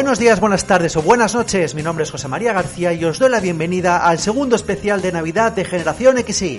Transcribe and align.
Buenos 0.00 0.18
días, 0.18 0.40
buenas 0.40 0.64
tardes 0.64 0.96
o 0.96 1.02
buenas 1.02 1.34
noches. 1.34 1.74
Mi 1.74 1.82
nombre 1.82 2.04
es 2.04 2.10
José 2.10 2.26
María 2.26 2.54
García 2.54 2.94
y 2.94 3.04
os 3.04 3.18
doy 3.18 3.28
la 3.28 3.38
bienvenida 3.38 3.98
al 3.98 4.18
segundo 4.18 4.56
especial 4.56 5.02
de 5.02 5.12
Navidad 5.12 5.52
de 5.52 5.66
Generación 5.66 6.16
XY. 6.16 6.58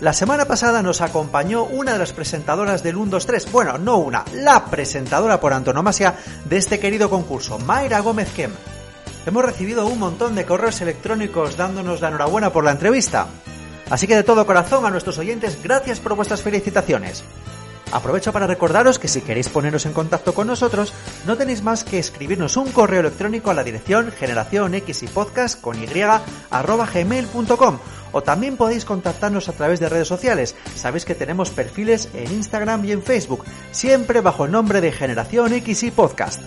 La 0.00 0.14
semana 0.14 0.46
pasada 0.46 0.82
nos 0.82 1.02
acompañó 1.02 1.64
una 1.64 1.92
de 1.92 1.98
las 1.98 2.14
presentadoras 2.14 2.82
del 2.82 2.96
1, 2.96 3.10
2, 3.10 3.26
3. 3.26 3.52
Bueno, 3.52 3.76
no 3.76 3.98
una, 3.98 4.24
la 4.32 4.64
presentadora 4.64 5.38
por 5.38 5.52
antonomasia 5.52 6.14
de 6.46 6.56
este 6.56 6.80
querido 6.80 7.10
concurso, 7.10 7.58
Mayra 7.58 8.00
Gómez 8.00 8.32
Kem. 8.32 8.52
Hemos 9.26 9.44
recibido 9.44 9.86
un 9.86 9.98
montón 9.98 10.34
de 10.34 10.46
correos 10.46 10.80
electrónicos 10.80 11.58
dándonos 11.58 12.00
la 12.00 12.08
enhorabuena 12.08 12.54
por 12.54 12.64
la 12.64 12.70
entrevista. 12.70 13.26
Así 13.90 14.06
que 14.06 14.16
de 14.16 14.24
todo 14.24 14.46
corazón 14.46 14.86
a 14.86 14.90
nuestros 14.90 15.18
oyentes, 15.18 15.62
gracias 15.62 16.00
por 16.00 16.16
vuestras 16.16 16.40
felicitaciones. 16.40 17.22
Aprovecho 17.90 18.32
para 18.32 18.46
recordaros 18.46 18.98
que 18.98 19.08
si 19.08 19.22
queréis 19.22 19.48
poneros 19.48 19.86
en 19.86 19.94
contacto 19.94 20.34
con 20.34 20.46
nosotros, 20.46 20.92
no 21.26 21.36
tenéis 21.36 21.62
más 21.62 21.84
que 21.84 21.98
escribirnos 21.98 22.58
un 22.58 22.70
correo 22.70 23.00
electrónico 23.00 23.50
a 23.50 23.54
la 23.54 23.64
dirección 23.64 24.12
generación 24.12 24.74
y 24.74 24.80
podcast 25.06 25.60
con 25.60 25.76
y 25.82 25.88
arroba 26.50 26.88
o 28.12 28.22
también 28.22 28.56
podéis 28.56 28.84
contactarnos 28.84 29.48
a 29.48 29.52
través 29.52 29.80
de 29.80 29.88
redes 29.88 30.08
sociales. 30.08 30.54
Sabéis 30.74 31.04
que 31.04 31.14
tenemos 31.14 31.50
perfiles 31.50 32.08
en 32.14 32.32
Instagram 32.32 32.84
y 32.84 32.92
en 32.92 33.02
Facebook, 33.02 33.44
siempre 33.70 34.20
bajo 34.20 34.44
el 34.44 34.52
nombre 34.52 34.80
de 34.80 34.92
Generación 34.92 35.52
X 35.54 35.82
y 35.84 35.90
Podcast. 35.90 36.40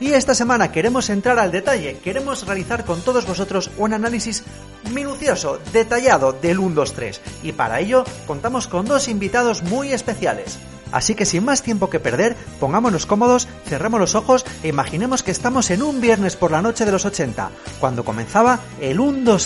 Y 0.00 0.12
esta 0.12 0.34
semana 0.34 0.70
queremos 0.70 1.10
entrar 1.10 1.38
al 1.38 1.50
detalle, 1.50 1.98
queremos 1.98 2.46
realizar 2.46 2.84
con 2.84 3.00
todos 3.00 3.26
vosotros 3.26 3.70
un 3.78 3.92
análisis 3.94 4.44
minucioso, 4.92 5.58
detallado 5.72 6.32
del 6.32 6.60
1, 6.60 6.74
2, 6.74 6.92
3. 6.92 7.20
Y 7.42 7.52
para 7.52 7.80
ello 7.80 8.04
contamos 8.26 8.68
con 8.68 8.86
dos 8.86 9.08
invitados 9.08 9.62
muy 9.64 9.92
especiales. 9.92 10.58
Así 10.92 11.14
que 11.14 11.24
sin 11.24 11.44
más 11.44 11.62
tiempo 11.62 11.90
que 11.90 12.00
perder, 12.00 12.36
pongámonos 12.60 13.06
cómodos, 13.06 13.48
cerremos 13.66 14.00
los 14.00 14.14
ojos 14.14 14.44
e 14.62 14.68
imaginemos 14.68 15.22
que 15.22 15.30
estamos 15.30 15.70
en 15.70 15.82
un 15.82 16.00
viernes 16.00 16.36
por 16.36 16.50
la 16.50 16.62
noche 16.62 16.84
de 16.84 16.92
los 16.92 17.04
80, 17.04 17.50
cuando 17.80 18.04
comenzaba 18.04 18.60
el 18.80 19.00
1, 19.00 19.38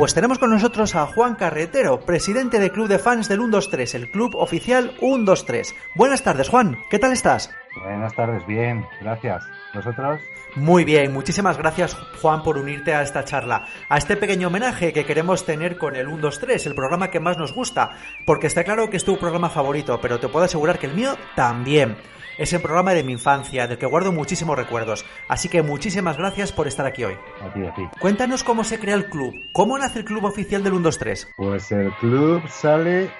Pues 0.00 0.14
tenemos 0.14 0.38
con 0.38 0.48
nosotros 0.48 0.94
a 0.96 1.04
Juan 1.04 1.34
Carretero, 1.34 2.00
presidente 2.00 2.58
del 2.58 2.72
Club 2.72 2.88
de 2.88 2.98
Fans 2.98 3.28
del 3.28 3.40
123, 3.40 3.96
el 3.96 4.10
club 4.10 4.34
oficial 4.34 4.94
123. 4.98 5.74
Buenas 5.94 6.22
tardes, 6.22 6.48
Juan, 6.48 6.78
¿qué 6.88 6.98
tal 6.98 7.12
estás? 7.12 7.54
Buenas 7.84 8.14
tardes, 8.14 8.46
bien, 8.46 8.86
gracias. 9.02 9.44
¿Vosotros? 9.74 10.18
Muy 10.56 10.86
bien, 10.86 11.12
muchísimas 11.12 11.58
gracias 11.58 11.94
Juan 12.22 12.42
por 12.42 12.56
unirte 12.56 12.94
a 12.94 13.02
esta 13.02 13.26
charla, 13.26 13.66
a 13.90 13.98
este 13.98 14.16
pequeño 14.16 14.48
homenaje 14.48 14.94
que 14.94 15.04
queremos 15.04 15.44
tener 15.44 15.76
con 15.76 15.94
el 15.94 16.06
123, 16.06 16.64
el 16.64 16.74
programa 16.74 17.10
que 17.10 17.20
más 17.20 17.36
nos 17.36 17.52
gusta, 17.52 17.90
porque 18.24 18.46
está 18.46 18.64
claro 18.64 18.88
que 18.88 18.96
es 18.96 19.04
tu 19.04 19.18
programa 19.18 19.50
favorito, 19.50 20.00
pero 20.00 20.18
te 20.18 20.28
puedo 20.28 20.46
asegurar 20.46 20.78
que 20.78 20.86
el 20.86 20.94
mío 20.94 21.14
también. 21.36 21.98
Es 22.40 22.54
el 22.54 22.62
programa 22.62 22.92
de 22.94 23.04
mi 23.04 23.12
infancia, 23.12 23.66
del 23.68 23.76
que 23.76 23.84
guardo 23.84 24.12
muchísimos 24.12 24.56
recuerdos. 24.56 25.04
Así 25.28 25.50
que 25.50 25.62
muchísimas 25.62 26.16
gracias 26.16 26.52
por 26.52 26.66
estar 26.66 26.86
aquí 26.86 27.04
hoy. 27.04 27.14
A 27.42 27.52
ti, 27.52 27.62
a 27.66 27.74
ti. 27.74 27.82
Cuéntanos 27.98 28.42
cómo 28.44 28.64
se 28.64 28.78
crea 28.80 28.94
el 28.94 29.04
club, 29.10 29.44
cómo 29.52 29.76
nace 29.76 29.98
el 29.98 30.04
club 30.06 30.24
oficial 30.24 30.62
del 30.62 30.72
123. 30.72 31.34
Pues 31.36 31.70
el 31.70 31.92
club 32.00 32.42
sale 32.48 33.10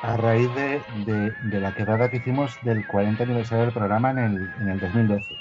a 0.00 0.16
raíz 0.16 0.48
de, 0.54 0.80
de- 1.04 1.30
de 1.42 1.60
la 1.60 1.74
quedada 1.74 2.08
que 2.10 2.16
hicimos 2.16 2.56
del 2.62 2.86
40 2.86 3.24
aniversario 3.24 3.64
del 3.66 3.74
programa 3.74 4.12
en 4.12 4.18
el, 4.18 4.50
en 4.62 4.68
el 4.70 4.80
2012. 4.80 5.34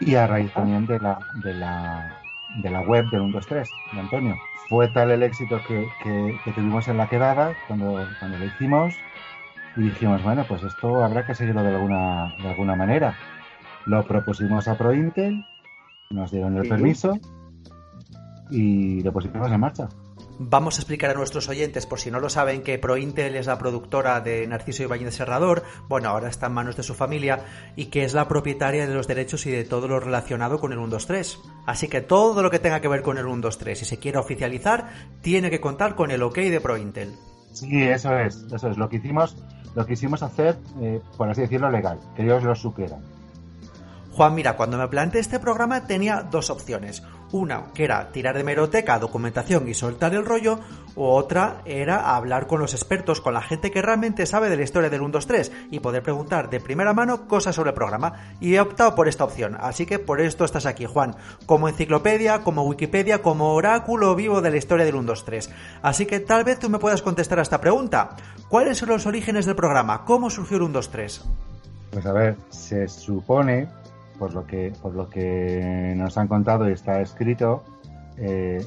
Y 0.00 0.14
a 0.14 0.26
raíz 0.26 0.50
también 0.54 0.86
de 0.86 0.98
la, 1.00 1.18
de 1.44 1.52
la, 1.52 2.18
de 2.62 2.70
la 2.70 2.80
web 2.80 3.04
del 3.10 3.20
123, 3.30 3.68
de 3.92 4.00
Antonio. 4.00 4.38
Fue 4.70 4.88
tal 4.88 5.10
el 5.10 5.22
éxito 5.22 5.60
que, 5.68 5.86
que- 6.02 6.38
que 6.46 6.52
tuvimos 6.52 6.88
en 6.88 6.96
la 6.96 7.08
quedada 7.10 7.54
cuando, 7.68 8.08
cuando 8.20 8.38
lo 8.38 8.46
hicimos 8.46 8.94
y 9.76 9.82
dijimos, 9.82 10.22
bueno, 10.22 10.44
pues 10.48 10.62
esto 10.62 11.02
habrá 11.02 11.26
que 11.26 11.34
seguirlo 11.34 11.62
de 11.62 11.74
alguna, 11.74 12.34
de 12.40 12.48
alguna 12.48 12.76
manera. 12.76 13.16
Lo 13.86 14.06
propusimos 14.06 14.68
a 14.68 14.76
ProIntel, 14.76 15.44
nos 16.10 16.30
dieron 16.30 16.56
el 16.56 16.68
permiso 16.68 17.18
y 18.50 19.02
lo 19.02 19.12
pusimos 19.12 19.50
en 19.50 19.60
marcha. 19.60 19.88
Vamos 20.38 20.76
a 20.76 20.80
explicar 20.80 21.10
a 21.10 21.14
nuestros 21.14 21.48
oyentes, 21.48 21.86
por 21.86 22.00
si 22.00 22.10
no 22.10 22.18
lo 22.18 22.28
saben, 22.28 22.62
que 22.62 22.78
ProIntel 22.78 23.36
es 23.36 23.46
la 23.46 23.58
productora 23.58 24.20
de 24.20 24.46
Narciso 24.46 24.82
Ibáñez 24.82 25.14
Serrador, 25.14 25.62
bueno, 25.88 26.08
ahora 26.08 26.28
está 26.28 26.46
en 26.46 26.54
manos 26.54 26.76
de 26.76 26.82
su 26.82 26.94
familia, 26.94 27.44
y 27.76 27.86
que 27.86 28.04
es 28.04 28.14
la 28.14 28.28
propietaria 28.28 28.86
de 28.86 28.94
los 28.94 29.06
derechos 29.06 29.46
y 29.46 29.50
de 29.50 29.64
todo 29.64 29.88
lo 29.88 30.00
relacionado 30.00 30.58
con 30.58 30.72
el 30.72 30.78
123. 30.78 31.38
Así 31.66 31.88
que 31.88 32.00
todo 32.00 32.42
lo 32.42 32.50
que 32.50 32.58
tenga 32.58 32.80
que 32.80 32.88
ver 32.88 33.02
con 33.02 33.18
el 33.18 33.24
123, 33.24 33.78
si 33.78 33.84
se 33.84 33.98
quiere 33.98 34.18
oficializar, 34.18 34.88
tiene 35.20 35.50
que 35.50 35.60
contar 35.60 35.94
con 35.94 36.10
el 36.10 36.22
ok 36.22 36.38
de 36.38 36.60
ProIntel. 36.60 37.12
Sí, 37.52 37.82
eso 37.82 38.16
es, 38.18 38.46
eso 38.52 38.68
es. 38.68 38.78
Lo 38.78 38.88
que 38.88 38.96
hicimos, 38.96 39.36
lo 39.74 39.86
quisimos 39.86 40.22
hacer, 40.22 40.58
eh, 40.80 41.00
por 41.16 41.28
así 41.28 41.42
decirlo, 41.42 41.70
legal, 41.70 41.98
que 42.14 42.22
ellos 42.22 42.42
lo 42.42 42.54
supieran. 42.54 43.00
Juan, 44.12 44.34
mira, 44.34 44.56
cuando 44.56 44.76
me 44.76 44.88
planteé 44.88 45.20
este 45.20 45.38
programa 45.38 45.86
tenía 45.86 46.22
dos 46.22 46.50
opciones. 46.50 47.02
Una, 47.32 47.72
que 47.72 47.84
era 47.84 48.12
tirar 48.12 48.36
de 48.36 48.44
meroteca, 48.44 48.98
documentación 48.98 49.66
y 49.66 49.74
soltar 49.74 50.14
el 50.14 50.24
rollo, 50.24 50.60
o 50.94 51.14
otra 51.16 51.62
era 51.64 52.14
hablar 52.14 52.46
con 52.46 52.60
los 52.60 52.74
expertos, 52.74 53.20
con 53.20 53.32
la 53.32 53.40
gente 53.40 53.70
que 53.70 53.80
realmente 53.80 54.26
sabe 54.26 54.50
de 54.50 54.56
la 54.56 54.62
historia 54.62 54.90
del 54.90 55.00
123 55.00 55.50
y 55.70 55.80
poder 55.80 56.02
preguntar 56.02 56.50
de 56.50 56.60
primera 56.60 56.92
mano 56.92 57.26
cosas 57.26 57.54
sobre 57.54 57.70
el 57.70 57.74
programa. 57.74 58.34
Y 58.40 58.54
he 58.54 58.60
optado 58.60 58.94
por 58.94 59.08
esta 59.08 59.24
opción, 59.24 59.56
así 59.58 59.86
que 59.86 59.98
por 59.98 60.20
esto 60.20 60.44
estás 60.44 60.66
aquí, 60.66 60.84
Juan, 60.84 61.16
como 61.46 61.68
enciclopedia, 61.68 62.40
como 62.40 62.64
Wikipedia, 62.64 63.22
como 63.22 63.54
oráculo 63.54 64.14
vivo 64.14 64.42
de 64.42 64.50
la 64.50 64.58
historia 64.58 64.84
del 64.84 64.94
123. 64.94 65.50
Así 65.82 66.06
que 66.06 66.20
tal 66.20 66.44
vez 66.44 66.58
tú 66.58 66.68
me 66.68 66.78
puedas 66.78 67.02
contestar 67.02 67.38
a 67.38 67.42
esta 67.42 67.60
pregunta. 67.60 68.16
¿Cuáles 68.48 68.78
son 68.78 68.90
los 68.90 69.06
orígenes 69.06 69.46
del 69.46 69.56
programa? 69.56 70.04
¿Cómo 70.04 70.28
surgió 70.28 70.58
el 70.58 70.64
123? 70.64 71.24
Pues 71.92 72.06
a 72.06 72.12
ver, 72.12 72.36
se 72.50 72.88
supone, 72.88 73.68
por 74.22 74.34
lo 74.34 74.46
que, 74.46 74.72
por 74.80 74.94
lo 74.94 75.08
que 75.08 75.94
nos 75.96 76.16
han 76.16 76.28
contado 76.28 76.70
y 76.70 76.72
está 76.72 77.00
escrito, 77.00 77.64
eh, 78.16 78.64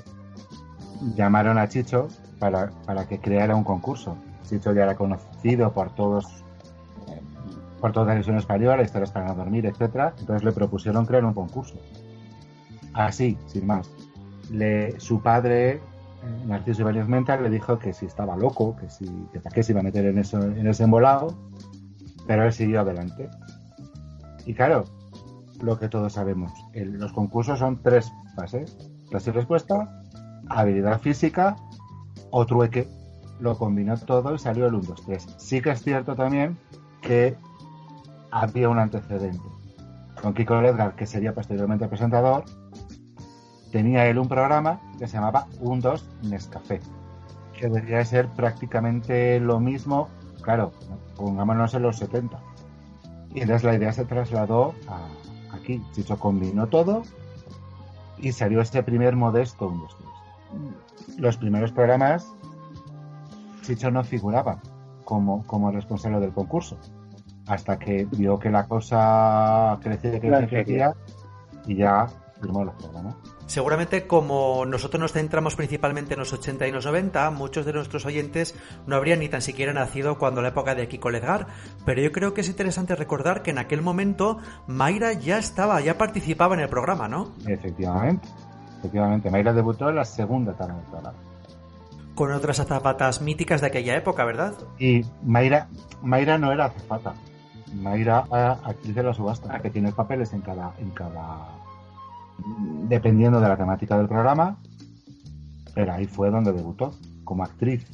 llamaron 1.16 1.58
a 1.58 1.70
Chicho 1.70 2.10
para, 2.40 2.72
para 2.86 3.08
que 3.08 3.20
creara 3.20 3.56
un 3.56 3.64
concurso. 3.64 4.18
Chicho 4.50 4.74
ya 4.74 4.84
era 4.84 4.96
conocido 4.96 5.72
por 5.72 5.96
todos, 5.96 6.44
eh, 7.08 7.22
por 7.80 7.94
toda 7.94 8.08
la 8.08 8.12
televisión 8.12 8.38
española, 8.38 8.84
historias 8.84 9.12
para 9.12 9.34
dormir, 9.34 9.66
etcétera. 9.66 10.14
Entonces 10.20 10.44
le 10.44 10.52
propusieron 10.52 11.06
crear 11.06 11.24
un 11.24 11.34
concurso. 11.34 11.76
Así, 12.94 13.38
sin 13.48 13.66
más. 13.66 13.90
Le, 14.52 15.00
su 15.00 15.22
padre, 15.22 15.76
eh, 15.76 15.82
Narciso 16.48 16.82
Ibáñez 16.82 17.08
Menta, 17.08 17.38
le 17.38 17.50
dijo 17.50 17.80
que 17.80 17.94
si 17.94 18.08
estaba 18.08 18.36
loco, 18.36 18.76
que 18.76 18.90
si, 18.90 19.06
que 19.32 19.40
para 19.40 19.56
qué 19.56 19.64
se 19.64 19.72
iba 19.72 19.80
a 19.80 19.84
meter 19.84 20.04
en 20.06 20.18
eso, 20.18 20.44
en 20.44 20.68
ese 20.68 20.84
embolado, 20.84 21.34
pero 22.28 22.44
él 22.44 22.52
siguió 22.52 22.82
adelante. 22.82 23.30
Y 24.46 24.54
claro, 24.54 24.84
lo 25.62 25.80
que 25.80 25.90
todos 25.90 26.14
sabemos, 26.14 26.52
los 26.74 27.14
concursos 27.14 27.60
son 27.60 27.82
tres 27.82 28.12
fases: 28.36 28.78
clase 29.10 29.30
y 29.30 29.34
respuesta, 29.34 30.02
habilidad 30.50 31.00
física 31.00 31.56
o 32.32 32.46
trueque. 32.46 32.88
Lo 33.40 33.58
combinó 33.58 33.98
todo 33.98 34.34
y 34.34 34.40
salió 34.40 34.68
el 34.68 34.76
1, 34.76 34.84
2, 34.88 35.06
3. 35.06 35.36
Sí 35.38 35.62
que 35.62 35.72
es 35.72 35.82
cierto 35.84 36.16
también 36.16 36.58
que 37.02 37.38
había 38.32 38.70
un 38.70 38.80
antecedente. 38.80 39.44
Con 40.22 40.34
Kiko 40.34 40.62
Ledgar, 40.62 40.96
que 40.96 41.06
sería 41.06 41.34
posteriormente 41.34 41.88
presentador, 41.88 42.46
tenía 43.72 44.08
él 44.08 44.18
un 44.20 44.30
programa 44.30 44.80
que 44.98 45.08
se 45.08 45.18
llamaba 45.18 45.48
1, 45.60 45.82
2 45.82 46.10
Nescafé, 46.24 46.80
que 47.54 47.68
debería 47.68 47.98
de 47.98 48.06
ser 48.06 48.30
prácticamente 48.30 49.40
lo 49.42 49.60
mismo, 49.60 50.08
claro, 50.42 50.72
pongámonos 51.18 51.74
en 51.74 51.82
los 51.82 51.98
70. 51.98 52.40
Y 53.34 53.42
entonces 53.42 53.66
la 53.66 53.76
idea 53.76 53.92
se 53.92 54.06
trasladó 54.06 54.74
a 54.88 55.10
aquí. 55.66 55.84
Chicho 55.94 56.18
combinó 56.18 56.68
todo 56.68 57.04
y 58.18 58.32
salió 58.32 58.62
este 58.62 58.84
primer 58.84 59.16
modesto 59.16 59.68
1, 59.68 59.82
2, 59.82 59.98
3. 61.08 61.20
Los 61.20 61.38
primeros 61.38 61.72
programas, 61.72 62.34
Chicho 63.64 63.92
no 63.92 64.04
figuraba 64.04 64.62
como, 65.04 65.44
como 65.46 65.72
responsable 65.72 66.20
del 66.20 66.32
concurso. 66.32 66.78
Hasta 67.48 67.78
que 67.78 68.08
vio 68.12 68.40
que 68.40 68.50
la 68.50 68.68
cosa 68.68 69.78
crecía, 69.82 70.20
crecía, 70.20 70.48
crecía 70.48 70.96
y 71.66 71.76
ya 71.76 72.08
firmó 72.42 72.64
los 72.64 72.76
programas. 72.76 73.16
Seguramente 73.46 74.08
como 74.08 74.66
nosotros 74.66 75.00
nos 75.00 75.14
centramos 75.14 75.56
principalmente 75.56 76.14
en 76.14 76.20
los 76.20 76.34
80 76.34 76.68
y 76.68 76.72
los 76.72 76.86
90, 76.86 77.30
muchos 77.32 77.66
de 77.66 77.74
nuestros 77.74 78.06
oyentes 78.06 78.56
no 78.88 78.96
habrían 78.96 79.20
ni 79.20 79.30
tan 79.30 79.42
siquiera 79.42 79.72
nacido 79.72 80.18
cuando 80.18 80.42
la 80.42 80.50
época 80.50 80.74
de 80.74 80.88
Kiko 80.88 81.12
Ledgar, 81.12 81.48
pero 81.86 82.02
yo 82.02 82.12
creo 82.12 82.34
que 82.34 82.42
es 82.42 82.50
interesante 82.50 82.96
recordar 82.96 83.44
que 83.44 83.52
en 83.52 83.60
aquel 83.60 83.82
momento 83.82 84.40
Mayra 84.68 85.14
ya 85.14 85.38
estaba, 85.38 85.80
ya 85.82 85.98
participaba 85.98 86.56
en 86.56 86.62
el 86.62 86.70
programa, 86.70 87.08
¿no? 87.08 87.34
Efectivamente. 87.48 88.28
Efectivamente, 88.80 89.30
Mayra 89.30 89.54
debutó 89.54 89.90
en 89.90 89.96
la 89.96 90.06
segunda 90.06 90.52
etapa 90.52 90.74
del 90.74 90.84
programa. 90.84 91.18
Con 92.14 92.32
otras 92.32 92.60
azafatas 92.60 93.22
míticas 93.22 93.62
de 93.62 93.68
aquella 93.68 93.96
época, 93.96 94.24
¿verdad? 94.26 94.54
Y 94.80 95.02
Mayra, 95.24 95.68
Mayra 96.02 96.38
no 96.38 96.52
era 96.52 96.66
azafata. 96.66 97.14
Mayra 97.74 98.26
era 98.30 98.52
actriz 98.54 98.96
de 98.96 99.04
la 99.04 99.14
subasta, 99.14 99.60
que 99.60 99.70
tiene 99.70 99.92
papeles 99.92 100.32
en 100.34 100.42
cada, 100.42 100.74
en 100.80 100.92
cada. 100.92 101.48
Dependiendo 102.88 103.40
de 103.40 103.48
la 103.48 103.58
temática 103.58 103.98
del 103.98 104.08
programa. 104.08 104.58
Pero 105.74 105.94
ahí 105.94 106.06
fue 106.06 106.32
donde 106.32 106.54
debutó, 106.54 106.94
como 107.24 107.44
actriz. 107.44 107.86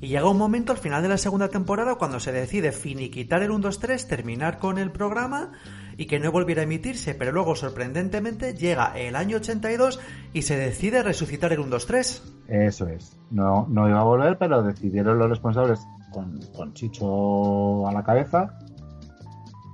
Y 0.00 0.08
llega 0.08 0.28
un 0.28 0.38
momento 0.38 0.72
al 0.72 0.78
final 0.78 1.02
de 1.02 1.08
la 1.08 1.18
segunda 1.18 1.48
temporada 1.48 1.96
cuando 1.96 2.20
se 2.20 2.30
decide 2.30 2.70
finiquitar 2.70 3.42
el 3.42 3.50
1, 3.50 3.60
2, 3.60 3.78
3, 3.78 4.08
terminar 4.08 4.58
con 4.58 4.78
el 4.78 4.92
programa 4.92 5.52
y 5.96 6.06
que 6.06 6.20
no 6.20 6.30
volviera 6.30 6.60
a 6.60 6.64
emitirse, 6.64 7.14
pero 7.14 7.32
luego 7.32 7.56
sorprendentemente 7.56 8.54
llega 8.54 8.92
el 8.98 9.16
año 9.16 9.38
82 9.38 9.98
y 10.34 10.42
se 10.42 10.56
decide 10.56 11.02
resucitar 11.02 11.52
el 11.52 11.60
1, 11.60 11.70
2, 11.70 11.86
3. 11.86 12.34
Eso 12.48 12.86
es. 12.88 13.18
No, 13.30 13.66
no 13.70 13.88
iba 13.88 14.00
a 14.00 14.04
volver, 14.04 14.36
pero 14.36 14.62
decidieron 14.62 15.18
los 15.18 15.30
responsables, 15.30 15.80
con, 16.12 16.40
con 16.54 16.74
Chicho 16.74 17.88
a 17.88 17.92
la 17.92 18.04
cabeza, 18.04 18.58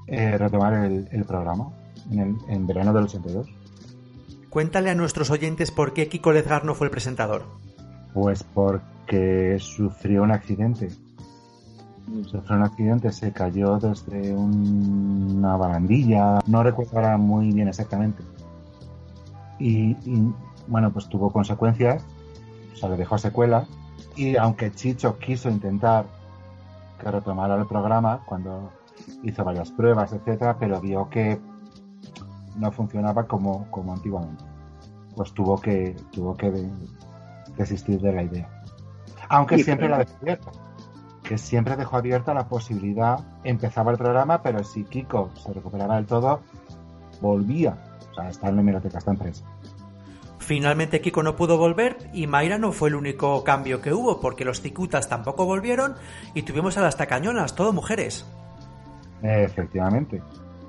eh, 0.07 0.39
retomar 0.39 0.75
el, 0.75 1.09
el 1.11 1.25
programa 1.25 1.69
en, 2.11 2.21
el, 2.21 2.37
en 2.49 2.67
verano 2.67 2.93
del 2.93 3.05
82. 3.05 3.62
Cuéntale 4.53 4.91
a 4.91 4.95
nuestros 4.95 5.31
oyentes 5.31 5.71
por 5.71 5.95
qué 5.95 6.09
Kiko 6.11 6.31
Ledgar 6.31 6.67
no 6.67 6.75
fue 6.75 6.87
el 6.89 6.91
presentador. 6.91 7.45
Pues 8.13 8.43
porque 8.45 9.57
sufrió 9.59 10.23
un 10.23 10.31
accidente. 10.31 10.91
Sufrió 12.27 12.57
un 12.57 12.63
accidente, 12.63 13.11
se 13.13 13.33
cayó 13.33 13.79
desde 13.79 14.35
un- 14.35 15.37
una 15.39 15.57
barandilla, 15.57 16.41
no 16.47 16.63
recuerdo 16.63 16.97
ahora 16.99 17.17
muy 17.17 17.51
bien 17.51 17.69
exactamente. 17.69 18.23
Y, 19.59 19.93
y, 20.05 20.31
bueno, 20.67 20.93
pues 20.93 21.09
tuvo 21.09 21.33
consecuencias, 21.33 22.05
o 22.75 22.77
sea, 22.77 22.91
le 22.91 22.99
dejó 22.99 23.17
secuelas. 23.17 23.67
Y 24.17 24.37
aunque 24.37 24.71
Chicho 24.71 25.19
quiso 25.19 25.49
intentar 25.49 26.05
que 27.01 27.11
retomara 27.11 27.55
el 27.57 27.67
programa 27.67 28.21
cuando 28.27 28.71
hizo 29.23 29.45
varias 29.45 29.71
pruebas, 29.71 30.13
etcétera, 30.13 30.59
pero 30.59 30.79
vio 30.79 31.09
que 31.09 31.41
no 32.57 32.71
funcionaba 32.73 33.27
como, 33.27 33.71
como 33.71 33.93
antiguamente. 33.93 34.45
Pues 35.17 35.33
tuvo 35.33 35.61
que, 35.61 35.97
tuvo 36.13 36.37
que 36.37 36.51
de- 36.51 36.71
desistir 37.57 38.01
de 38.01 38.13
la 38.13 38.23
idea. 38.23 38.49
Aunque 39.29 39.59
Sí, 39.59 39.65
siempre 39.65 39.87
pero- 39.89 39.99
la 39.99 40.05
dejó 40.05 40.17
abierta. 40.21 40.51
Que 41.23 41.39
siempre 41.39 41.77
dejó 41.77 41.97
abierta 41.97 42.35
la 42.35 42.49
posibilidad. 42.49 43.21
Empezaba 43.45 43.93
el 43.93 43.99
programa, 43.99 44.43
pero 44.43 44.65
si 44.65 44.85
Kiko 44.85 45.31
se 45.37 45.53
recuperaba 45.53 45.97
del 45.97 46.07
todo, 46.07 46.41
volvía. 47.21 47.79
O 48.11 48.15
sea, 48.15 48.29
está 48.29 48.49
en 48.49 48.57
la 48.57 48.63
hemeroteca, 48.63 48.99
está 48.99 49.13
en 49.13 49.19
prensa. 49.19 49.45
Finalmente 50.39 51.01
Kiko 51.01 51.23
no 51.23 51.37
pudo 51.37 51.57
volver 51.57 52.11
y 52.13 52.27
Mayra 52.27 52.59
no 52.59 52.73
fue 52.73 52.89
el 52.89 52.97
único 52.97 53.45
cambio 53.45 53.81
que 53.81 53.93
hubo 53.95 54.21
porque 54.21 54.45
los 54.45 54.61
cicutas 54.61 55.09
tampoco 55.09 55.45
volvieron 55.47 55.95
y 56.35 56.43
tuvimos 56.43 56.77
a 56.77 56.81
las 56.83 56.97
tacañonas, 56.97 57.55
todo 57.55 57.73
mujeres. 57.73 58.27
Efectivamente. 59.23 60.21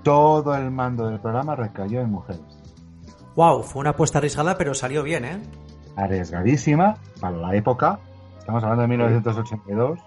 Todo 0.03 0.55
el 0.55 0.69
mando 0.69 1.07
del 1.07 1.19
programa 1.19 1.55
recayó 1.55 2.01
en 2.01 2.11
mujeres. 2.11 2.41
Wow, 3.35 3.63
fue 3.63 3.79
una 3.79 3.91
apuesta 3.91 4.19
arriesgada 4.19 4.57
pero 4.57 4.73
salió 4.73 5.01
bien, 5.03 5.25
¿eh? 5.25 5.41
Arriesgadísima 5.95 6.97
para 7.19 7.37
la 7.37 7.55
época. 7.55 7.99
Estamos 8.37 8.63
hablando 8.63 8.81
de 8.81 8.87
1982. 8.89 9.99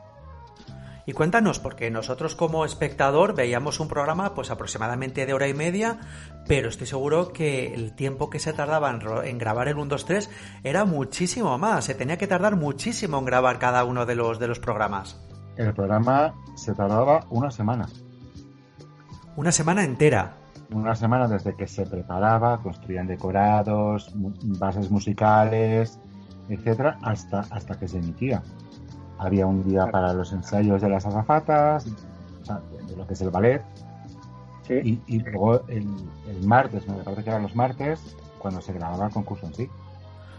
Y 1.08 1.12
cuéntanos, 1.12 1.60
porque 1.60 1.88
nosotros 1.90 2.34
como 2.34 2.64
espectador 2.64 3.36
veíamos 3.36 3.78
un 3.78 3.86
programa 3.86 4.34
pues 4.34 4.50
aproximadamente 4.50 5.24
de 5.24 5.32
hora 5.32 5.46
y 5.46 5.54
media, 5.54 6.00
pero 6.48 6.68
estoy 6.68 6.88
seguro 6.88 7.32
que 7.32 7.72
el 7.72 7.94
tiempo 7.94 8.28
que 8.28 8.40
se 8.40 8.52
tardaba 8.52 8.90
en, 9.24 9.38
grabar 9.38 9.68
el 9.68 9.78
1, 9.78 9.86
2, 9.86 10.04
3 10.04 10.30
era 10.64 10.84
muchísimo 10.84 11.56
más, 11.58 11.84
se 11.84 11.94
tenía 11.94 12.18
que 12.18 12.26
tardar 12.26 12.56
muchísimo 12.56 13.18
en 13.20 13.24
grabar 13.24 13.60
cada 13.60 13.84
uno 13.84 14.04
de 14.04 14.16
los, 14.16 14.40
de 14.40 14.48
los 14.48 14.58
programas. 14.58 15.20
El 15.56 15.72
programa 15.72 16.34
se 16.56 16.74
tardaba 16.74 17.24
una 17.30 17.52
semana. 17.52 17.86
Una 19.36 19.52
semana 19.52 19.84
entera. 19.84 20.36
Una 20.72 20.94
semana 20.94 21.28
desde 21.28 21.54
que 21.54 21.66
se 21.66 21.86
preparaba, 21.86 22.60
construían 22.62 23.06
decorados, 23.06 24.10
bases 24.14 24.90
musicales, 24.90 26.00
etcétera, 26.48 26.98
hasta, 27.02 27.40
hasta 27.50 27.78
que 27.78 27.86
se 27.86 27.98
emitía. 27.98 28.42
Había 29.18 29.46
un 29.46 29.64
día 29.64 29.86
para 29.90 30.12
los 30.12 30.32
ensayos 30.32 30.82
de 30.82 30.88
las 30.88 31.06
azafatas, 31.06 31.86
o 32.42 32.44
sea, 32.44 32.60
de 32.86 32.96
lo 32.96 33.06
que 33.06 33.14
es 33.14 33.20
el 33.20 33.30
ballet, 33.30 33.62
Sí. 34.62 34.74
y, 35.06 35.14
y 35.14 35.18
luego 35.20 35.64
el, 35.68 35.86
el 36.28 36.44
martes, 36.44 36.88
me 36.88 36.94
parece 36.96 37.22
que 37.22 37.30
eran 37.30 37.42
los 37.42 37.54
martes, 37.54 38.16
cuando 38.40 38.60
se 38.60 38.72
grababa 38.72 39.06
el 39.06 39.12
concurso 39.12 39.46
en 39.46 39.54
sí. 39.54 39.68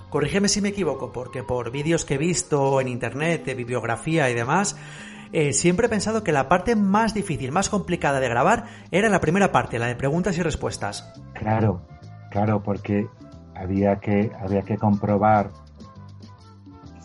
Corrígeme 0.09 0.49
si 0.49 0.59
me 0.59 0.69
equivoco, 0.69 1.13
porque 1.13 1.43
por 1.43 1.71
vídeos 1.71 2.03
que 2.03 2.15
he 2.15 2.17
visto 2.17 2.81
en 2.81 2.89
internet, 2.89 3.45
de 3.45 3.55
bibliografía 3.55 4.29
y 4.29 4.33
demás, 4.33 4.75
eh, 5.31 5.53
siempre 5.53 5.87
he 5.87 5.89
pensado 5.89 6.23
que 6.23 6.31
la 6.31 6.49
parte 6.49 6.75
más 6.75 7.13
difícil, 7.13 7.51
más 7.51 7.69
complicada 7.69 8.19
de 8.19 8.29
grabar 8.29 8.65
era 8.91 9.09
la 9.09 9.19
primera 9.19 9.51
parte, 9.51 9.79
la 9.79 9.87
de 9.87 9.95
preguntas 9.95 10.37
y 10.37 10.41
respuestas. 10.41 11.13
Claro, 11.33 11.81
claro, 12.31 12.61
porque 12.63 13.07
había 13.55 13.99
que, 13.99 14.31
había 14.39 14.61
que 14.63 14.77
comprobar 14.77 15.49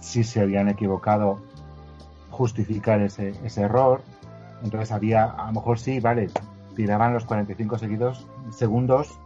si 0.01 0.25
se 0.25 0.41
habían 0.41 0.69
equivocado, 0.69 1.41
justificar 2.31 3.01
ese, 3.01 3.33
ese 3.45 3.63
error. 3.63 4.03
Entonces 4.63 4.93
había, 4.93 5.25
a 5.25 5.47
lo 5.47 5.53
mejor 5.53 5.79
sí, 5.79 6.01
vale, 6.01 6.29
tiraban 6.77 7.13
los 7.15 7.25
45 7.25 7.79
seguidos, 7.79 8.27
segundos, 8.51 9.19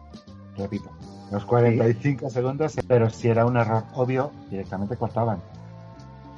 repito, 0.57 0.91
los 1.31 1.45
45 1.45 2.31
segundos, 2.31 2.77
pero 2.87 3.11
si 3.11 3.29
era 3.29 3.45
un 3.47 3.57
error 3.57 3.85
obvio, 3.95 4.31
directamente 4.51 4.97
cortaban. 4.97 5.41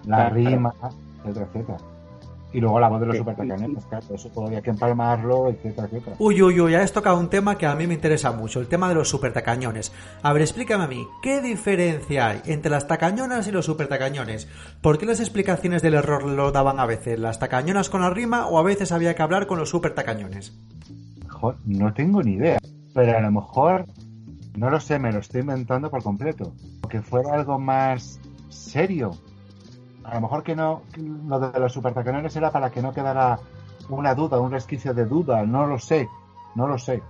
La 0.05 0.31
Claro. 0.31 0.35
rima, 0.35 0.75
etcétera, 1.23 1.47
etcétera. 1.47 1.79
Y 2.51 2.61
luego 2.61 2.81
la 2.81 2.89
voz 2.89 3.01
de 3.01 3.07
los 3.07 3.15
Sí. 3.15 3.19
supertacañones, 3.19 3.85
claro, 3.85 4.07
eso 4.15 4.31
todavía 4.31 4.59
hay 4.59 4.63
que 4.65 4.71
empalmarlo, 4.71 5.51
etcétera, 5.51 5.87
etcétera. 5.87 6.17
Uy, 6.19 6.41
uy, 6.41 6.59
uy, 6.61 6.73
ya 6.73 6.83
has 6.83 6.93
tocado 6.93 7.19
un 7.19 7.29
tema 7.29 7.59
que 7.59 7.67
a 7.67 7.75
mí 7.75 7.87
me 7.87 7.93
interesa 7.93 8.33
mucho, 8.33 8.59
el 8.61 8.69
tema 8.69 8.89
de 8.89 8.95
los 8.95 9.09
supertacañones. 9.11 9.93
A 10.23 10.33
ver, 10.33 10.41
explícame 10.41 10.85
a 10.85 10.89
mí, 10.89 11.07
¿qué 11.23 11.43
diferencia 11.43 12.29
hay 12.29 12.41
entre 12.47 12.71
las 12.71 12.87
tacañonas 12.89 13.47
y 13.49 13.53
los 13.53 13.67
supertacañones? 13.67 14.49
¿Por 14.81 14.97
qué 14.97 15.05
las 15.05 15.21
explicaciones 15.21 15.83
del 15.83 15.93
error 15.95 16.25
lo 16.25 16.51
daban 16.51 16.81
a 16.81 16.87
veces 16.87 17.19
las 17.19 17.39
tacañonas 17.39 17.91
con 17.91 18.01
la 18.01 18.09
rima 18.11 18.47
o 18.47 18.59
a 18.59 18.63
veces 18.63 18.93
había 18.93 19.15
que 19.15 19.23
hablar 19.23 19.47
con 19.47 19.59
los 19.59 19.69
supertacañones? 19.69 20.59
Mejor, 21.23 21.59
no 21.67 21.93
tengo 21.93 22.23
ni 22.23 22.33
idea. 22.33 22.59
Pero 22.95 23.17
a 23.19 23.21
lo 23.21 23.31
mejor, 23.31 23.85
no 24.57 24.71
lo 24.71 24.81
sé, 24.81 24.99
me 24.99 25.13
lo 25.13 25.19
estoy 25.19 25.43
inventando 25.43 25.91
por 25.91 26.03
completo. 26.03 26.55
Que 26.89 27.03
fuera 27.03 27.35
algo 27.35 27.59
más 27.59 28.19
serio. 28.49 29.11
A 30.09 30.15
lo 30.15 30.23
mejor 30.23 30.43
que 30.43 30.57
no, 30.57 30.83
lo 30.97 31.39
de 31.39 31.61
los 31.61 31.73
supertacañones 31.73 32.35
era 32.35 32.51
para 32.51 32.71
que 32.71 32.81
no 32.81 32.95
quedara 32.95 33.39
una 33.91 34.15
duda, 34.15 34.41
un 34.41 34.51
resquicio 34.51 34.95
de 34.95 35.05
duda. 35.05 35.43
No 35.43 35.67
lo 35.67 35.79
sé, 35.79 36.09
no 36.55 36.67
lo 36.67 36.79
sé. 36.79 37.03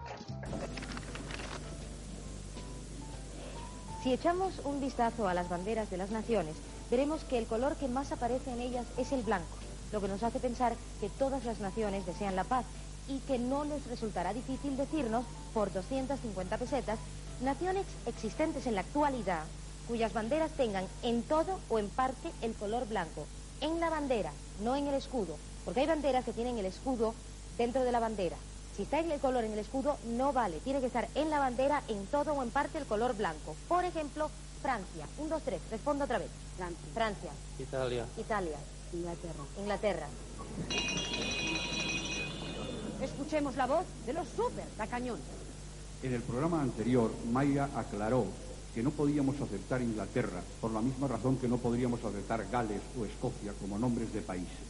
Si 4.02 4.12
echamos 4.12 4.61
un 4.64 4.81
vistazo 4.81 5.28
a 5.28 5.35
las 5.35 5.49
banderas 5.49 5.90
de 5.90 5.97
las 5.97 6.11
naciones, 6.11 6.57
veremos 6.90 7.23
que 7.23 7.38
el 7.38 7.47
color 7.47 7.76
que 7.76 7.87
más 7.87 8.11
aparece 8.11 8.52
en 8.52 8.61
ellas 8.61 8.87
es 8.97 9.12
el 9.12 9.23
blanco, 9.23 9.57
lo 9.93 10.00
que 10.00 10.09
nos 10.09 10.25
hace 10.25 10.40
pensar 10.40 10.75
que 11.00 11.09
todas 11.09 11.45
las 11.45 11.61
naciones 11.61 12.05
desean 12.05 12.35
la 12.35 12.45
paz 12.45 12.64
y 13.07 13.21
que 13.21 13.38
no 13.38 13.64
les 13.64 13.87
resultará 13.87 14.35
difícil 14.35 14.76
decirnos, 14.76 15.25
por 15.55 15.73
250 15.73 16.59
pesetas, 16.59 16.99
naciones 17.43 17.87
existentes 18.07 18.67
en 18.67 18.75
la 18.75 18.81
actualidad 18.81 19.45
cuyas 19.88 20.12
banderas 20.12 20.52
tengan 20.52 20.87
en 21.02 21.23
todo 21.23 21.59
o 21.71 21.78
en 21.78 21.88
parte 21.88 22.30
el 22.42 22.54
color 22.54 22.87
blanco. 22.87 23.26
En 23.61 23.80
la 23.80 23.90
bandera, 23.90 24.30
no 24.62 24.76
en 24.76 24.87
el 24.87 24.95
escudo, 24.95 25.37
porque 25.64 25.80
hay 25.80 25.87
banderas 25.87 26.25
que 26.25 26.33
tienen 26.33 26.59
el 26.59 26.66
escudo 26.66 27.14
dentro 27.57 27.83
de 27.83 27.90
la 27.90 27.99
bandera. 27.99 28.37
Si 28.76 28.83
está 28.83 29.00
en 29.00 29.11
el 29.11 29.18
color 29.18 29.42
en 29.42 29.52
el 29.52 29.59
escudo, 29.59 29.97
no 30.07 30.33
vale. 30.33 30.61
Tiene 30.61 30.78
que 30.78 30.87
estar 30.87 31.09
en 31.16 31.30
la 31.30 31.40
bandera, 31.40 31.83
en 31.88 32.07
todo 32.07 32.35
o 32.35 32.42
en 32.45 32.50
parte, 32.50 32.78
el 32.78 32.85
color 32.85 33.16
blanco. 33.16 33.57
Por 33.66 33.85
ejemplo, 33.85 34.30
Francia. 34.62 35.07
Un, 35.18 35.28
dos, 35.28 35.42
tres. 35.42 35.61
Respondo 35.71 36.04
otra 36.04 36.18
vez. 36.18 36.28
Francia, 36.57 36.87
Francia. 36.95 37.30
Italia. 37.59 38.07
Italia. 38.16 38.57
Inglaterra. 38.92 39.45
Inglaterra. 39.59 40.07
Escuchemos 43.02 43.57
la 43.57 43.66
voz 43.66 43.85
de 44.07 44.12
los 44.12 44.28
super 44.28 44.64
tacañones. 44.76 45.25
En 46.04 46.14
el 46.14 46.23
programa 46.23 46.62
anterior, 46.62 47.11
Mayra 47.33 47.68
aclaró 47.75 48.26
que 48.78 48.85
no 48.85 48.92
podíamos 48.92 49.40
aceptar 49.40 49.82
Inglaterra 49.82 50.40
por 50.61 50.70
la 50.70 50.80
misma 50.80 51.08
razón 51.08 51.37
que 51.37 51.49
no 51.49 51.58
podríamos 51.58 51.99
aceptar 52.04 52.47
Gales 52.49 52.80
o 52.97 53.04
Escocia 53.04 53.52
como 53.61 53.76
nombres 53.76 54.12
de 54.14 54.20
países. 54.20 54.62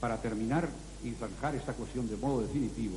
Para 0.00 0.16
terminar 0.22 0.70
y 1.04 1.10
zanjar 1.10 1.54
esta 1.54 1.74
cuestión 1.74 2.08
de 2.08 2.16
modo 2.16 2.40
definitivo, 2.40 2.96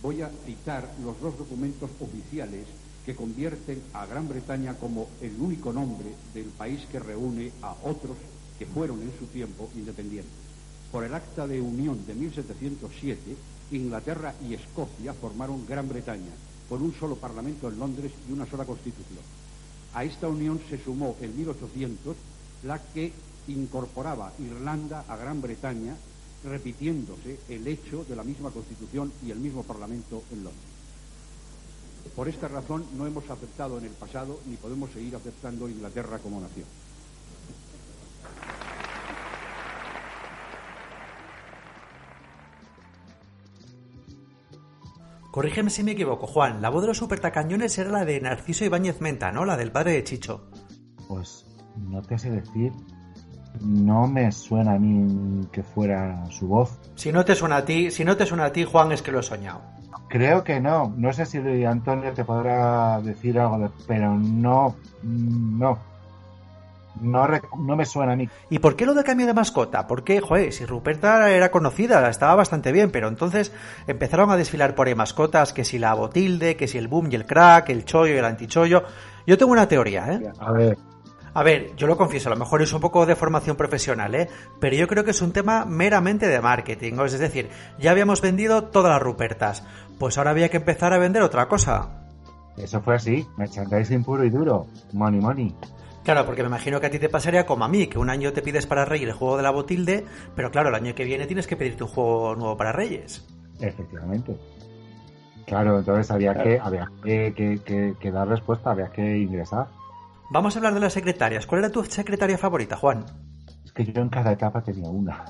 voy 0.00 0.22
a 0.22 0.30
citar 0.46 0.94
los 1.02 1.20
dos 1.20 1.36
documentos 1.36 1.90
oficiales 1.98 2.68
que 3.04 3.16
convierten 3.16 3.82
a 3.94 4.06
Gran 4.06 4.28
Bretaña 4.28 4.74
como 4.78 5.08
el 5.20 5.34
único 5.40 5.72
nombre 5.72 6.14
del 6.32 6.50
país 6.50 6.86
que 6.86 7.00
reúne 7.00 7.50
a 7.60 7.74
otros 7.82 8.16
que 8.60 8.66
fueron 8.66 9.02
en 9.02 9.10
su 9.18 9.26
tiempo 9.26 9.68
independientes. 9.74 10.30
Por 10.92 11.02
el 11.02 11.14
Acta 11.14 11.48
de 11.48 11.60
Unión 11.60 12.06
de 12.06 12.14
1707, 12.14 13.36
Inglaterra 13.72 14.36
y 14.48 14.54
Escocia 14.54 15.14
formaron 15.14 15.66
Gran 15.66 15.88
Bretaña, 15.88 16.30
con 16.68 16.80
un 16.80 16.94
solo 16.94 17.16
parlamento 17.16 17.68
en 17.68 17.80
Londres 17.80 18.12
y 18.28 18.32
una 18.32 18.46
sola 18.46 18.64
constitución. 18.64 19.35
A 19.96 20.04
esta 20.04 20.28
unión 20.28 20.60
se 20.68 20.76
sumó 20.76 21.16
en 21.22 21.34
1800 21.34 22.16
la 22.64 22.78
que 22.92 23.14
incorporaba 23.48 24.30
Irlanda 24.38 25.06
a 25.08 25.16
Gran 25.16 25.40
Bretaña, 25.40 25.96
repitiéndose 26.44 27.40
el 27.48 27.66
hecho 27.66 28.04
de 28.04 28.14
la 28.14 28.22
misma 28.22 28.50
constitución 28.50 29.10
y 29.24 29.30
el 29.30 29.38
mismo 29.38 29.62
parlamento 29.62 30.22
en 30.30 30.44
Londres. 30.44 30.68
Por 32.14 32.28
esta 32.28 32.46
razón 32.46 32.84
no 32.94 33.06
hemos 33.06 33.30
aceptado 33.30 33.78
en 33.78 33.86
el 33.86 33.92
pasado 33.92 34.38
ni 34.44 34.56
podemos 34.56 34.90
seguir 34.90 35.16
aceptando 35.16 35.66
Inglaterra 35.66 36.18
como 36.18 36.42
nación. 36.42 36.66
Corrígeme 45.36 45.68
si 45.68 45.82
me 45.84 45.90
equivoco, 45.92 46.26
Juan. 46.26 46.62
La 46.62 46.70
voz 46.70 46.80
de 46.80 46.88
los 46.88 46.96
supertacañones 46.96 47.76
era 47.76 47.90
la 47.90 48.06
de 48.06 48.18
Narciso 48.22 48.64
Ibáñez 48.64 49.02
Menta, 49.02 49.30
¿no? 49.32 49.44
La 49.44 49.58
del 49.58 49.70
padre 49.70 49.92
de 49.92 50.02
Chicho. 50.02 50.48
Pues 51.08 51.44
no 51.76 52.00
te 52.00 52.16
sé 52.18 52.30
decir. 52.30 52.72
No 53.60 54.06
me 54.06 54.32
suena 54.32 54.72
a 54.72 54.78
mí 54.78 55.46
que 55.52 55.62
fuera 55.62 56.24
su 56.30 56.46
voz. 56.48 56.78
Si 56.94 57.12
no 57.12 57.22
te 57.22 57.34
suena 57.34 57.56
a 57.56 57.64
ti, 57.66 57.90
si 57.90 58.02
no 58.02 58.16
te 58.16 58.24
suena 58.24 58.46
a 58.46 58.52
ti, 58.52 58.64
Juan, 58.64 58.92
es 58.92 59.02
que 59.02 59.12
lo 59.12 59.20
he 59.20 59.22
soñado. 59.22 59.60
Creo 60.08 60.42
que 60.42 60.58
no. 60.58 60.94
No 60.96 61.12
sé 61.12 61.26
si 61.26 61.36
Antonio 61.64 62.14
te 62.14 62.24
podrá 62.24 62.98
decir 63.02 63.38
algo, 63.38 63.58
de- 63.58 63.70
pero 63.86 64.14
no, 64.14 64.74
no. 65.02 65.78
No, 67.00 67.26
me 67.76 67.84
suena 67.84 68.12
a 68.12 68.16
mí. 68.16 68.28
¿Y 68.50 68.58
por 68.58 68.76
qué 68.76 68.86
lo 68.86 68.94
del 68.94 69.04
cambio 69.04 69.26
de 69.26 69.34
mascota? 69.34 69.86
Porque, 69.86 70.20
joder, 70.20 70.52
si 70.52 70.64
Ruperta 70.64 71.30
era 71.30 71.50
conocida, 71.50 72.08
estaba 72.08 72.34
bastante 72.34 72.72
bien, 72.72 72.90
pero 72.90 73.08
entonces 73.08 73.52
empezaron 73.86 74.30
a 74.30 74.36
desfilar 74.36 74.74
por 74.74 74.86
ahí 74.88 74.94
mascotas, 74.94 75.52
que 75.52 75.64
si 75.64 75.78
la 75.78 75.94
botilde, 75.94 76.56
que 76.56 76.68
si 76.68 76.78
el 76.78 76.88
boom 76.88 77.08
y 77.10 77.14
el 77.16 77.26
crack, 77.26 77.68
el 77.70 77.84
chollo 77.84 78.14
y 78.14 78.18
el 78.18 78.24
antichollo. 78.24 78.84
Yo 79.26 79.36
tengo 79.36 79.52
una 79.52 79.68
teoría, 79.68 80.10
¿eh? 80.12 80.32
A 80.38 80.52
ver, 80.52 80.78
A 81.34 81.42
ver, 81.42 81.76
yo 81.76 81.86
lo 81.86 81.98
confieso, 81.98 82.30
a 82.30 82.32
lo 82.32 82.38
mejor 82.38 82.62
es 82.62 82.72
un 82.72 82.80
poco 82.80 83.04
de 83.04 83.14
formación 83.14 83.56
profesional, 83.56 84.14
¿eh? 84.14 84.28
Pero 84.58 84.74
yo 84.74 84.88
creo 84.88 85.04
que 85.04 85.10
es 85.10 85.20
un 85.20 85.32
tema 85.32 85.66
meramente 85.66 86.26
de 86.28 86.40
marketing. 86.40 86.94
Es 87.04 87.18
decir, 87.18 87.50
ya 87.78 87.90
habíamos 87.90 88.22
vendido 88.22 88.64
todas 88.64 88.90
las 88.90 89.02
Rupertas. 89.02 89.62
Pues 89.98 90.16
ahora 90.16 90.30
había 90.30 90.48
que 90.48 90.56
empezar 90.56 90.94
a 90.94 90.98
vender 90.98 91.22
otra 91.22 91.46
cosa. 91.46 91.90
eso 92.56 92.80
fue 92.80 92.94
así. 92.94 93.26
Merchandising 93.36 94.02
puro 94.02 94.24
y 94.24 94.30
duro. 94.30 94.66
Money, 94.94 95.20
money. 95.20 95.54
Claro, 96.06 96.24
porque 96.24 96.42
me 96.42 96.46
imagino 96.48 96.80
que 96.80 96.86
a 96.86 96.90
ti 96.90 97.00
te 97.00 97.08
pasaría 97.08 97.44
como 97.46 97.64
a 97.64 97.68
mí, 97.68 97.88
que 97.88 97.98
un 97.98 98.10
año 98.10 98.32
te 98.32 98.40
pides 98.40 98.64
para 98.64 98.84
Reyes 98.84 99.08
el 99.08 99.14
juego 99.14 99.36
de 99.36 99.42
la 99.42 99.50
Botilde, 99.50 100.06
pero 100.36 100.52
claro, 100.52 100.68
el 100.68 100.76
año 100.76 100.94
que 100.94 101.02
viene 101.04 101.26
tienes 101.26 101.48
que 101.48 101.56
pedirte 101.56 101.82
un 101.82 101.90
juego 101.90 102.36
nuevo 102.36 102.56
para 102.56 102.70
Reyes. 102.70 103.26
Efectivamente. 103.60 104.36
Claro, 105.46 105.80
entonces 105.80 106.08
había 106.12 106.32
que, 106.40 106.60
había 106.60 106.88
que, 107.02 107.34
que- 107.36 107.58
que- 107.64 107.94
que 107.98 108.10
dar 108.12 108.28
respuesta, 108.28 108.70
había 108.70 108.86
que 108.92 109.18
ingresar. 109.18 109.66
Vamos 110.30 110.54
a 110.54 110.60
hablar 110.60 110.74
de 110.74 110.80
las 110.80 110.92
secretarias. 110.92 111.44
¿Cuál 111.44 111.62
era 111.62 111.70
tu 111.72 111.82
secretaria 111.84 112.38
favorita, 112.38 112.76
Juan? 112.76 113.04
Es 113.64 113.72
que 113.72 113.84
yo 113.84 114.00
en 114.00 114.08
cada 114.08 114.30
etapa 114.30 114.62
tenía 114.62 114.88
una. 114.88 115.24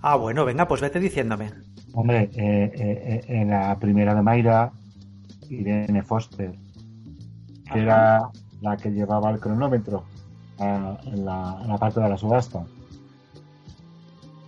Ah, 0.00 0.16
bueno, 0.16 0.44
venga, 0.44 0.66
pues 0.66 0.80
vete 0.80 0.98
diciéndome. 0.98 1.52
Hombre, 1.94 2.22
eh, 2.34 2.72
eh, 2.74 2.74
eh, 2.74 3.24
en 3.28 3.50
la 3.50 3.78
primera 3.78 4.16
de 4.16 4.22
Mayra, 4.22 4.72
Irene 5.48 6.02
Foster, 6.02 6.52
que 7.72 7.78
era 7.78 8.30
la 8.62 8.76
que 8.76 8.90
llevaba 8.90 9.30
el 9.30 9.40
cronómetro 9.40 10.04
en, 10.58 11.24
la, 11.24 11.76
parte 11.78 12.00
de 12.00 12.08
la 12.08 12.16
subasta. 12.16 12.64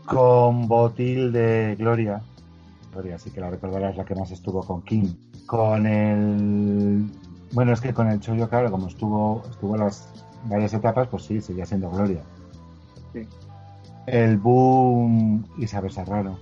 Con 0.07 0.69
Botil 0.69 1.33
de 1.33 1.77
Gloria. 1.79 2.23
Gloria, 2.93 3.19
sí 3.19 3.31
que 3.31 3.41
la 3.41 3.51
recordarás, 3.51 3.97
la 3.97 4.05
que 4.05 4.15
más 4.15 4.31
estuvo 4.31 4.63
con 4.63 4.83
Kim. 4.83 5.15
Con 5.47 5.87
el. 5.87 7.11
Bueno, 7.53 7.73
es 7.73 7.81
que 7.81 7.93
con 7.93 8.09
el 8.09 8.21
Chollo, 8.21 8.49
claro, 8.49 8.71
como 8.71 8.89
estuvo, 8.89 9.43
estuvo 9.51 9.77
las 9.77 10.09
varias 10.45 10.73
etapas, 10.75 11.09
pues 11.09 11.25
sí, 11.25 11.41
seguía 11.41 11.67
siendo 11.67 11.91
Gloria. 11.91 12.23
Sí. 13.13 13.27
El 14.07 14.39
boom 14.39 15.45
Isabel 15.59 15.91
Serrano. 15.91 16.39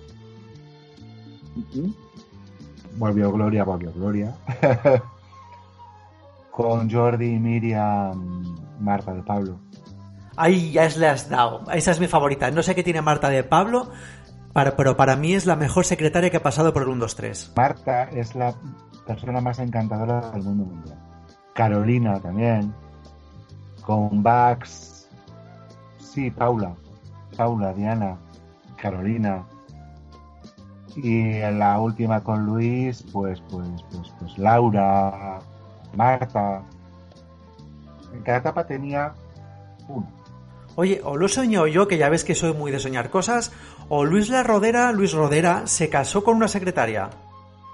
Volvió 2.99 3.33
Gloria, 3.33 3.65
volvió 3.65 3.93
Gloria. 3.93 4.37
Con 6.53 6.89
Jordi, 6.91 7.39
Miriam, 7.41 8.45
Marta 8.79 9.13
de 9.13 9.23
Pablo. 9.23 9.59
Ahí 10.37 10.71
ya 10.73 10.85
es 10.85 10.97
le 10.97 11.09
has 11.09 11.29
dado. 11.29 11.63
Esa 11.73 11.91
es 11.91 11.99
mi 12.01 12.07
favorita. 12.07 12.51
No 12.51 12.63
sé 12.63 12.75
qué 12.75 12.83
tiene 12.83 13.03
Marta 13.03 13.29
de 13.31 13.43
Pablo, 13.43 13.91
para- 14.53 14.77
pero 14.77 14.97
para 14.97 15.17
mí 15.17 15.33
es 15.35 15.47
la 15.47 15.57
mejor 15.57 15.85
secretaria 15.85 16.31
que 16.31 16.37
ha 16.37 16.43
pasado 16.43 16.73
por 16.73 16.83
el 16.83 16.89
1, 16.89 17.01
2, 17.01 17.17
3. 17.17 17.53
Marta 17.57 18.05
es 18.05 18.35
la 18.35 18.55
persona 19.07 19.41
más 19.41 19.59
encantadora 19.59 20.21
del 20.31 20.43
mundo 20.45 20.65
mundial. 20.67 20.99
Carolina 21.55 22.21
también. 22.21 22.73
Con 23.85 24.23
Bax. 24.23 25.09
Sí, 25.99 26.31
Paula. 26.31 26.75
Paula, 27.37 27.73
Diana, 27.73 28.17
Carolina. 28.77 29.45
Y 30.97 31.21
en 31.39 31.59
la 31.59 31.81
última 31.81 32.21
con 32.23 32.45
Luis, 32.45 33.03
pues, 33.13 33.43
pues, 33.51 33.69
pues, 33.91 34.13
pues 34.19 34.39
Laura, 34.39 35.39
Marta. 35.95 36.63
En 38.13 38.23
cada 38.23 38.39
etapa 38.39 38.67
tenía 38.67 39.15
uno. 39.89 40.07
Oye, 40.75 41.01
o 41.05 41.17
lo 41.17 41.29
soñó 41.29 41.67
yo, 41.67 41.87
que 41.87 41.99
ya 41.99 42.09
ves 42.09 42.25
que 42.25 42.35
soy 42.35 42.55
muy 42.55 42.71
de 42.71 42.79
soñar 42.79 43.11
cosas, 43.11 43.53
o 43.89 44.05
Luis 44.05 44.31
La 44.31 44.43
Rodera, 44.43 44.91
Luis 44.93 45.13
Rodera, 45.13 45.67
se 45.67 45.91
casó 45.91 46.25
con 46.25 46.37
una 46.37 46.49
secretaria. 46.49 47.11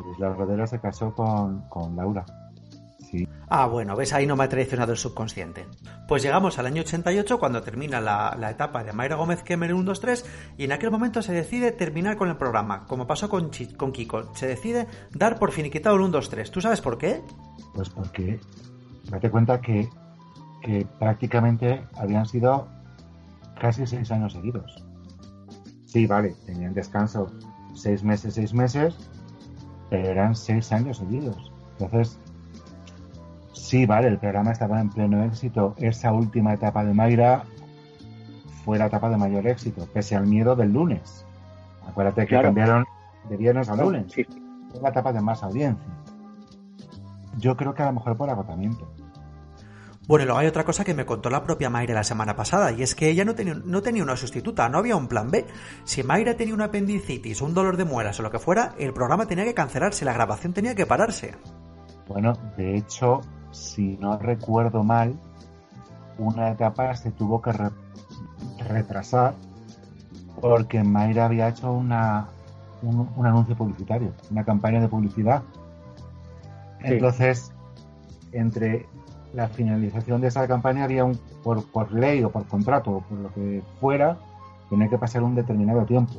Luis 0.05 0.19
La 0.19 0.31
Rodera 0.31 0.67
se 0.67 0.81
casó 0.81 1.15
con, 1.15 1.69
con 1.69 1.95
Laura. 1.95 2.25
Sí. 2.99 3.28
Ah, 3.49 3.67
bueno, 3.67 3.97
ves, 3.97 4.12
ahí 4.12 4.26
no 4.26 4.37
me 4.37 4.45
ha 4.45 4.49
traicionado 4.49 4.93
el 4.93 4.99
subconsciente. 4.99 5.67
Pues 6.07 6.23
llegamos 6.23 6.59
al 6.59 6.67
año 6.67 6.83
88, 6.83 7.38
cuando 7.38 7.62
termina 7.62 8.00
la, 8.00 8.37
la 8.38 8.50
etapa 8.50 8.85
de 8.85 8.93
Mayra 8.93 9.17
Gómez 9.17 9.43
Kemer 9.43 9.71
en 9.71 9.76
1, 9.76 9.85
2, 9.85 10.00
3, 10.00 10.26
y 10.59 10.64
en 10.64 10.73
aquel 10.73 10.90
momento 10.90 11.23
se 11.23 11.33
decide 11.33 11.73
terminar 11.73 12.17
con 12.17 12.28
el 12.28 12.37
programa, 12.37 12.87
como 12.87 13.07
pasó 13.07 13.28
con, 13.28 13.50
con 13.76 13.93
Kiko. 13.93 14.35
Se 14.35 14.47
decide 14.47 14.87
dar 15.12 15.38
por 15.38 15.52
finiquitado 15.52 15.97
el 15.97 16.02
1, 16.02 16.11
2, 16.11 16.28
3. 16.28 16.50
¿Tú 16.50 16.61
sabes 16.61 16.81
por 16.81 16.99
qué? 16.99 17.23
Pues 17.75 17.88
porque 17.88 18.40
date 19.11 19.31
cuenta 19.31 19.61
que, 19.61 19.88
que 20.62 20.87
prácticamente 20.99 21.83
habían 21.95 22.26
sido 22.26 22.69
casi 23.61 23.87
seis 23.87 24.11
años 24.11 24.33
seguidos. 24.33 24.85
Sí, 25.87 26.07
vale, 26.07 26.35
tenían 26.45 26.75
descanso 26.75 27.33
seis 27.75 28.02
meses, 28.02 28.35
seis 28.35 28.52
meses, 28.52 28.95
pero 29.90 30.09
eran 30.09 30.35
seis 30.35 30.73
años 30.73 30.99
seguidos. 30.99 31.52
Entonces, 31.78 32.19
sí, 33.52 33.87
vale, 33.87 34.09
el 34.09 34.19
programa 34.19 34.52
estaba 34.52 34.81
en 34.81 34.90
pleno 34.90 35.23
éxito. 35.25 35.75
Esa 35.78 36.12
última 36.12 36.55
etapa 36.55 36.85
de 36.85 36.95
Mayra 36.95 37.45
fue 38.64 38.78
la 38.78 38.87
etapa 38.87 39.09
de 39.11 39.17
mayor 39.17 39.47
éxito, 39.47 39.87
pese 39.93 40.17
al 40.17 40.26
miedo 40.26 40.55
del 40.57 40.73
lunes. 40.73 41.25
Acuérdate 41.87 42.23
que 42.23 42.28
Claro. 42.28 42.49
cambiaron 42.49 42.85
de 43.28 43.37
viernes 43.37 43.69
a 43.69 43.76
lunes. 43.76 44.12
Sí, 44.12 44.25
Fue 44.71 44.83
la 44.83 44.90
etapa 44.90 45.12
de 45.12 45.21
más 45.23 45.43
audiencia. 45.43 45.87
Yo 47.38 47.57
creo 47.57 47.75
que 47.75 47.83
a 47.83 47.87
lo 47.87 47.93
mejor 47.95 48.17
por 48.17 48.28
agotamiento. 48.28 48.87
Bueno, 50.07 50.23
y 50.23 50.26
luego 50.26 50.38
hay 50.40 50.47
otra 50.47 50.64
cosa 50.64 50.85
que 50.85 50.95
me 50.95 51.05
contó 51.05 51.28
la 51.31 51.43
propia 51.45 51.69
Mayra 51.71 51.95
la 51.95 52.02
semana 52.05 52.35
pasada, 52.35 52.73
y 52.73 52.83
es 52.83 52.95
que 52.95 53.11
ella 53.11 53.25
no 53.26 53.35
tenía, 53.35 53.55
no 53.55 53.83
tenía 53.83 54.02
una 54.02 54.17
sustituta, 54.17 54.69
no 54.71 54.78
había 54.78 54.97
un 54.97 55.07
plan 55.07 55.31
B. 55.31 55.47
Si 55.85 56.02
Mayra 56.02 56.35
tenía 56.35 56.55
una 56.55 56.67
apendicitis, 56.67 57.43
un 57.43 57.52
dolor 57.55 57.76
de 57.76 57.85
muelas 57.85 58.19
o 58.19 58.23
lo 58.23 58.31
que 58.31 58.38
fuera, 58.38 58.73
el 58.78 58.93
programa 58.95 59.26
tenía 59.26 59.45
que 59.45 59.52
cancelarse, 59.55 60.05
la 60.07 60.14
grabación 60.14 60.55
tenía 60.55 60.75
que 60.75 60.87
pararse. 60.87 61.35
Bueno, 62.09 62.33
de 62.57 62.76
hecho, 62.76 63.21
si 63.50 63.97
no 63.99 64.19
recuerdo 64.19 64.85
mal, 64.85 65.14
una 66.19 66.50
etapa 66.50 66.95
se 66.97 67.11
tuvo 67.11 67.40
que 67.40 67.52
re- 67.52 67.71
retrasar 68.69 69.35
porque 70.40 70.83
Mayra 70.83 71.26
había 71.26 71.49
hecho 71.49 71.73
una, 71.73 72.28
un, 72.83 73.09
un 73.17 73.26
anuncio 73.26 73.57
publicitario, 73.57 74.12
una 74.31 74.45
campaña 74.45 74.81
de 74.81 74.88
publicidad. 74.88 75.43
Sí. 76.81 76.87
Entonces, 76.93 77.52
entre 78.33 78.87
la 79.35 79.49
finalización 79.49 80.21
de 80.21 80.28
esa 80.28 80.47
campaña 80.47 80.85
había 80.85 81.05
un, 81.05 81.19
por, 81.43 81.64
por 81.71 81.93
ley 81.93 82.23
o 82.23 82.31
por 82.31 82.47
contrato 82.47 82.90
o 82.90 83.00
por 83.00 83.19
lo 83.19 83.35
que 83.35 83.62
fuera, 83.81 84.17
tenía 84.71 84.88
que 84.88 84.99
pasar 84.99 85.23
un 85.23 85.35
determinado 85.35 85.85
tiempo. 85.85 86.14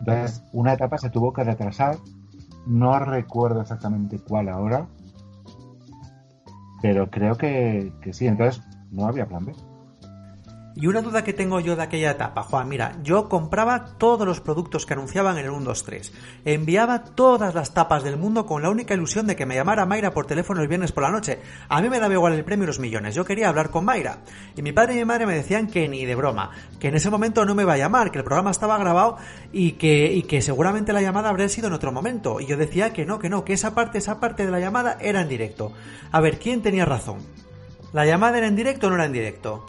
Entonces, 0.00 0.42
una 0.52 0.72
etapa 0.72 0.98
se 0.98 1.10
tuvo 1.10 1.32
que 1.32 1.44
retrasar. 1.44 1.96
No 2.66 2.98
recuerdo 2.98 3.60
exactamente 3.60 4.18
cuál 4.18 4.48
ahora, 4.48 4.86
pero 6.82 7.08
creo 7.10 7.36
que, 7.36 7.92
que 8.02 8.12
sí. 8.12 8.26
Entonces, 8.26 8.62
no 8.90 9.06
había 9.06 9.26
plan 9.26 9.46
B. 9.46 9.54
Y 10.74 10.86
una 10.86 11.02
duda 11.02 11.22
que 11.22 11.34
tengo 11.34 11.60
yo 11.60 11.76
de 11.76 11.82
aquella 11.82 12.12
etapa, 12.12 12.42
Juan, 12.42 12.66
mira, 12.66 12.96
yo 13.02 13.28
compraba 13.28 13.98
todos 13.98 14.26
los 14.26 14.40
productos 14.40 14.86
que 14.86 14.94
anunciaban 14.94 15.36
en 15.36 15.44
el 15.44 15.50
1, 15.50 15.66
2, 15.66 15.84
3. 15.84 16.12
Enviaba 16.46 17.04
todas 17.04 17.54
las 17.54 17.74
tapas 17.74 18.02
del 18.04 18.16
mundo 18.16 18.46
con 18.46 18.62
la 18.62 18.70
única 18.70 18.94
ilusión 18.94 19.26
de 19.26 19.36
que 19.36 19.44
me 19.44 19.54
llamara 19.54 19.84
Mayra 19.84 20.12
por 20.12 20.26
teléfono 20.26 20.62
el 20.62 20.68
viernes 20.68 20.90
por 20.90 21.02
la 21.02 21.10
noche. 21.10 21.40
A 21.68 21.82
mí 21.82 21.90
me 21.90 22.00
daba 22.00 22.14
igual 22.14 22.32
el 22.32 22.44
premio 22.44 22.66
los 22.66 22.78
millones, 22.78 23.14
yo 23.14 23.26
quería 23.26 23.50
hablar 23.50 23.70
con 23.70 23.84
Mayra. 23.84 24.20
Y 24.56 24.62
mi 24.62 24.72
padre 24.72 24.94
y 24.94 24.96
mi 24.96 25.04
madre 25.04 25.26
me 25.26 25.34
decían 25.34 25.66
que 25.66 25.88
ni 25.88 26.06
de 26.06 26.14
broma, 26.14 26.52
que 26.80 26.88
en 26.88 26.94
ese 26.94 27.10
momento 27.10 27.44
no 27.44 27.54
me 27.54 27.64
iba 27.64 27.74
a 27.74 27.78
llamar, 27.78 28.10
que 28.10 28.18
el 28.18 28.24
programa 28.24 28.50
estaba 28.50 28.78
grabado 28.78 29.18
y 29.52 29.72
que, 29.72 30.10
y 30.10 30.22
que 30.22 30.40
seguramente 30.40 30.94
la 30.94 31.02
llamada 31.02 31.28
habría 31.28 31.50
sido 31.50 31.66
en 31.66 31.74
otro 31.74 31.92
momento. 31.92 32.40
Y 32.40 32.46
yo 32.46 32.56
decía 32.56 32.94
que 32.94 33.04
no, 33.04 33.18
que 33.18 33.28
no, 33.28 33.44
que 33.44 33.52
esa 33.52 33.74
parte, 33.74 33.98
esa 33.98 34.20
parte 34.20 34.46
de 34.46 34.52
la 34.52 34.60
llamada 34.60 34.96
era 35.00 35.20
en 35.20 35.28
directo. 35.28 35.72
A 36.10 36.20
ver, 36.20 36.38
¿quién 36.38 36.62
tenía 36.62 36.86
razón? 36.86 37.18
¿La 37.92 38.06
llamada 38.06 38.38
era 38.38 38.46
en 38.46 38.56
directo 38.56 38.86
o 38.86 38.90
no 38.90 38.96
era 38.96 39.04
en 39.04 39.12
directo? 39.12 39.66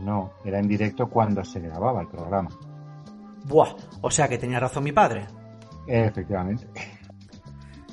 No, 0.00 0.32
era 0.44 0.58
en 0.58 0.68
directo 0.68 1.08
cuando 1.08 1.44
se 1.44 1.60
grababa 1.60 2.00
el 2.02 2.08
programa. 2.08 2.50
Buah, 3.44 3.74
o 4.00 4.10
sea 4.10 4.28
que 4.28 4.38
tenía 4.38 4.58
razón 4.60 4.84
mi 4.84 4.92
padre. 4.92 5.26
Efectivamente. 5.86 6.66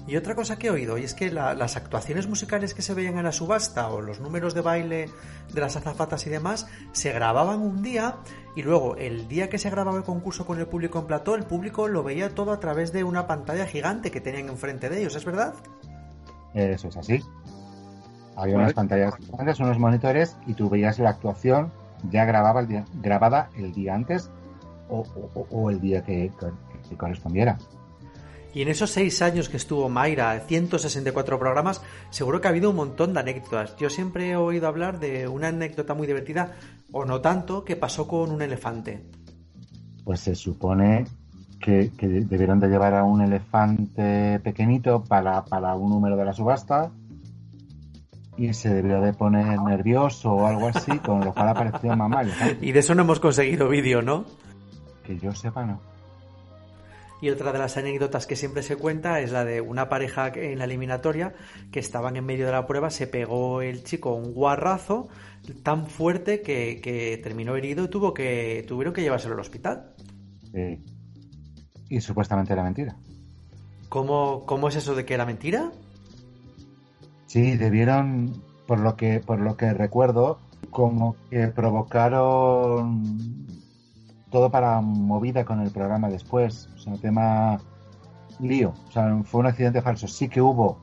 Y 0.08 0.16
otra 0.16 0.34
cosa 0.34 0.58
que 0.58 0.68
he 0.68 0.70
oído, 0.72 0.98
y 0.98 1.04
es 1.04 1.14
que 1.14 1.30
la- 1.32 1.54
las 1.54 1.78
actuaciones 1.78 2.28
musicales 2.28 2.74
que 2.74 2.82
se 2.82 2.94
veían 2.94 3.18
en 3.18 3.24
la 3.24 3.32
subasta 3.32 3.88
o 3.90 4.02
los 4.02 4.20
números 4.20 4.54
de 4.54 4.62
baile 4.62 5.10
de 5.54 5.62
las 5.62 5.76
azafatas 5.76 6.26
y 6.26 6.30
demás 6.30 6.68
se 6.92 7.12
grababan 7.12 7.62
un 7.62 7.84
día 7.84 8.16
y 8.56 8.64
luego 8.64 8.96
el 8.96 9.28
día 9.28 9.50
que 9.50 9.60
se 9.60 9.70
grababa 9.70 9.98
el 9.98 10.04
concurso 10.04 10.46
con 10.46 10.58
el 10.60 10.66
público 10.68 11.00
en 11.00 11.06
plató, 11.06 11.36
el 11.36 11.44
público 11.44 11.88
lo 11.88 12.02
veía 12.04 12.34
todo 12.34 12.52
a 12.52 12.60
través 12.60 12.92
de 12.92 13.04
una 13.04 13.28
pantalla 13.28 13.68
gigante 13.68 14.10
que 14.10 14.22
tenían 14.22 14.50
enfrente 14.50 14.90
de 14.90 15.00
ellos, 15.02 15.16
¿es 15.16 15.24
verdad? 15.24 15.54
Eso 16.56 16.88
es 16.88 16.98
así. 16.98 17.22
Había 18.36 18.56
unas 18.56 18.74
pantallas 18.74 19.14
grandes, 19.32 19.60
unos 19.60 19.78
monitores 19.78 20.36
y 20.48 20.54
tú 20.56 20.68
veías 20.70 20.98
la 21.00 21.12
actuación 21.12 21.72
ya 22.10 22.26
grababa 22.26 22.62
el 22.62 22.68
día, 22.68 22.86
grabada 23.02 23.50
el 23.58 23.72
día 23.74 23.96
antes 23.96 24.30
o, 24.90 25.06
o- 25.36 25.48
o 25.52 25.70
el 25.70 25.80
día 25.80 26.04
que, 26.04 26.32
que 26.90 26.98
correspondiera. 26.98 27.58
Y 28.54 28.62
en 28.64 28.68
esos 28.68 28.90
seis 28.90 29.22
años 29.22 29.48
que 29.48 29.56
estuvo 29.56 29.88
Mayra, 29.88 30.38
164 30.42 31.40
programas, 31.40 31.82
seguro 32.10 32.42
que 32.42 32.48
ha 32.48 32.52
habido 32.52 32.72
un 32.72 32.76
montón 32.76 33.14
de 33.14 33.22
anécdotas. 33.22 33.78
Yo 33.78 33.90
siempre 33.90 34.32
he 34.32 34.36
oído 34.36 34.68
hablar 34.68 35.00
de 35.00 35.30
una 35.30 35.48
anécdota 35.48 35.94
muy 35.94 36.06
divertida, 36.06 36.52
o 36.92 37.06
no 37.06 37.22
tanto, 37.22 37.64
que 37.64 37.78
pasó 37.78 38.10
con 38.10 38.30
un 38.30 38.42
elefante. 38.42 39.06
Pues 40.04 40.20
se 40.20 40.36
supone 40.36 41.06
que, 41.62 41.92
que 41.98 42.08
debieron 42.10 42.60
de 42.60 42.68
llevar 42.68 42.94
a 42.96 43.06
un 43.06 43.22
elefante 43.22 44.42
pequeñito 44.42 45.02
para, 45.06 45.46
para 45.46 45.76
un 45.76 45.90
número 45.90 46.18
de 46.18 46.26
la 46.26 46.34
subasta 46.34 46.92
y 48.38 48.54
se 48.54 48.70
debió 48.70 49.02
de 49.02 49.14
poner 49.14 49.60
nervioso 49.62 50.32
o 50.32 50.48
algo 50.48 50.68
así, 50.68 50.98
con 51.00 51.24
lo 51.24 51.34
cual 51.34 51.50
apareció 51.50 51.96
mamá 51.96 52.22
elefante. 52.22 52.66
Y 52.66 52.72
de 52.72 52.80
eso 52.80 52.96
no 52.96 53.04
hemos 53.04 53.20
conseguido 53.20 53.68
vídeo, 53.70 54.02
¿no? 54.02 54.26
Que 55.04 55.18
yo 55.18 55.34
sepa, 55.34 55.66
no. 55.66 55.82
Y 57.22 57.30
otra 57.30 57.52
de 57.52 57.60
las 57.60 57.78
anécdotas 57.78 58.26
que 58.26 58.36
siempre 58.36 58.64
se 58.64 58.78
cuenta 58.78 59.20
es 59.20 59.32
la 59.32 59.46
de 59.46 59.62
una 59.62 59.90
pareja 59.90 60.30
en 60.30 60.58
la 60.58 60.66
eliminatoria 60.66 61.36
que 61.72 61.80
estaban 61.80 62.16
en 62.16 62.26
medio 62.26 62.48
de 62.48 62.52
la 62.52 62.66
prueba, 62.66 62.90
se 62.90 63.06
pegó 63.06 63.62
el 63.62 63.84
chico 63.84 64.16
un 64.16 64.34
guarrazo 64.34 65.08
tan 65.62 65.86
fuerte 65.86 66.42
que, 66.42 66.82
que 66.82 67.20
terminó 67.22 67.56
herido 67.56 67.84
y 67.84 67.90
tuvo 67.90 68.14
que, 68.14 68.66
tuvieron 68.68 68.94
que 68.94 69.02
llevárselo 69.02 69.36
al 69.36 69.40
hospital. 69.40 69.94
Sí. 70.52 70.84
Y 71.90 72.02
supuestamente 72.02 72.54
era 72.54 72.64
mentira. 72.64 72.96
¿Cómo, 73.88 74.46
¿Cómo 74.48 74.70
es 74.70 74.78
eso 74.78 74.96
de 74.96 75.06
que 75.06 75.14
era 75.14 75.26
mentira? 75.26 75.72
Sí, 77.32 77.56
debieron, 77.56 78.34
por 78.68 78.80
lo 78.80 78.98
que, 78.98 79.22
por 79.22 79.40
lo 79.40 79.56
que 79.56 79.72
recuerdo, 79.72 80.38
como 80.70 81.16
que 81.30 81.48
provocaron 81.48 83.06
todo 84.30 84.52
para 84.52 84.82
movida 84.82 85.46
con 85.46 85.62
el 85.62 85.72
programa 85.72 86.10
después. 86.10 86.68
O 86.76 86.78
sea, 86.78 86.98
tema 86.98 87.58
lío. 88.42 88.74
O 88.90 88.92
sea, 88.92 89.18
fue 89.24 89.40
un 89.40 89.48
accidente 89.48 89.82
falso. 89.82 90.10
Sí 90.10 90.28
que 90.28 90.42
hubo 90.42 90.78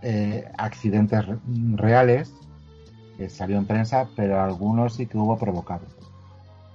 eh, 0.00 0.50
accidentes 0.56 1.26
re- 1.26 1.38
reales 1.74 2.32
que 3.18 3.28
salió 3.28 3.58
en 3.58 3.66
prensa, 3.66 4.08
pero 4.16 4.40
algunos 4.40 4.94
sí 4.94 5.06
que 5.06 5.18
hubo 5.18 5.36
provocado. 5.36 5.84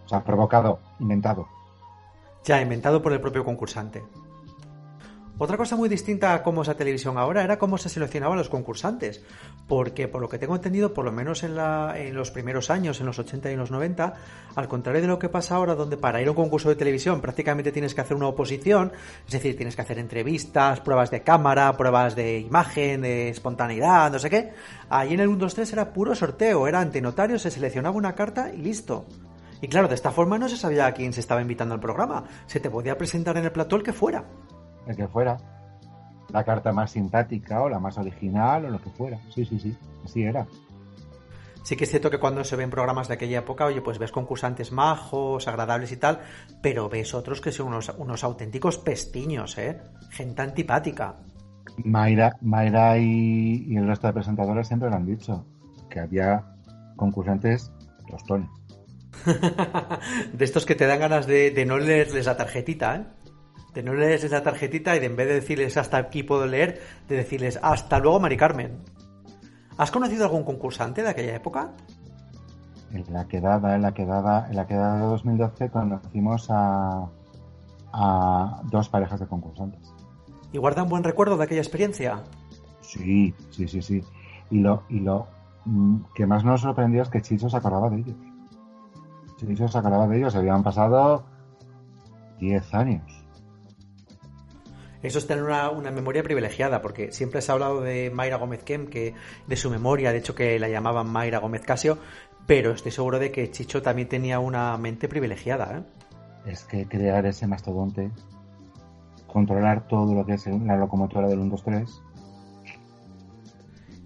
O 0.06 0.08
sea, 0.08 0.24
provocado, 0.24 0.78
inventado. 1.00 1.48
Ya, 2.46 2.62
inventado 2.62 3.02
por 3.02 3.12
el 3.12 3.22
propio 3.22 3.44
concursante. 3.44 4.04
Otra 5.40 5.56
cosa 5.56 5.76
muy 5.76 5.88
distinta 5.88 6.34
a 6.34 6.42
cómo 6.42 6.64
es 6.64 6.68
la 6.68 6.74
televisión 6.74 7.16
ahora 7.20 7.44
era 7.44 7.60
cómo 7.60 7.78
se 7.78 7.90
seleccionaban 7.90 8.40
los 8.40 8.50
concursantes. 8.50 9.22
Porque, 9.68 10.08
por 10.08 10.20
lo 10.22 10.30
que 10.30 10.40
tengo 10.40 10.56
entendido, 10.56 10.96
por 10.96 11.06
lo 11.06 11.12
menos 11.12 11.44
en, 11.44 11.56
la- 11.56 11.94
en 11.96 12.16
los 12.16 12.32
primeros 12.32 12.72
años, 12.72 13.00
en 13.00 13.06
los 13.06 13.20
80 13.20 13.50
y 13.52 13.54
en 13.54 13.60
los 13.60 13.70
90, 13.70 14.16
al 14.56 14.68
contrario 14.68 15.02
de 15.02 15.08
lo 15.08 15.20
que 15.20 15.30
pasa 15.30 15.56
ahora, 15.56 15.76
donde 15.76 15.96
para 15.96 16.22
ir 16.24 16.28
a 16.28 16.32
un 16.32 16.36
concurso 16.38 16.70
de 16.70 16.76
televisión 16.76 17.22
prácticamente 17.22 17.72
tienes 17.72 17.94
que 17.94 18.02
hacer 18.02 18.18
una 18.18 18.28
oposición, 18.28 18.92
es 19.28 19.34
decir, 19.34 19.56
tienes 19.56 19.76
que 19.76 19.84
hacer 19.84 20.00
entrevistas, 20.00 20.80
pruebas 20.80 21.12
de 21.12 21.22
cámara, 21.22 21.78
pruebas 21.78 22.16
de 22.16 22.40
imagen, 22.40 23.02
de 23.02 23.30
espontaneidad, 23.30 24.12
no 24.12 24.18
sé 24.18 24.32
qué. 24.32 24.54
Ahí 24.90 25.14
en 25.14 25.20
el 25.20 25.28
1, 25.28 25.38
2, 25.38 25.54
3 25.54 25.74
era 25.74 25.94
puro 25.94 26.16
sorteo, 26.16 26.68
era 26.68 26.80
ante 26.80 27.00
notario, 27.00 27.38
se 27.38 27.52
seleccionaba 27.52 27.96
una 27.96 28.16
carta 28.16 28.52
y 28.52 28.58
listo. 28.58 29.06
Y 29.62 29.68
claro, 29.68 29.88
de 29.88 29.96
esta 29.96 30.12
forma 30.12 30.38
no 30.40 30.50
se 30.50 30.58
sabía 30.58 30.88
a 30.88 30.94
quién 30.94 31.14
se 31.14 31.20
estaba 31.20 31.42
invitando 31.42 31.76
al 31.76 31.80
programa. 31.82 32.24
Se 32.48 32.60
te 32.60 32.70
podía 32.72 32.98
presentar 32.98 33.38
en 33.38 33.46
el 33.46 33.52
plató 33.52 33.76
el 33.76 33.84
que 33.84 33.94
fuera. 33.94 34.24
El 34.88 34.96
que 34.96 35.08
fuera. 35.08 35.38
La 36.32 36.44
carta 36.44 36.72
más 36.72 36.92
simpática 36.92 37.62
o 37.62 37.70
la 37.70 37.80
más 37.80 37.98
original 37.98 38.66
o 38.66 38.70
lo 38.70 38.82
que 38.82 38.90
fuera. 38.90 39.20
Sí, 39.34 39.46
sí, 39.46 39.60
sí. 39.60 39.76
Así 40.04 40.24
era. 40.24 40.46
Sí 41.64 41.76
que 41.76 41.84
es 41.84 41.90
cierto 41.90 42.10
que 42.10 42.18
cuando 42.18 42.46
se 42.46 42.56
ven 42.56 42.70
programas 42.70 43.10
de 43.10 43.16
aquella 43.16 43.40
época, 43.40 43.66
oye, 43.66 43.82
pues 43.82 44.00
ves 44.00 44.14
concursantes 44.14 44.72
majos, 44.72 45.50
agradables 45.50 45.92
y 45.92 45.98
tal, 45.98 46.22
pero 46.62 46.88
ves 46.88 47.14
otros 47.14 47.42
que 47.42 47.52
son 47.52 47.68
unos, 47.68 47.94
unos 47.98 48.24
auténticos 48.24 48.78
pestiños, 48.78 49.58
¿eh? 49.58 49.82
Gente 50.12 50.42
antipática. 50.42 51.18
Mayra, 51.84 52.38
Mayra 52.40 52.98
y, 52.98 53.66
y 53.68 53.76
el 53.76 53.86
resto 53.86 54.08
de 54.08 54.14
presentadores 54.14 54.68
siempre 54.68 54.90
lo 54.90 54.96
han 54.96 55.06
dicho, 55.06 55.46
que 55.90 56.00
había 56.00 56.42
concursantes 56.96 57.70
tostones. 58.10 58.50
de 60.34 60.46
estos 60.46 60.66
que 60.66 60.76
te 60.76 60.88
dan 60.88 61.00
ganas 61.00 61.28
de, 61.28 61.52
de 61.52 61.66
no 61.66 61.78
leerles 61.78 62.26
la 62.26 62.38
tarjetita, 62.38 62.96
¿eh? 62.96 63.06
De 63.78 63.84
no 63.84 63.94
leerles 63.94 64.32
la 64.32 64.42
tarjetita 64.42 64.96
y 64.96 65.00
de 65.00 65.06
en 65.06 65.16
vez 65.16 65.28
de 65.28 65.36
decirles 65.36 65.78
hasta 65.78 65.98
aquí 65.98 66.24
puedo 66.24 66.48
leer, 66.48 66.82
de 67.08 67.18
decirles 67.18 67.60
hasta 67.62 68.00
luego, 68.00 68.20
Mari 68.20 68.36
Carmen. 68.36 68.80
¿Has 69.78 69.92
conocido 69.92 70.24
algún 70.24 70.44
concursante 70.44 71.04
de 71.04 71.10
aquella 71.10 71.36
época? 71.36 71.74
En 72.92 73.06
la 73.14 73.28
quedada, 73.28 73.76
en 73.76 73.84
la 73.84 73.94
quedada, 73.94 74.48
en 74.50 74.56
la 74.56 74.66
quedada 74.66 74.96
de 74.96 75.06
2012 75.06 75.70
conocimos 75.70 76.48
a, 76.50 77.08
a 77.94 78.62
dos 78.64 78.90
parejas 78.90 79.20
de 79.20 79.28
concursantes. 79.28 79.94
¿Y 80.52 80.58
guardan 80.58 80.90
buen 80.90 81.04
recuerdo 81.04 81.38
de 81.38 81.44
aquella 81.44 81.62
experiencia? 81.62 82.24
Sí, 82.82 83.36
sí, 83.52 83.68
sí, 83.68 83.84
sí. 83.84 84.02
Y 84.50 84.60
lo, 84.60 84.86
y 84.90 85.02
lo 85.02 85.28
mm, 85.66 85.98
que 86.16 86.26
más 86.26 86.44
nos 86.44 86.62
sorprendió 86.62 87.04
es 87.04 87.10
que 87.10 87.22
Chicho 87.22 87.48
se 87.48 87.58
acordaba 87.58 87.92
de 87.92 87.98
ellos. 87.98 88.16
Chicho 89.36 89.68
se 89.68 89.78
acordaba 89.78 90.08
de 90.08 90.18
ellos. 90.18 90.36
Habían 90.36 90.64
pasado 90.64 91.26
10 92.40 92.74
años. 92.74 93.17
Eso 95.08 95.20
es 95.20 95.28
tener 95.28 95.46
una, 95.46 95.72
memoria 95.92 96.22
privilegiada, 96.22 96.82
porque 96.82 97.14
siempre 97.14 97.42
se 97.42 97.50
ha 97.50 97.54
hablado 97.54 97.80
de 97.80 98.12
Mayra 98.14 98.36
Gómez 98.36 98.62
Kem, 98.64 98.88
que 98.88 99.14
de 99.48 99.56
su 99.56 99.70
memoria, 99.70 100.12
de 100.12 100.18
hecho 100.18 100.36
que 100.36 100.60
la 100.60 100.68
llamaban 100.68 101.10
Mayra 101.10 101.40
Gómez 101.40 101.62
Casio, 101.62 101.98
pero 102.46 102.72
estoy 102.72 102.92
seguro 102.92 103.18
de 103.18 103.32
que 103.32 103.50
Chicho 103.50 103.82
también 103.82 104.10
tenía 104.10 104.40
una 104.40 104.78
mente 104.78 105.08
privilegiada. 105.08 105.78
¿eh? 105.78 106.52
Es 106.52 106.66
que 106.66 106.86
crear 106.88 107.26
ese 107.26 107.48
mastodonte, 107.48 108.12
controlar 109.28 109.88
todo 109.88 110.14
lo 110.14 110.26
que 110.26 110.34
es 110.34 110.46
la 110.48 110.76
locomotora 110.76 111.30
del 111.30 111.40
1, 111.40 111.52
2, 111.52 111.64
3, 111.64 112.04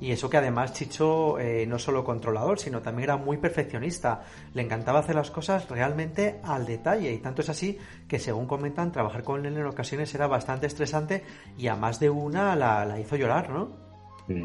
Y 0.01 0.11
eso 0.11 0.29
que 0.31 0.37
además 0.37 0.73
Chicho 0.73 1.37
eh, 1.39 1.65
no 1.67 1.77
solo 1.77 2.03
controlador, 2.03 2.57
sino 2.59 2.81
también 2.81 3.03
era 3.03 3.17
muy 3.17 3.37
perfeccionista. 3.37 4.23
Le 4.55 4.63
encantaba 4.63 4.99
hacer 4.99 5.13
las 5.15 5.29
cosas 5.29 5.69
realmente 5.69 6.41
al 6.43 6.65
detalle. 6.65 7.13
Y 7.13 7.19
tanto 7.19 7.41
es 7.43 7.49
así 7.49 7.77
que, 8.07 8.17
según 8.17 8.47
comentan, 8.47 8.91
trabajar 8.91 9.23
con 9.23 9.45
él 9.45 9.55
en 9.55 9.65
ocasiones 9.67 10.13
era 10.15 10.25
bastante 10.25 10.65
estresante 10.65 11.23
y 11.55 11.67
a 11.67 11.75
más 11.75 11.99
de 11.99 12.09
una 12.09 12.55
la, 12.55 12.83
la 12.83 12.99
hizo 12.99 13.15
llorar, 13.15 13.51
¿no? 13.51 13.69
Sí, 14.27 14.41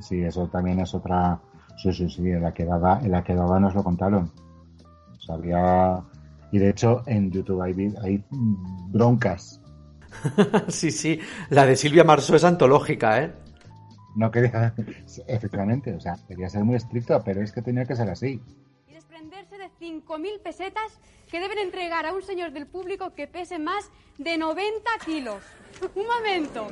sí, 0.00 0.20
eso 0.22 0.48
también 0.48 0.80
es 0.80 0.92
otra. 0.92 1.40
Sí, 1.80 1.92
sí, 1.92 2.08
sí, 2.10 2.22
en 2.28 2.42
la 2.42 2.52
que 2.52 2.64
daba, 2.64 2.98
en 3.00 3.12
la 3.12 3.22
que 3.22 3.34
daba 3.36 3.60
nos 3.60 3.74
lo 3.76 3.84
contaron. 3.84 4.32
O 5.16 5.20
sea, 5.22 5.36
había- 5.36 6.02
Y 6.50 6.58
de 6.58 6.68
hecho, 6.68 7.02
en 7.06 7.30
YouTube 7.30 7.62
hay, 7.62 7.94
hay 8.02 8.24
broncas. 8.88 9.60
sí, 10.68 10.90
sí. 10.90 11.20
La 11.50 11.64
de 11.64 11.76
Silvia 11.76 12.02
Marsó 12.02 12.34
es 12.34 12.42
antológica, 12.42 13.22
¿eh? 13.22 13.32
No 14.16 14.30
quería. 14.30 14.74
Efectivamente, 15.26 15.94
o 15.94 16.00
sea, 16.00 16.16
quería 16.28 16.48
ser 16.48 16.64
muy 16.64 16.76
estricto, 16.76 17.22
pero 17.24 17.42
es 17.42 17.52
que 17.52 17.62
tenía 17.62 17.84
que 17.84 17.96
ser 17.96 18.08
así. 18.10 18.40
y 18.88 18.92
desprenderse 18.92 19.56
de 19.58 19.70
5.000 19.80 20.42
pesetas 20.42 21.00
que 21.30 21.40
deben 21.40 21.58
entregar 21.58 22.06
a 22.06 22.12
un 22.12 22.22
señor 22.22 22.52
del 22.52 22.66
público 22.66 23.14
que 23.14 23.26
pese 23.28 23.58
más 23.58 23.90
de 24.18 24.36
90 24.36 24.90
kilos. 25.04 25.42
Un 25.94 26.06
momento. 26.06 26.66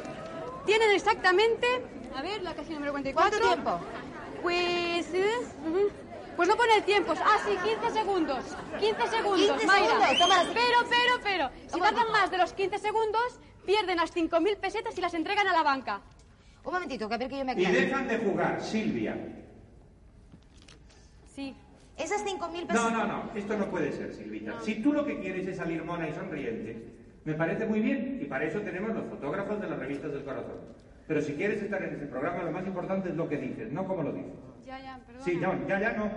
Tienen 0.66 0.90
exactamente... 0.90 1.66
A 2.14 2.22
ver, 2.22 2.42
la 2.42 2.54
casi 2.54 2.74
número 2.74 2.92
44. 2.92 3.38
¿Cuánto 3.40 3.54
tiempo? 3.54 3.80
Pues... 4.42 5.14
¿eh? 5.14 5.30
Ujú. 5.66 5.88
Pues 6.36 6.48
no 6.48 6.56
pone 6.56 6.76
el 6.76 6.84
tiempo. 6.84 7.14
Ah, 7.16 7.38
sí, 7.44 7.56
15 7.68 7.90
segundos. 7.98 8.44
15 8.78 9.08
segundos, 9.08 9.50
15 9.58 9.66
Mayra. 9.66 10.08
segundos. 10.08 10.46
Pero, 10.54 10.78
pero, 10.88 11.14
pero. 11.22 11.50
Si 11.66 11.80
tardan 11.80 12.12
más 12.12 12.30
de 12.30 12.38
los 12.38 12.52
15 12.52 12.78
segundos, 12.78 13.40
pierden 13.66 13.96
las 13.96 14.14
5.000 14.14 14.56
pesetas 14.58 14.96
y 14.96 15.00
las 15.00 15.14
entregan 15.14 15.48
a 15.48 15.52
la 15.52 15.62
banca. 15.64 16.00
Un 16.68 16.74
momentito, 16.74 17.08
que 17.08 17.14
a 17.14 17.18
ver 17.18 17.28
que 17.30 17.38
yo 17.38 17.44
me 17.46 17.52
Y 17.54 17.64
aclare. 17.64 17.80
dejan 17.86 18.06
de 18.08 18.18
jugar, 18.18 18.60
Silvia. 18.60 19.16
Sí. 21.34 21.56
Esas 21.96 22.22
5.000 22.22 22.36
No, 22.36 22.50
pesetas... 22.50 22.92
no, 22.92 23.06
no, 23.06 23.30
esto 23.34 23.56
no 23.56 23.70
puede 23.70 23.90
ser, 23.90 24.12
Silvita. 24.12 24.60
Si 24.60 24.82
tú 24.82 24.92
lo 24.92 25.06
que 25.06 25.18
quieres 25.18 25.46
es 25.46 25.56
salir 25.56 25.82
mona 25.82 26.06
y 26.10 26.12
sonriente, 26.12 26.76
me 27.24 27.32
parece 27.32 27.64
muy 27.64 27.80
bien, 27.80 28.18
y 28.20 28.26
para 28.26 28.44
eso 28.44 28.60
tenemos 28.60 28.94
los 28.94 29.06
fotógrafos 29.06 29.58
de 29.62 29.66
las 29.70 29.78
revistas 29.78 30.12
del 30.12 30.24
corazón. 30.24 30.56
Pero 31.06 31.22
si 31.22 31.32
quieres 31.36 31.62
estar 31.62 31.82
en 31.82 31.94
ese 31.94 32.04
programa, 32.04 32.42
lo 32.42 32.52
más 32.52 32.66
importante 32.66 33.08
es 33.08 33.16
lo 33.16 33.26
que 33.30 33.38
dices, 33.38 33.72
no 33.72 33.86
cómo 33.88 34.02
lo 34.02 34.12
dices. 34.12 34.34
Ya, 34.66 34.78
ya, 34.78 35.00
perdón. 35.06 35.22
Sí, 35.24 35.36
no, 35.36 35.66
ya, 35.66 35.80
ya 35.80 35.92
no. 35.94 36.10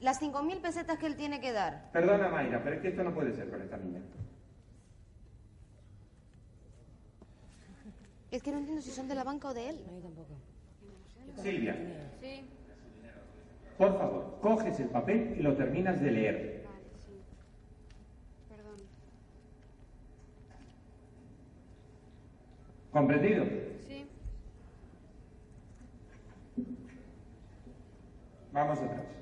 Las 0.00 0.20
5.000 0.20 0.60
pesetas 0.60 0.98
que 0.98 1.06
él 1.06 1.14
tiene 1.14 1.40
que 1.40 1.52
dar. 1.52 1.88
Perdona, 1.92 2.30
Mayra, 2.30 2.64
pero 2.64 2.74
es 2.74 2.82
que 2.82 2.88
esto 2.88 3.04
no 3.04 3.14
puede 3.14 3.32
ser 3.32 3.48
con 3.48 3.62
esta 3.62 3.76
niña. 3.76 4.00
Es 8.30 8.42
que 8.42 8.52
no 8.52 8.58
entiendo 8.58 8.80
si 8.82 8.90
son 8.90 9.08
de 9.08 9.14
la 9.14 9.24
banca 9.24 9.48
o 9.48 9.54
de 9.54 9.70
él. 9.70 9.76
Silvia, 11.42 11.74
Sí. 12.20 12.44
por 13.78 13.96
favor, 13.98 14.38
coges 14.40 14.78
el 14.80 14.88
papel 14.88 15.34
y 15.38 15.42
lo 15.42 15.56
terminas 15.56 16.00
de 16.00 16.10
leer. 16.10 16.66
Perdón. 18.48 18.76
¿Comprendido? 22.92 23.44
Sí. 23.86 24.06
Vamos 28.52 28.78
atrás. 28.78 29.19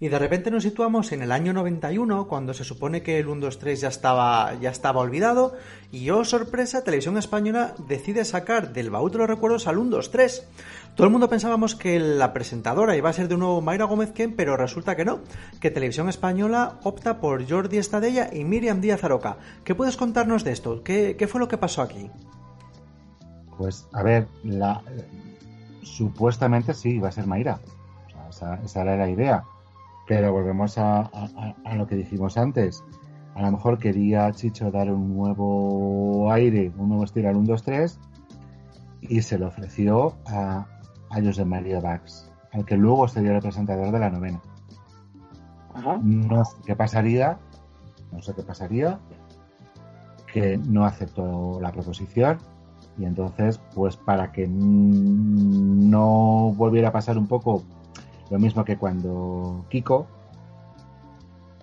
Y 0.00 0.08
de 0.08 0.18
repente 0.18 0.50
nos 0.50 0.64
situamos 0.64 1.12
en 1.12 1.22
el 1.22 1.30
año 1.30 1.52
91, 1.52 2.26
cuando 2.26 2.52
se 2.52 2.64
supone 2.64 3.02
que 3.02 3.20
el 3.20 3.28
1, 3.28 3.40
2, 3.46 3.58
3 3.58 3.80
ya 3.80 3.88
estaba, 3.88 4.52
ya 4.60 4.70
estaba 4.70 5.00
olvidado, 5.00 5.54
y 5.92 6.10
oh 6.10 6.24
sorpresa, 6.24 6.82
Televisión 6.82 7.16
Española 7.16 7.74
decide 7.86 8.24
sacar 8.24 8.72
del 8.72 8.90
baúl 8.90 9.12
de 9.12 9.18
los 9.18 9.28
recuerdos 9.28 9.68
al 9.68 9.78
1, 9.78 9.90
2, 9.90 10.10
3. 10.10 10.48
Todo 10.96 11.06
el 11.06 11.12
mundo 11.12 11.28
pensábamos 11.28 11.76
que 11.76 12.00
la 12.00 12.32
presentadora 12.32 12.96
iba 12.96 13.08
a 13.08 13.12
ser 13.12 13.28
de 13.28 13.36
nuevo 13.36 13.60
Mayra 13.60 13.84
Gómez 13.84 14.10
Ken, 14.10 14.34
pero 14.34 14.56
resulta 14.56 14.96
que 14.96 15.04
no, 15.04 15.20
que 15.60 15.70
Televisión 15.70 16.08
Española 16.08 16.78
opta 16.82 17.20
por 17.20 17.48
Jordi 17.48 17.78
Estadella 17.78 18.30
y 18.32 18.44
Miriam 18.44 18.80
Díaz 18.80 19.04
Aroca. 19.04 19.38
¿Qué 19.62 19.76
puedes 19.76 19.96
contarnos 19.96 20.42
de 20.42 20.52
esto? 20.52 20.82
¿Qué, 20.82 21.16
qué 21.16 21.28
fue 21.28 21.40
lo 21.40 21.48
que 21.48 21.58
pasó 21.58 21.82
aquí? 21.82 22.10
Pues, 23.56 23.86
a 23.92 24.02
ver, 24.02 24.26
la, 24.42 24.82
supuestamente 25.82 26.74
sí, 26.74 26.96
iba 26.96 27.08
a 27.08 27.12
ser 27.12 27.26
Mayra. 27.26 27.60
O 28.28 28.32
sea, 28.32 28.60
esa 28.64 28.82
era 28.82 28.96
la 28.96 29.08
idea. 29.08 29.44
Pero 30.06 30.32
volvemos 30.32 30.76
a, 30.78 31.00
a- 31.00 31.54
a 31.64 31.74
lo 31.76 31.86
que 31.86 31.96
dijimos 31.96 32.36
antes. 32.36 32.84
A 33.34 33.42
lo 33.42 33.52
mejor 33.52 33.78
quería 33.78 34.30
Chicho 34.32 34.70
dar 34.70 34.90
un 34.92 35.16
nuevo 35.16 36.30
aire, 36.30 36.70
un 36.76 36.88
nuevo 36.90 37.04
estilo 37.04 37.30
al 37.30 37.36
1, 37.36 37.46
2, 37.46 37.62
3 37.62 37.98
y 39.00 39.22
se 39.22 39.38
lo 39.38 39.48
ofreció 39.48 40.14
a, 40.26 40.66
a 41.10 41.22
José 41.22 41.44
María 41.44 41.80
Bax, 41.80 42.30
al 42.52 42.64
que 42.64 42.76
luego 42.76 43.08
sería 43.08 43.34
el 43.34 43.42
presentador 43.42 43.90
de 43.90 43.98
la 43.98 44.10
novena. 44.10 44.40
No 46.02 46.44
sé 46.44 46.56
qué 46.64 46.76
pasaría, 46.76 47.38
no 48.12 48.22
sé 48.22 48.34
qué 48.34 48.42
pasaría, 48.42 49.00
que 50.32 50.56
no 50.58 50.84
aceptó 50.84 51.58
la 51.60 51.72
proposición 51.72 52.38
y 52.96 53.04
entonces, 53.06 53.60
pues 53.74 53.96
para 53.96 54.30
que 54.30 54.46
no 54.48 56.52
volviera 56.56 56.88
a 56.88 56.92
pasar 56.92 57.18
un 57.18 57.26
poco 57.26 57.64
lo 58.30 58.38
mismo 58.38 58.64
que 58.64 58.76
cuando 58.76 59.64
Kiko, 59.68 60.06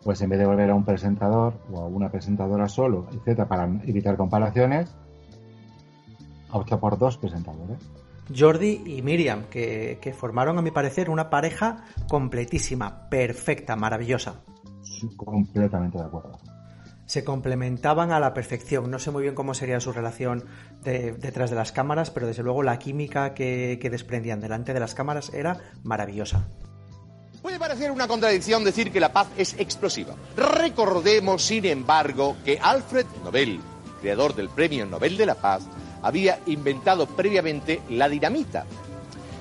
pues 0.04 0.22
en 0.22 0.30
vez 0.30 0.40
de 0.40 0.46
volver 0.46 0.70
a 0.70 0.76
un 0.76 0.86
presentador 0.86 1.54
o 1.72 1.82
a 1.82 1.88
una 1.88 2.10
presentadora 2.10 2.68
solo, 2.68 3.08
etcétera, 3.12 3.48
para 3.48 3.66
evitar 3.86 4.18
comparaciones, 4.18 4.96
optó 6.52 6.80
por 6.80 6.98
dos 6.98 7.18
presentadores. 7.18 7.78
Jordi 8.36 8.84
y 8.86 9.02
Miriam, 9.02 9.44
que, 9.50 10.00
que 10.02 10.14
formaron, 10.14 10.58
a 10.58 10.62
mi 10.62 10.72
parecer, 10.72 11.10
una 11.10 11.30
pareja 11.30 11.84
completísima, 12.08 13.10
perfecta, 13.10 13.76
maravillosa. 13.76 14.42
Sí, 14.82 15.10
completamente 15.16 15.98
de 15.98 16.06
acuerdo. 16.06 16.38
Se 17.12 17.26
complementaban 17.26 18.14
a 18.14 18.22
la 18.22 18.34
perfección. 18.34 18.90
No 18.90 18.98
sé 18.98 19.12
muy 19.12 19.24
bien 19.24 19.36
cómo 19.36 19.54
sería 19.54 19.82
su 19.82 19.92
relación 19.92 20.46
de- 20.82 21.12
detrás 21.12 21.50
de 21.50 21.58
las 21.58 21.74
cámaras, 21.74 22.10
pero 22.10 22.26
desde 22.26 22.42
luego 22.42 22.64
la 22.64 22.80
química 22.80 23.34
que, 23.34 23.80
que 23.82 23.90
desprendían 23.90 24.40
delante 24.40 24.74
de 24.74 24.80
las 24.80 24.96
cámaras 24.96 25.30
era 25.34 25.60
maravillosa. 25.84 26.48
Puede 27.42 27.60
parecer 27.60 27.92
una 27.92 28.08
contradicción 28.08 28.64
decir 28.64 28.94
que 28.94 29.02
la 29.02 29.12
paz 29.12 29.28
es 29.36 29.56
explosiva. 29.60 30.16
Recordemos, 30.38 31.44
sin 31.44 31.66
embargo, 31.66 32.38
que 32.46 32.58
Alfred 32.62 33.06
Nobel, 33.26 33.60
creador 34.00 34.34
del 34.34 34.48
Premio 34.48 34.86
Nobel 34.86 35.18
de 35.18 35.26
la 35.26 35.36
Paz, 35.36 35.64
había 36.02 36.40
inventado 36.46 37.08
previamente 37.08 37.82
la 37.90 38.08
dinamita. 38.08 38.66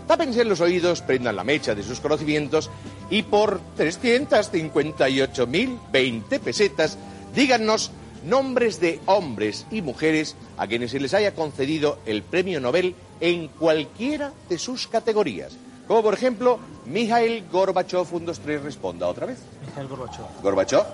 Tápense 0.08 0.42
los 0.44 0.60
oídos, 0.60 1.02
prendan 1.02 1.36
la 1.36 1.44
mecha 1.44 1.76
de 1.76 1.84
sus 1.84 2.00
conocimientos 2.00 2.68
y 3.10 3.22
por 3.22 3.60
358.020 3.78 6.40
pesetas 6.40 6.98
díganos 7.34 7.90
nombres 8.24 8.80
de 8.80 9.00
hombres 9.06 9.66
y 9.70 9.82
mujeres 9.82 10.36
a 10.58 10.66
quienes 10.66 10.90
se 10.90 11.00
les 11.00 11.14
haya 11.14 11.34
concedido 11.34 11.98
el 12.06 12.22
premio 12.22 12.60
Nobel 12.60 12.94
en 13.20 13.48
cualquiera 13.48 14.32
de 14.48 14.58
sus 14.58 14.86
categorías. 14.86 15.52
Como 15.86 16.02
por 16.02 16.14
ejemplo, 16.14 16.58
Mikhail 16.86 17.44
Gorbachev, 17.50 18.06
1, 18.12 18.26
2, 18.26 18.40
3, 18.40 18.62
responda 18.62 19.08
otra 19.08 19.26
vez. 19.26 19.38
Mikhail 19.66 19.88
Gorbachev. 19.88 20.24
Gorbachev, 20.42 20.84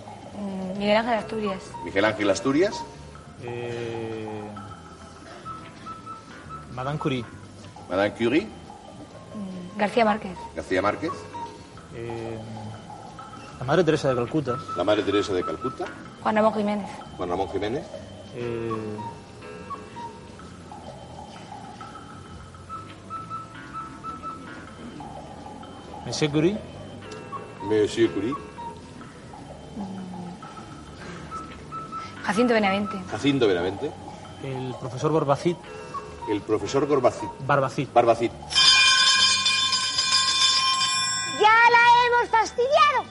Miguel 0.79 0.97
Ángel 0.97 1.15
Asturias. 1.15 1.63
Miguel 1.85 2.05
Ángel 2.05 2.31
Asturias, 2.31 2.75
Eh, 3.43 4.41
Madame 6.73 6.99
Curie. 6.99 7.25
Madame 7.89 8.13
Curie, 8.15 8.47
García 9.77 10.05
Márquez. 10.05 10.33
García 10.55 10.81
Márquez, 10.83 11.11
Eh, 11.95 12.39
La 13.59 13.65
Madre 13.65 13.85
Teresa 13.85 14.09
de 14.11 14.15
Calcuta. 14.15 14.57
La 14.77 14.85
Madre 14.85 15.03
Teresa 15.03 15.33
de 15.33 15.43
Calcuta. 15.43 15.85
Juan 16.23 16.37
Ramón 16.37 16.55
Jiménez. 16.55 16.91
Juan 17.17 17.29
Ramón 17.29 17.49
Jiménez. 17.51 17.87
Eh, 18.35 18.71
Monsieur 26.05 26.31
Curie. 26.31 26.57
Monsieur 27.63 28.13
Curie. 28.13 28.35
Jacinto 32.25 32.55
Benavente. 32.55 32.97
Jacinto 33.11 33.47
Benavente. 33.47 33.91
El 34.43 34.75
profesor 34.81 35.13
Barbacid. 35.13 35.57
El 36.29 36.41
profesor 36.43 36.87
Gorbacid. 36.87 37.29
Barbacid. 37.47 37.89
Barbacid. 37.95 38.31
¡Ya 41.41 41.57
la 41.71 41.85
hemos 42.07 42.29
fastidiado! 42.31 43.05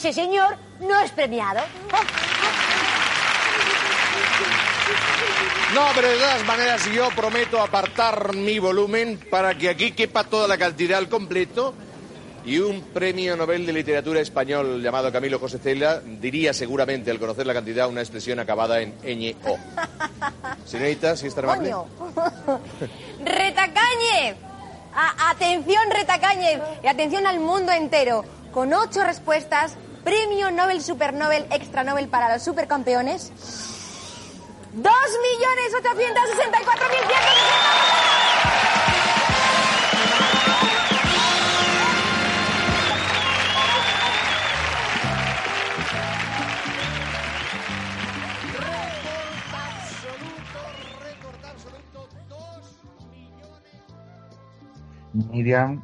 Ese 0.00 0.14
señor 0.14 0.56
no 0.80 0.98
es 1.00 1.10
premiado. 1.10 1.60
No, 5.74 5.82
pero 5.94 6.08
de 6.08 6.16
todas 6.16 6.44
maneras 6.46 6.90
yo 6.90 7.10
prometo 7.10 7.60
apartar 7.60 8.34
mi 8.34 8.58
volumen 8.58 9.20
para 9.30 9.58
que 9.58 9.68
aquí 9.68 9.92
quepa 9.92 10.24
toda 10.24 10.48
la 10.48 10.56
cantidad 10.56 10.96
al 10.96 11.10
completo 11.10 11.74
y 12.46 12.58
un 12.60 12.80
premio 12.80 13.36
Nobel 13.36 13.66
de 13.66 13.74
Literatura 13.74 14.20
español 14.20 14.82
llamado 14.82 15.12
Camilo 15.12 15.38
José 15.38 15.58
Cela 15.58 16.00
diría 16.02 16.54
seguramente 16.54 17.10
al 17.10 17.18
conocer 17.18 17.46
la 17.46 17.52
cantidad 17.52 17.86
una 17.86 18.00
expresión 18.00 18.40
acabada 18.40 18.80
en 18.80 18.94
ñ-o. 19.02 19.58
Señorita, 20.64 21.14
si 21.14 21.26
está 21.26 21.42
amable. 21.42 21.74
Retacañez. 23.22 24.36
A- 24.94 25.30
atención, 25.30 25.82
Retacañez. 25.90 26.58
Y 26.82 26.86
atención 26.86 27.26
al 27.26 27.38
mundo 27.38 27.70
entero. 27.70 28.24
Con 28.50 28.72
ocho 28.72 29.04
respuestas, 29.04 29.76
premio 30.04 30.50
Nobel 30.50 30.82
Super 30.82 31.14
Nobel 31.14 31.46
Extra 31.50 31.84
Nobel 31.84 32.08
para 32.08 32.32
los 32.32 32.42
supercampeones. 32.42 33.32
Dos 34.72 35.10
millones 35.22 35.74
ochocientos 35.78 36.22
sesenta 36.30 36.60
y 36.60 36.64
cuatro 36.64 36.88
mil 36.88 37.00
Miriam, 55.32 55.82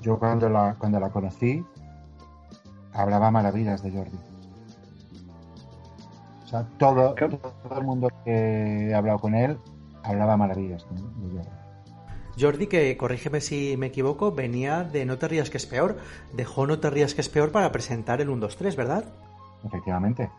yo 0.00 0.18
cuando 0.18 0.48
la, 0.48 0.76
cuando 0.78 0.98
la 0.98 1.10
conocí, 1.10 1.62
hablaba 2.96 3.30
maravillas 3.30 3.82
de 3.82 3.90
Jordi. 3.92 4.18
O 6.44 6.48
sea, 6.48 6.64
todo, 6.78 7.14
todo 7.14 7.78
el 7.78 7.84
mundo 7.84 8.08
que 8.24 8.88
he 8.90 8.94
hablado 8.94 9.18
con 9.18 9.34
él 9.34 9.58
hablaba 10.02 10.36
maravillas 10.36 10.86
de 10.90 11.28
Jordi. 11.36 11.48
Jordi, 12.38 12.66
que 12.66 12.96
corrígeme 12.96 13.40
si 13.40 13.76
me 13.78 13.86
equivoco, 13.86 14.32
venía 14.32 14.84
de 14.84 15.06
No 15.06 15.18
te 15.18 15.26
rías 15.26 15.48
que 15.50 15.56
es 15.56 15.66
peor. 15.66 15.96
Dejó 16.34 16.66
No 16.66 16.78
te 16.78 16.90
rías 16.90 17.14
que 17.14 17.22
es 17.22 17.28
peor 17.28 17.50
para 17.50 17.72
presentar 17.72 18.20
el 18.20 18.28
1, 18.28 18.40
2, 18.40 18.56
3, 18.56 18.76
¿verdad? 18.76 19.04
Efectivamente. 19.64 20.30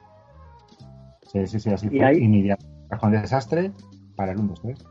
Sí, 1.24 1.46
sí, 1.48 1.60
sí, 1.60 1.72
así 1.72 1.88
¿Y 1.88 1.98
fue. 1.98 2.06
ahí? 2.06 2.18
Y 2.24 2.28
Miriam, 2.28 2.58
Cajón 2.90 3.12
de 3.12 3.22
Desastre 3.22 3.72
para 4.16 4.32
el 4.32 4.40
1, 4.40 4.50
2, 4.50 4.62
3. 4.62 4.86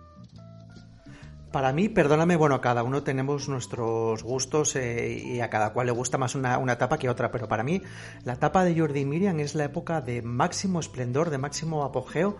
Para 1.52 1.72
mí, 1.72 1.88
perdóname, 1.88 2.36
bueno, 2.36 2.60
cada 2.60 2.82
uno 2.82 3.02
tenemos 3.02 3.48
nuestros 3.48 4.22
gustos 4.22 4.76
eh, 4.76 5.22
y 5.24 5.40
a 5.40 5.48
cada 5.48 5.72
cual 5.72 5.86
le 5.86 5.92
gusta 5.92 6.18
más 6.18 6.34
una, 6.34 6.58
una 6.58 6.74
etapa 6.74 6.98
que 6.98 7.08
otra, 7.08 7.30
pero 7.30 7.48
para 7.48 7.62
mí 7.62 7.80
la 8.24 8.34
etapa 8.34 8.64
de 8.64 8.78
Jordi 8.78 9.00
y 9.00 9.04
Miriam 9.04 9.38
es 9.40 9.54
la 9.54 9.64
época 9.64 10.00
de 10.00 10.22
máximo 10.22 10.80
esplendor, 10.80 11.30
de 11.30 11.38
máximo 11.38 11.84
apogeo 11.84 12.36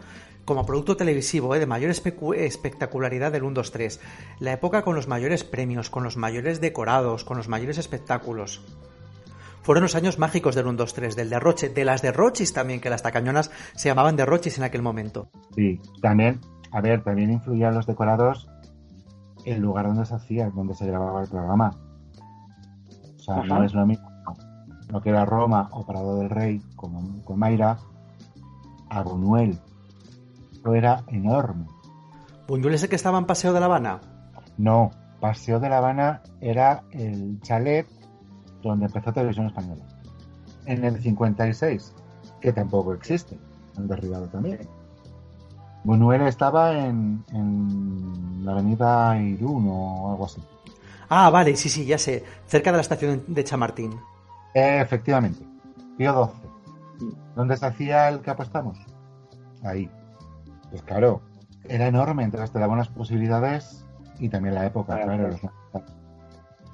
como 0.47 0.65
producto 0.65 0.97
televisivo, 0.97 1.55
eh, 1.55 1.59
de 1.59 1.67
mayor 1.67 1.91
espectacularidad 1.91 3.33
del 3.33 3.43
1, 3.43 3.55
2, 3.55 3.73
3. 3.73 4.01
La 4.41 4.53
época 4.53 4.83
con 4.83 4.95
los 4.95 5.09
mayores 5.09 5.45
premios, 5.45 5.91
con 5.91 6.05
los 6.05 6.17
mayores 6.17 6.61
decorados, 6.61 7.25
con 7.25 7.37
los 7.37 7.49
mayores 7.49 7.77
espectáculos. 7.77 8.65
Fueron 9.63 9.83
los 9.83 9.97
años 9.97 10.19
mágicos 10.19 10.55
del 10.55 10.67
1, 10.67 10.79
2, 10.79 10.95
3, 10.95 11.17
del 11.17 11.29
derroche, 11.29 11.69
de 11.69 11.85
las 11.85 12.01
derrochis 12.01 12.53
también, 12.53 12.81
que 12.81 12.89
las 12.89 13.03
tacañonas 13.03 13.51
se 13.75 13.89
llamaban 13.89 14.17
derrochis 14.17 14.57
en 14.59 14.65
aquel 14.65 14.81
momento. 14.81 15.29
Sí, 15.57 15.81
también, 16.01 16.41
a 16.71 16.81
ver, 16.81 17.03
también 17.03 17.33
influían 17.33 17.75
los 17.75 17.87
decorados 17.87 18.49
el 19.47 19.63
lugar 19.63 19.87
donde 19.87 20.05
se 20.05 20.15
hacía, 20.15 20.51
donde 20.51 20.75
se 20.75 20.87
grababa 20.87 21.23
el 21.23 21.29
programa. 21.29 21.71
O 23.17 23.19
sea, 23.19 23.39
Ajá. 23.39 23.47
no 23.47 23.65
es 23.65 23.73
lo 23.73 23.87
mismo 23.87 24.17
lo 24.89 25.01
que 25.01 25.11
era 25.11 25.25
Roma 25.25 25.69
o 25.73 25.85
Prado 25.85 26.19
del 26.19 26.31
Rey 26.31 26.61
con, 26.77 27.21
con 27.23 27.39
Mayra 27.39 27.79
a 28.89 29.03
Buñuel. 29.03 29.59
Eso 30.53 30.75
era 30.75 31.05
enorme. 31.09 31.67
¿Buñuel 32.47 32.75
es 32.75 32.83
el 32.85 32.89
que 32.89 32.97
estaba 32.97 33.19
en 33.19 33.27
Paseo 33.27 33.53
de 33.53 33.61
la 33.61 33.67
Habana? 33.67 34.01
No, 34.59 34.91
Paseo 35.21 35.59
de 35.61 35.69
la 35.69 35.79
Habana 35.79 36.23
era 36.41 36.85
el 36.93 37.41
chalet 37.41 37.87
donde 38.63 38.87
empezó 38.87 39.13
Televisión 39.13 39.47
Española. 39.47 39.85
En 40.67 40.85
el 40.85 41.01
56, 41.01 41.95
que 42.41 42.53
tampoco 42.53 42.93
existe, 42.93 43.39
han 43.77 43.89
derribado 43.89 44.27
también. 44.29 44.61
Buñuel 45.87 46.23
estaba 46.23 46.73
en, 46.77 47.25
en 47.33 48.45
la 48.45 48.53
avenida 48.53 49.17
Irún 49.19 49.67
o 49.71 50.11
algo 50.11 50.25
así. 50.27 50.43
Ah, 51.09 51.31
vale, 51.31 51.55
sí, 51.57 51.69
sí, 51.69 51.85
ya 51.87 51.97
sé, 51.99 52.25
cerca 52.47 52.71
de 52.73 52.79
la 52.79 52.83
estación 52.83 53.23
de 53.29 53.45
Chamartín. 53.45 53.93
Eh, 54.55 54.81
efectivamente, 54.81 55.45
Pío 55.97 56.13
12. 56.13 56.35
¿Dónde 57.37 57.57
se 57.57 57.67
hacía 57.67 58.09
el 58.09 58.21
que 58.21 58.31
apostamos? 58.31 58.79
Ahí. 59.63 59.89
Pues 60.71 60.83
claro, 60.83 61.21
era 61.69 61.87
enorme, 61.87 62.25
entonces 62.25 62.51
te 62.51 62.59
daba 62.59 62.73
unas 62.73 62.89
posibilidades 62.89 63.85
y 64.19 64.29
también 64.29 64.57
la 64.57 64.67
época, 64.67 64.97
claro, 65.01 65.29
los- 65.29 65.41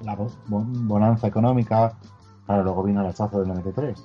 la 0.03 0.14
bo- 0.16 0.33
bon- 0.46 0.88
bonanza 0.88 1.27
económica, 1.27 1.92
claro, 2.46 2.64
luego 2.64 2.83
vino 2.85 3.03
el 3.03 3.09
hachazo 3.09 3.40
del 3.40 3.48
93. 3.48 4.03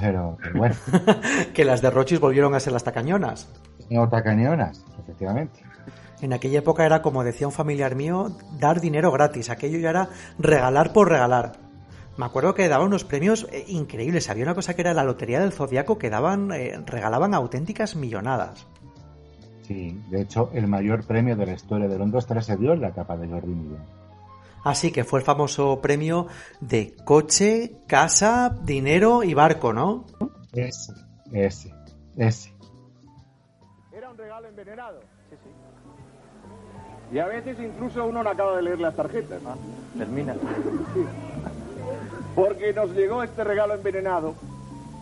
Pero, 0.00 0.36
pero 0.42 0.58
bueno, 0.58 0.74
que 1.54 1.64
las 1.64 1.80
derrochis 1.80 2.18
volvieron 2.18 2.54
a 2.54 2.60
ser 2.60 2.72
las 2.72 2.82
tacañonas. 2.84 3.48
Otra 3.90 4.22
cañonas, 4.22 4.84
efectivamente. 4.98 5.60
En 6.20 6.32
aquella 6.32 6.60
época 6.60 6.86
era, 6.86 7.02
como 7.02 7.24
decía 7.24 7.46
un 7.46 7.52
familiar 7.52 7.94
mío, 7.94 8.32
dar 8.58 8.80
dinero 8.80 9.12
gratis. 9.12 9.50
Aquello 9.50 9.78
ya 9.78 9.90
era 9.90 10.08
regalar 10.38 10.92
por 10.92 11.08
regalar. 11.10 11.52
Me 12.16 12.24
acuerdo 12.24 12.54
que 12.54 12.68
daban 12.68 12.86
unos 12.86 13.04
premios 13.04 13.46
eh, 13.52 13.64
increíbles. 13.68 14.30
Había 14.30 14.44
una 14.44 14.54
cosa 14.54 14.74
que 14.74 14.80
era 14.80 14.94
la 14.94 15.04
lotería 15.04 15.40
del 15.40 15.52
zodiaco 15.52 15.98
que 15.98 16.08
daban, 16.08 16.50
eh, 16.52 16.80
regalaban 16.86 17.34
auténticas 17.34 17.94
millonadas. 17.96 18.66
Sí, 19.62 20.00
de 20.10 20.22
hecho, 20.22 20.50
el 20.54 20.66
mayor 20.68 21.04
premio 21.04 21.36
de 21.36 21.44
la 21.44 21.52
historia 21.52 21.88
del 21.88 22.00
1 22.00 22.12
2 22.12 22.26
3 22.26 22.46
se 22.46 22.56
dio 22.56 22.72
en 22.72 22.80
la 22.80 22.88
etapa 22.88 23.16
de 23.16 23.28
Jordi 23.28 23.52
Millán. 23.52 23.84
Así 24.64 24.90
que 24.90 25.04
fue 25.04 25.20
el 25.20 25.24
famoso 25.24 25.80
premio 25.80 26.26
de 26.60 26.94
coche, 27.04 27.76
casa, 27.86 28.56
dinero 28.64 29.22
y 29.22 29.34
barco, 29.34 29.72
¿no? 29.72 30.06
Ese, 30.52 30.92
ese, 31.32 31.72
ese. 32.16 32.55
Envenenado. 34.56 35.00
Sí, 35.28 35.36
sí. 35.44 37.14
Y 37.14 37.18
a 37.18 37.26
veces 37.26 37.58
incluso 37.60 38.06
uno 38.06 38.22
no 38.22 38.30
acaba 38.30 38.56
de 38.56 38.62
leer 38.62 38.80
las 38.80 38.96
tarjetas. 38.96 39.42
termina. 39.98 40.34
Porque 42.34 42.72
nos 42.72 42.90
llegó 42.92 43.22
este 43.22 43.44
regalo 43.44 43.74
envenenado, 43.74 44.34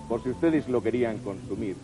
por 0.09 0.21
si 0.25 0.31
ustedes 0.31 0.69
lo 0.69 0.83
querían 0.83 1.19
consumir. 1.19 1.77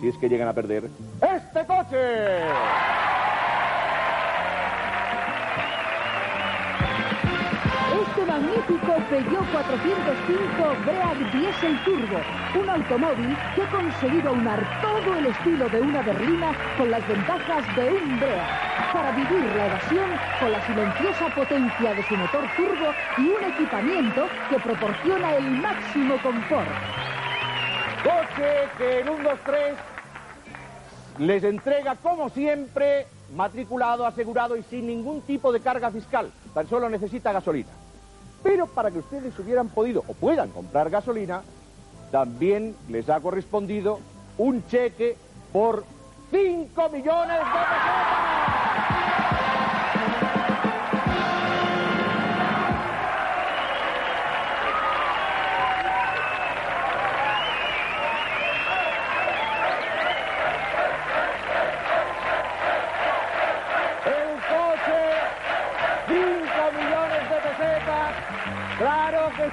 Si 0.00 0.08
es 0.08 0.16
que 0.18 0.28
llegan 0.28 0.46
a 0.48 0.52
perder 0.52 0.84
este 1.20 1.66
coche. 1.66 2.38
Este 7.92 8.24
magnífico 8.24 8.94
Peugeot 9.10 9.52
405 9.52 10.76
Break 10.86 11.32
Diesel 11.32 11.84
Turbo, 11.84 12.20
un 12.58 12.70
automóvil 12.70 13.36
que 13.54 13.62
ha 13.62 13.70
conseguido 13.70 14.32
unar 14.32 14.80
todo 14.80 15.14
el 15.14 15.26
estilo 15.26 15.68
de 15.68 15.80
una 15.82 16.00
berlina 16.00 16.56
con 16.78 16.90
las 16.90 17.06
ventajas 17.06 17.76
de 17.76 17.90
un 17.90 18.18
Break, 18.18 18.92
para 18.94 19.12
vivir 19.12 19.44
la 19.56 19.66
evasión 19.66 20.10
con 20.40 20.52
la 20.52 20.66
silenciosa 20.66 21.34
potencia 21.34 21.94
de 21.94 22.02
su 22.04 22.16
motor 22.16 22.44
turbo 22.56 22.94
y 23.18 23.28
un 23.28 23.52
equipamiento 23.52 24.26
que 24.48 24.58
proporciona 24.58 25.36
el 25.36 25.50
máximo 25.50 26.16
confort. 26.22 26.70
Coche 28.02 28.68
que 28.78 29.00
en 29.00 29.08
un 29.10 29.22
2, 29.22 29.38
3 29.44 29.74
les 31.18 31.44
entrega, 31.44 31.94
como 31.96 32.30
siempre, 32.30 33.06
matriculado, 33.36 34.06
asegurado 34.06 34.56
y 34.56 34.62
sin 34.62 34.86
ningún 34.86 35.20
tipo 35.22 35.52
de 35.52 35.60
carga 35.60 35.90
fiscal. 35.90 36.32
Tan 36.54 36.66
solo 36.66 36.88
necesita 36.88 37.32
gasolina. 37.32 37.68
Pero 38.42 38.66
para 38.66 38.90
que 38.90 38.98
ustedes 38.98 39.38
hubieran 39.38 39.68
podido 39.68 40.04
o 40.06 40.14
puedan 40.14 40.50
comprar 40.50 40.90
gasolina, 40.90 41.42
también 42.10 42.76
les 42.88 43.08
ha 43.08 43.20
correspondido 43.20 44.00
un 44.38 44.66
cheque 44.66 45.16
por 45.52 45.84
5 46.30 46.88
millones 46.90 47.38
de 47.38 47.44
pesetas. 47.44 48.31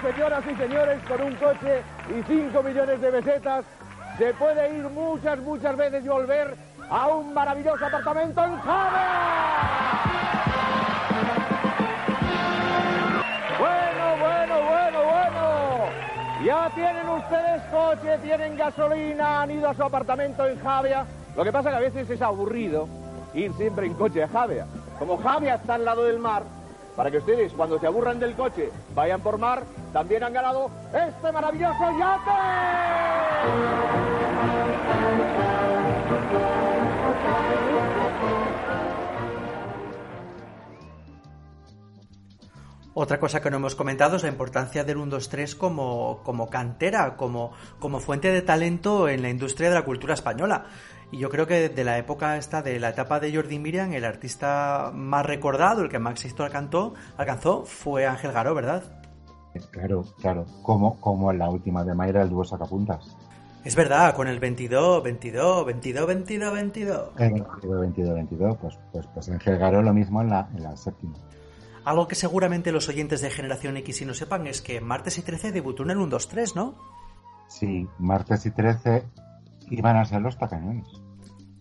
Señoras 0.01 0.43
y 0.49 0.55
señores, 0.55 0.99
con 1.07 1.21
un 1.21 1.35
coche 1.35 1.83
y 2.09 2.23
5 2.23 2.63
millones 2.63 3.01
de 3.01 3.12
besetas, 3.12 3.65
se 4.17 4.33
puede 4.33 4.77
ir 4.77 4.83
muchas, 4.89 5.39
muchas 5.39 5.75
veces 5.77 6.03
y 6.03 6.07
volver 6.07 6.55
a 6.89 7.07
un 7.07 7.33
maravilloso 7.33 7.85
apartamento 7.85 8.43
en 8.43 8.57
Jave. 8.59 8.99
Bueno, 13.59 14.17
bueno, 14.19 14.55
bueno, 14.69 15.03
bueno. 15.03 15.85
Ya 16.45 16.69
tienen 16.73 17.09
ustedes 17.09 17.62
coche, 17.71 18.17
tienen 18.23 18.57
gasolina, 18.57 19.41
han 19.41 19.51
ido 19.51 19.69
a 19.69 19.73
su 19.73 19.83
apartamento 19.83 20.47
en 20.47 20.59
Javia. 20.59 21.05
Lo 21.35 21.43
que 21.43 21.51
pasa 21.51 21.69
que 21.69 21.75
a 21.75 21.81
veces 21.81 22.09
es 22.09 22.21
aburrido 22.21 22.88
ir 23.33 23.53
siempre 23.53 23.85
en 23.85 23.93
coche 23.93 24.23
a 24.23 24.27
Javia. 24.27 24.65
Como 24.97 25.17
Javia 25.17 25.55
está 25.55 25.75
al 25.75 25.85
lado 25.85 26.03
del 26.03 26.19
mar, 26.19 26.43
para 26.99 27.12
que 27.12 27.19
ustedes 27.19 27.53
cuando 27.53 27.79
se 27.79 27.88
aburran 27.88 28.19
del 28.19 28.35
coche 28.35 28.69
vayan 28.93 29.21
por 29.21 29.38
mar, 29.38 29.63
también 29.93 30.21
han 30.21 30.33
ganado 30.33 30.69
este 30.93 31.31
maravilloso 31.31 31.73
Otra 42.93 43.17
cosa 43.17 43.41
que 43.41 43.49
no 43.49 43.55
hemos 43.55 43.75
comentado 43.75 44.17
es 44.17 44.23
la 44.23 44.29
importancia 44.29 44.83
del 44.83 44.97
1-2-3 44.97 45.55
como, 45.55 46.21
como 46.25 46.49
cantera, 46.49 47.15
como, 47.15 47.53
como 47.79 48.01
fuente 48.01 48.29
de 48.29 48.41
talento 48.41 49.07
en 49.07 49.21
la 49.21 49.29
industria 49.29 49.69
de 49.69 49.75
la 49.75 49.85
cultura 49.85 50.15
española. 50.15 50.65
Y 51.12 51.17
yo 51.17 51.30
creo 51.30 51.48
que 51.48 51.69
de 51.69 51.84
la 51.84 51.98
época 51.98 52.38
esta, 52.38 52.62
de 52.62 52.80
la 52.80 52.89
etapa 52.89 53.19
de 53.19 53.34
Jordi 53.34 53.58
Miriam, 53.58 53.93
el 53.93 54.06
artista 54.06 54.91
más 54.93 55.26
recordado, 55.26 55.82
el 55.82 55.89
que 55.89 55.98
más 55.98 56.24
éxito 56.24 56.43
alcanzó, 56.43 56.93
alcanzó 57.17 57.65
fue 57.65 58.06
Ángel 58.06 58.32
Garó, 58.32 58.54
¿verdad? 58.54 58.84
Claro, 59.72 60.04
claro. 60.22 60.45
Como, 60.62 61.00
como 61.00 61.32
en 61.32 61.39
la 61.39 61.50
última 61.50 61.84
de 61.84 61.95
Mayra, 61.95 62.22
el 62.22 62.30
dúo 62.30 62.43
sacapuntas. 62.43 63.17
Es 63.63 63.76
verdad, 63.76 64.15
con 64.15 64.28
el 64.28 64.39
22, 64.39 65.04
22, 65.04 65.65
22, 65.65 66.08
22, 66.08 66.54
22. 66.54 67.10
El 67.17 67.34
22, 67.34 67.82
22, 67.82 68.13
22. 68.13 68.58
Pues, 68.58 68.80
pues, 68.91 69.08
pues 69.13 69.30
Ángel 69.30 69.58
Garó 69.58 69.82
lo 69.82 69.93
mismo 69.93 70.22
en 70.22 70.30
la, 70.30 70.48
en 70.56 70.63
la 70.63 70.78
séptima. 70.78 71.15
Algo 71.84 72.08
que 72.08 72.15
seguramente 72.15 72.72
los 72.72 72.88
oyentes 72.88 73.22
de 73.22 73.32
Generación 73.32 73.76
X 73.78 73.98
sí 73.98 74.06
no 74.06 74.13
sepan 74.13 74.48
es 74.48 74.62
que 74.62 74.80
Martes 74.80 75.17
y 75.17 75.24
13 75.24 75.52
debutó 75.52 75.84
en 75.84 75.91
el 75.91 75.98
1-2-3, 75.98 76.56
¿no? 76.56 76.76
Sí, 77.48 77.88
Martes 77.98 78.45
y 78.45 78.52
13 78.52 79.04
iban 79.69 79.97
a 79.97 80.05
ser 80.05 80.21
los 80.21 80.38
tacañones. 80.38 80.88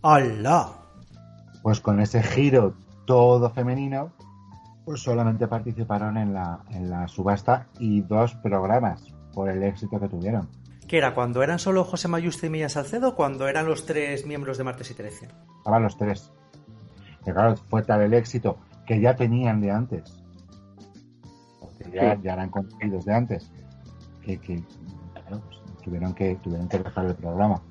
¡Hala! 0.01 0.69
Pues 1.61 1.81
con 1.81 1.99
ese 1.99 2.23
giro 2.23 2.73
todo 3.05 3.49
femenino, 3.49 4.11
pues 4.85 5.01
solamente 5.01 5.47
participaron 5.47 6.17
en 6.17 6.33
la, 6.33 6.59
en 6.69 6.89
la 6.89 7.07
subasta 7.07 7.67
y 7.79 8.01
dos 8.01 8.33
programas 8.35 9.03
por 9.33 9.49
el 9.49 9.61
éxito 9.63 9.99
que 9.99 10.07
tuvieron. 10.07 10.47
¿Qué 10.87 10.97
era? 10.97 11.13
¿Cuando 11.13 11.43
eran 11.43 11.59
solo 11.59 11.83
José 11.83 12.07
Mayuste 12.07 12.47
y 12.47 12.49
Mía 12.49 12.69
Salcedo 12.69 13.09
o 13.09 13.15
cuando 13.15 13.47
eran 13.47 13.67
los 13.67 13.85
tres 13.85 14.25
miembros 14.25 14.57
de 14.57 14.63
Martes 14.63 14.89
y 14.89 14.93
13? 14.95 15.27
Estaban 15.57 15.83
los 15.83 15.95
tres. 15.97 16.31
Y 17.27 17.31
claro, 17.31 17.55
fue 17.69 17.83
tal 17.83 18.01
el 18.01 18.13
éxito 18.15 18.57
que 18.87 18.99
ya 18.99 19.15
tenían 19.15 19.61
de 19.61 19.69
antes. 19.69 20.23
Porque 21.59 21.91
ya, 21.93 22.15
Sí. 22.15 22.21
ya 22.23 22.33
eran 22.33 22.49
conocidos 22.49 23.05
de 23.05 23.13
antes. 23.13 23.51
Que, 24.23 24.39
que 24.39 24.63
claro, 25.13 25.41
pues, 25.45 25.59
tuvieron 25.83 26.13
que 26.13 26.35
tuvieron 26.37 26.67
que 26.67 26.79
dejar 26.79 27.05
el 27.05 27.15
programa. 27.15 27.61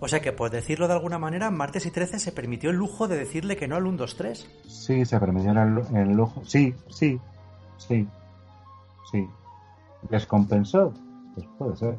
O 0.00 0.08
sea 0.08 0.20
que, 0.20 0.32
por 0.32 0.50
decirlo 0.50 0.86
de 0.88 0.94
alguna 0.94 1.18
manera, 1.18 1.50
Martes 1.50 1.86
y 1.86 1.90
13 1.90 2.18
se 2.18 2.32
permitió 2.32 2.70
el 2.70 2.76
lujo 2.76 3.08
de 3.08 3.16
decirle 3.16 3.56
que 3.56 3.68
no 3.68 3.76
al 3.76 3.84
1-2-3. 3.84 4.46
Sí, 4.68 5.04
se 5.04 5.20
permitieron 5.20 5.86
el, 5.92 5.96
el 5.96 6.12
lujo. 6.12 6.42
Sí, 6.44 6.74
sí, 6.88 7.18
sí, 7.78 8.06
sí. 9.10 9.26
¿Les 10.10 10.26
compensó? 10.26 10.92
Pues 11.34 11.46
puede 11.58 11.76
ser. 11.76 11.96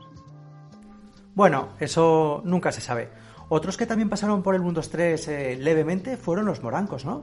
Bueno, 1.33 1.69
eso 1.79 2.41
nunca 2.45 2.71
se 2.71 2.81
sabe. 2.81 3.09
Otros 3.49 3.77
que 3.77 3.85
también 3.85 4.09
pasaron 4.09 4.41
por 4.41 4.55
el 4.55 4.61
1-2-3 4.61 5.27
eh, 5.27 5.57
levemente 5.57 6.17
fueron 6.17 6.45
los 6.45 6.63
morancos, 6.63 7.05
¿no? 7.05 7.21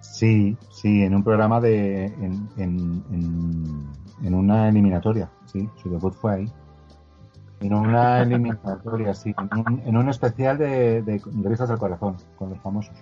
Sí, 0.00 0.56
sí, 0.70 1.02
en 1.02 1.14
un 1.14 1.24
programa 1.24 1.60
de. 1.60 2.06
en, 2.06 2.48
en, 2.56 3.04
en, 3.10 3.92
en 4.22 4.34
una 4.34 4.68
eliminatoria. 4.68 5.30
Sí, 5.46 5.68
su 5.82 5.90
debut 5.90 6.14
fue 6.14 6.34
ahí. 6.34 6.52
En 7.60 7.74
una 7.74 8.22
eliminatoria, 8.22 9.14
sí. 9.14 9.34
En 9.38 9.58
un, 9.58 9.82
en 9.86 9.96
un 9.96 10.08
especial 10.08 10.58
de, 10.58 11.02
de, 11.02 11.20
Risas 11.44 11.68
del 11.68 11.78
Corazón, 11.78 12.16
con 12.36 12.50
los 12.50 12.60
famosos. 12.60 12.94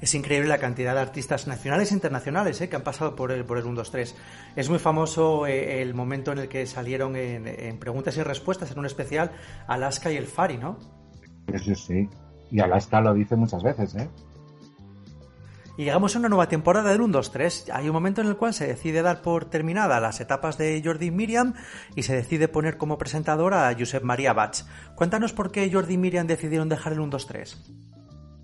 Es 0.00 0.14
increíble 0.14 0.48
la 0.48 0.58
cantidad 0.58 0.94
de 0.94 1.00
artistas 1.00 1.46
nacionales 1.46 1.90
e 1.90 1.94
internacionales 1.94 2.60
eh, 2.60 2.68
que 2.68 2.76
han 2.76 2.82
pasado 2.82 3.16
por 3.16 3.32
el, 3.32 3.44
por 3.44 3.58
el 3.58 3.64
1-2-3. 3.64 4.14
Es 4.54 4.68
muy 4.68 4.78
famoso 4.78 5.46
eh, 5.46 5.80
el 5.80 5.94
momento 5.94 6.32
en 6.32 6.38
el 6.38 6.48
que 6.48 6.66
salieron 6.66 7.16
en, 7.16 7.46
en 7.46 7.78
preguntas 7.78 8.16
y 8.16 8.22
respuestas 8.22 8.70
en 8.70 8.78
un 8.78 8.86
especial 8.86 9.32
Alaska 9.66 10.10
y 10.10 10.16
el 10.16 10.26
Fari, 10.26 10.58
¿no? 10.58 10.78
Sí, 11.56 11.74
sí. 11.74 12.08
Y 12.50 12.60
Alaska 12.60 13.00
lo 13.00 13.14
dice 13.14 13.36
muchas 13.36 13.62
veces, 13.62 13.94
¿eh? 13.94 14.08
Y 15.76 15.84
llegamos 15.84 16.14
a 16.14 16.20
una 16.20 16.28
nueva 16.28 16.48
temporada 16.48 16.92
del 16.92 17.00
1-2-3. 17.00 17.72
Hay 17.72 17.88
un 17.88 17.94
momento 17.94 18.20
en 18.20 18.28
el 18.28 18.36
cual 18.36 18.54
se 18.54 18.66
decide 18.66 19.02
dar 19.02 19.22
por 19.22 19.46
terminada 19.46 19.98
las 19.98 20.20
etapas 20.20 20.56
de 20.56 20.80
Jordi 20.84 21.10
Miriam 21.10 21.54
y 21.96 22.04
se 22.04 22.14
decide 22.14 22.46
poner 22.46 22.76
como 22.76 22.96
presentadora 22.96 23.68
a 23.68 23.74
Josep 23.74 24.04
María 24.04 24.32
Bach. 24.32 24.64
Cuéntanos 24.94 25.32
por 25.32 25.50
qué 25.50 25.68
Jordi 25.72 25.94
y 25.94 25.98
Miriam 25.98 26.28
decidieron 26.28 26.68
dejar 26.68 26.92
el 26.92 27.00
1-2-3. 27.00 27.56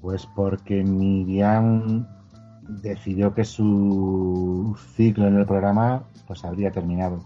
Pues 0.00 0.26
porque 0.34 0.82
Miriam 0.82 2.08
decidió 2.68 3.32
que 3.32 3.44
su 3.44 4.76
ciclo 4.96 5.28
en 5.28 5.38
el 5.38 5.46
programa 5.46 6.04
pues 6.26 6.44
habría 6.44 6.72
terminado. 6.72 7.24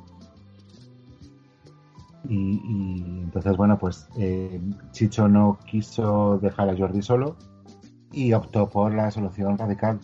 Y, 2.29 3.03
entonces, 3.23 3.57
bueno, 3.57 3.79
pues 3.79 4.09
eh, 4.17 4.61
Chicho 4.93 5.29
no 5.29 5.59
quiso 5.67 6.38
dejar 6.38 6.71
a 6.71 6.77
Jordi 6.77 7.03
solo 7.03 7.37
y 8.14 8.33
optó 8.33 8.68
por 8.68 8.92
la 8.94 9.11
solución 9.11 9.59
radical, 9.59 9.98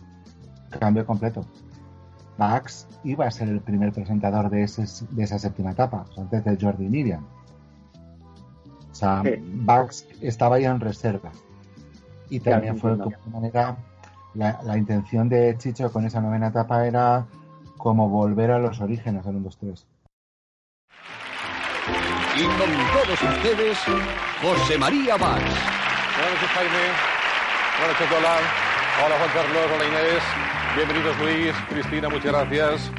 cambio 0.79 1.05
completo. 1.05 1.45
Max 2.37 2.87
iba 3.03 3.25
a 3.27 3.31
ser 3.31 3.49
el 3.49 3.61
primer 3.61 3.91
presentador 3.91 4.49
de, 4.49 4.63
ese, 4.63 4.85
de 5.11 5.23
esa 5.23 5.37
séptima 5.39 5.71
etapa, 5.71 6.05
antes 6.17 6.43
de 6.43 6.57
Jordi 6.59 6.89
Miriam. 6.89 7.25
O 8.91 8.95
sea, 8.95 9.21
Sí. 9.23 9.31
Bax 9.39 10.07
estaba 10.21 10.59
ya 10.59 10.71
en 10.71 10.79
reserva. 10.79 11.31
Y 12.29 12.39
también 12.39 12.77
Claro, 12.77 12.79
fue 12.79 12.95
de 12.95 13.15
alguna 13.15 13.39
manera 13.39 13.77
la, 14.33 14.59
la 14.63 14.77
intención 14.77 15.27
de 15.29 15.55
Chicho 15.57 15.91
con 15.91 16.05
esa 16.05 16.21
novena 16.21 16.47
etapa 16.47 16.85
era 16.85 17.25
como 17.77 18.09
volver 18.09 18.51
a 18.51 18.59
los 18.59 18.79
orígenes 18.79 19.25
del 19.25 19.35
1, 19.37 19.43
2, 19.45 19.57
3. 19.57 19.87
Y 22.37 22.43
con 22.45 22.57
todos 22.93 23.21
ustedes, 23.21 23.77
José 24.41 24.77
María. 24.77 25.17
Buenas 25.17 25.41
noches, 25.41 26.49
Jaime. 26.53 27.10
Noches, 27.87 28.11
Lola. 28.11 28.37
Hola, 29.03 29.15
Juan 29.17 29.29
Carlos. 29.33 29.63
Hola, 29.73 29.85
Inés. 29.85 30.23
Bienvenidos, 30.75 31.17
Luis. 31.17 31.55
Cristina, 31.67 32.09
muchas 32.09 32.31
gracias. 32.31 32.91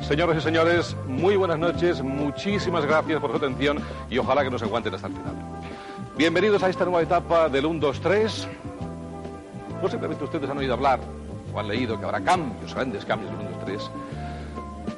Señoras 0.00 0.36
y 0.38 0.40
señores, 0.40 0.96
muy 1.06 1.36
buenas 1.36 1.60
noches. 1.60 2.02
Muchísimas 2.02 2.84
gracias 2.84 3.20
por 3.20 3.30
su 3.30 3.36
atención 3.36 3.78
y 4.10 4.18
ojalá 4.18 4.42
que 4.42 4.50
nos 4.50 4.62
aguanten 4.64 4.94
hasta 4.94 5.06
el 5.06 5.12
final. 5.12 5.34
Bienvenidos 6.16 6.60
a 6.64 6.68
esta 6.70 6.84
nueva 6.84 7.02
etapa 7.02 7.48
del 7.48 7.66
1, 7.66 7.78
2, 7.78 8.00
3. 8.00 8.48
Posiblemente 9.80 10.24
ustedes 10.24 10.50
han 10.50 10.58
oído 10.58 10.74
hablar 10.74 10.98
o 11.54 11.60
han 11.60 11.68
leído 11.68 12.00
que 12.00 12.04
habrá 12.04 12.20
cambios, 12.20 12.74
grandes 12.74 13.04
cambios 13.04 13.30
del 13.30 13.46
1, 13.46 13.50
2, 13.58 13.64
3. 13.64 13.90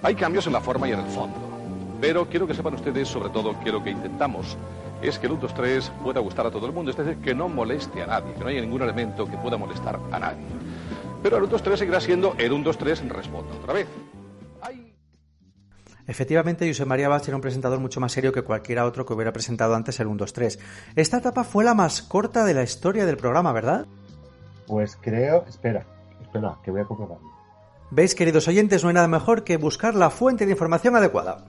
Hay 0.05 0.15
cambios 0.15 0.47
en 0.47 0.55
la 0.55 0.61
forma 0.63 0.89
y 0.89 0.93
en 0.93 1.01
el 1.01 1.11
fondo. 1.11 1.37
Pero 2.01 2.27
quiero 2.27 2.47
que 2.47 2.55
sepan 2.55 2.75
ustedes, 2.75 3.09
sobre 3.09 3.29
todo, 3.29 3.61
que 3.61 3.71
lo 3.71 3.85
que 3.85 3.91
intentamos 3.91 4.57
es 5.03 5.19
que 5.19 5.27
el 5.27 5.33
1, 5.33 5.43
2, 5.43 5.55
3 5.55 5.93
pueda 6.03 6.21
gustar 6.21 6.47
a 6.47 6.51
todo 6.51 6.67
el 6.67 6.73
mundo, 6.73 6.91
es 6.91 6.97
decir, 6.97 7.17
que 7.19 7.35
no 7.35 7.49
moleste 7.49 8.03
a 8.03 8.07
nadie, 8.07 8.35
que 8.35 8.41
no 8.41 8.47
haya 8.47 8.61
ningún 8.61 8.83
elemento 8.83 9.27
que 9.27 9.37
pueda 9.37 9.57
molestar 9.57 9.99
a 10.11 10.19
nadie. 10.19 10.45
Pero 11.23 11.37
el 11.37 11.43
1, 11.45 11.53
2, 11.53 11.63
3 11.63 11.79
seguirá 11.79 12.01
siendo 12.01 12.35
el 12.39 12.53
1, 12.53 12.65
2, 12.65 12.79
3 12.79 13.09
responda 13.09 13.55
otra 13.55 13.75
vez. 13.75 13.87
Efectivamente, 16.11 16.67
José 16.67 16.85
María 16.87 17.09
Bach 17.09 17.23
era 17.29 17.37
un 17.37 17.41
presentador 17.41 17.79
mucho 17.79 18.01
más 18.01 18.11
serio 18.11 18.33
que 18.33 18.43
cualquiera 18.43 18.85
otro 18.85 19.07
que 19.07 19.13
hubiera 19.13 19.33
presentado 19.33 19.77
antes 19.77 20.01
el 20.01 20.09
1-2-3. 20.09 20.59
Esta 20.97 21.19
etapa 21.19 21.45
fue 21.45 21.63
la 21.63 21.73
más 21.73 22.03
corta 22.03 22.45
de 22.45 22.53
la 22.53 22.65
historia 22.65 23.07
del 23.07 23.17
programa, 23.17 23.53
¿verdad? 23.53 23.87
Pues 24.67 24.99
creo, 25.01 25.45
espera, 25.49 25.87
espera, 26.21 26.59
que 26.65 26.73
voy 26.73 26.81
a 26.81 26.85
comprobarlo. 26.85 27.31
Veis, 27.93 28.17
queridos 28.17 28.49
oyentes, 28.49 28.83
no 28.83 28.89
hay 28.89 28.95
nada 28.97 29.07
mejor 29.07 29.45
que 29.45 29.57
buscar 29.57 29.95
la 29.95 30.11
fuente 30.11 30.47
de 30.47 30.51
información 30.51 30.97
adecuada. 30.97 31.45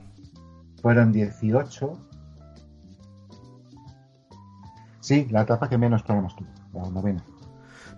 Fueron 0.80 1.10
18. 1.10 2.11
Sí, 5.02 5.26
la 5.30 5.42
etapa 5.42 5.68
que 5.68 5.76
menos 5.76 6.04
programas 6.04 6.36
tuvo, 6.36 6.48
la 6.72 6.88
novena. 6.88 7.24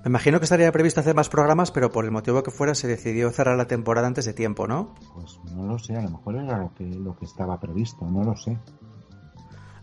Me 0.02 0.08
imagino 0.08 0.38
que 0.38 0.44
estaría 0.44 0.72
previsto 0.72 1.00
hacer 1.00 1.14
más 1.14 1.28
programas, 1.28 1.70
pero 1.70 1.92
por 1.92 2.06
el 2.06 2.10
motivo 2.10 2.42
que 2.42 2.50
fuera 2.50 2.74
se 2.74 2.88
decidió 2.88 3.30
cerrar 3.30 3.58
la 3.58 3.66
temporada 3.66 4.06
antes 4.06 4.24
de 4.24 4.32
tiempo, 4.32 4.66
¿no? 4.66 4.94
Pues 5.14 5.38
no 5.54 5.66
lo 5.66 5.78
sé, 5.78 5.96
a 5.96 6.00
lo 6.00 6.10
mejor 6.10 6.36
era 6.36 6.58
lo 6.58 6.74
que, 6.74 6.86
lo 6.86 7.14
que 7.14 7.26
estaba 7.26 7.60
previsto, 7.60 8.06
no 8.06 8.24
lo 8.24 8.34
sé. 8.36 8.58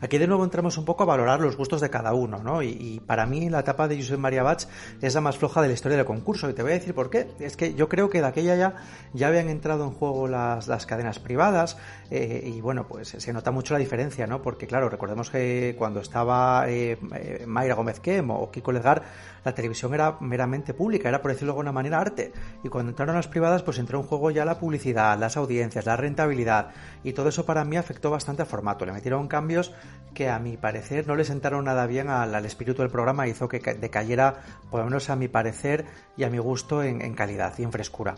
Aquí 0.02 0.18
de 0.18 0.26
nuevo 0.26 0.43
entramos 0.43 0.80
un 0.80 0.86
poco 0.86 1.04
a 1.04 1.06
valorar 1.06 1.39
los 1.39 1.56
gustos 1.56 1.80
de 1.80 1.91
cada 1.91 2.14
uno, 2.14 2.39
¿no? 2.39 2.64
Y, 2.64 3.02
para 3.06 3.28
mí 3.28 3.49
la 3.49 3.60
etapa 3.60 3.88
de 3.88 3.97
Josep 3.97 4.18
María 4.18 4.41
Bach 4.41 4.64
es 4.99 5.14
la 5.14 5.22
más 5.22 5.38
floja 5.38 5.62
de 5.62 5.68
la 5.68 5.76
historia 5.76 5.95
del 5.95 6.08
concurso. 6.08 6.49
Y 6.49 6.54
te 6.54 6.64
voy 6.64 6.72
a 6.72 6.76
decir 6.76 6.95
por 6.95 7.12
qué. 7.12 7.28
Es 7.39 7.56
que 7.56 7.76
yo 7.76 7.88
creo 7.88 8.10
que 8.10 8.20
de 8.20 8.28
aquella 8.28 8.56
ya, 8.56 8.76
ya 9.14 9.28
habían 9.28 9.47
entrado 9.47 9.84
en 9.84 9.91
juego 9.91 10.28
las, 10.28 10.68
las 10.68 10.88
cadenas 10.88 11.20
privadas 11.20 11.78
eh, 12.10 12.52
y 12.52 12.62
bueno, 12.62 12.88
pues 12.88 13.10
se 13.10 13.34
nota 13.34 13.52
mucho 13.52 13.76
la 13.76 13.80
diferencia, 13.80 14.26
¿no? 14.26 14.41
Porque 14.41 14.66
claro, 14.66 14.89
recordemos 14.89 15.30
que 15.30 15.76
cuando 15.78 15.99
estaba 15.99 16.66
eh, 16.68 16.97
Mayra 17.45 17.76
Gómez 17.76 17.99
Kem 17.99 18.32
o 18.32 18.49
Kiko 18.49 18.72
Ledgar, 18.72 19.04
la 19.43 19.54
televisión 19.54 19.93
era 19.93 20.18
meramente 20.20 20.74
pública, 20.74 21.10
era 21.10 21.22
por 21.22 21.32
decirlo 21.32 21.54
de 21.54 21.58
alguna 21.58 21.72
manera 21.72 21.99
arte. 21.99 22.32
Y 22.64 22.70
cuando 22.70 22.89
entraron 22.89 23.16
las 23.16 23.28
privadas, 23.28 23.64
pues 23.64 23.80
entró 23.80 23.99
en 23.99 24.06
juego 24.06 24.32
ya 24.32 24.45
la 24.45 24.60
publicidad, 24.60 25.18
las 25.20 25.38
audiencias, 25.38 25.86
la 25.86 25.95
rentabilidad. 25.95 26.70
Y 27.04 27.14
todo 27.14 27.30
eso 27.30 27.45
para 27.45 27.66
mí 27.66 27.78
afectó 27.78 28.10
bastante 28.12 28.41
al 28.41 28.47
formato. 28.47 28.86
Le 28.86 28.93
metieron 28.93 29.28
cambios 29.28 29.74
que 30.14 30.30
a 30.30 30.39
mi 30.39 30.58
parecer 30.58 31.08
no 31.08 31.16
le 31.16 31.24
sentaron 31.24 31.66
nada 31.66 31.86
bien 31.88 32.10
al, 32.10 32.36
al 32.36 32.46
espíritu 32.46 32.82
del 32.82 32.92
programa, 32.92 33.28
hizo 33.28 33.48
que 33.48 33.60
ca- 33.62 33.74
decayera, 33.74 34.42
por 34.70 34.80
lo 34.82 34.86
menos 34.88 35.10
a 35.10 35.16
mi 35.16 35.28
parecer 35.28 35.86
y 36.18 36.24
a 36.26 36.30
mi 36.30 36.38
gusto, 36.38 36.84
en, 36.84 37.02
en 37.02 37.14
calidad 37.14 37.54
y 37.58 37.64
en 37.64 37.72
frescura. 37.72 38.16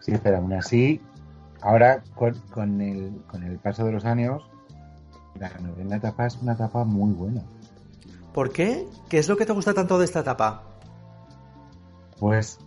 Sí, 0.00 0.12
pero 0.22 0.36
aún 0.36 0.52
así, 0.52 1.00
ahora 1.62 2.02
con, 2.14 2.34
con 2.50 2.80
el, 2.80 3.22
con 3.26 3.42
el 3.42 3.58
paso 3.58 3.84
de 3.86 3.92
los 3.92 4.04
años, 4.04 4.50
la 5.38 5.48
novena 5.60 5.96
etapa 5.96 6.26
es 6.26 6.36
una 6.42 6.52
etapa 6.52 6.84
muy 6.84 7.12
buena. 7.12 7.42
¿Por 8.34 8.52
qué? 8.52 8.86
¿Qué 9.08 9.18
es 9.18 9.28
lo 9.28 9.36
que 9.36 9.46
te 9.46 9.52
gusta 9.52 9.72
tanto 9.72 9.98
de 9.98 10.04
esta 10.04 10.20
etapa? 10.20 10.62
Pues 12.18 12.58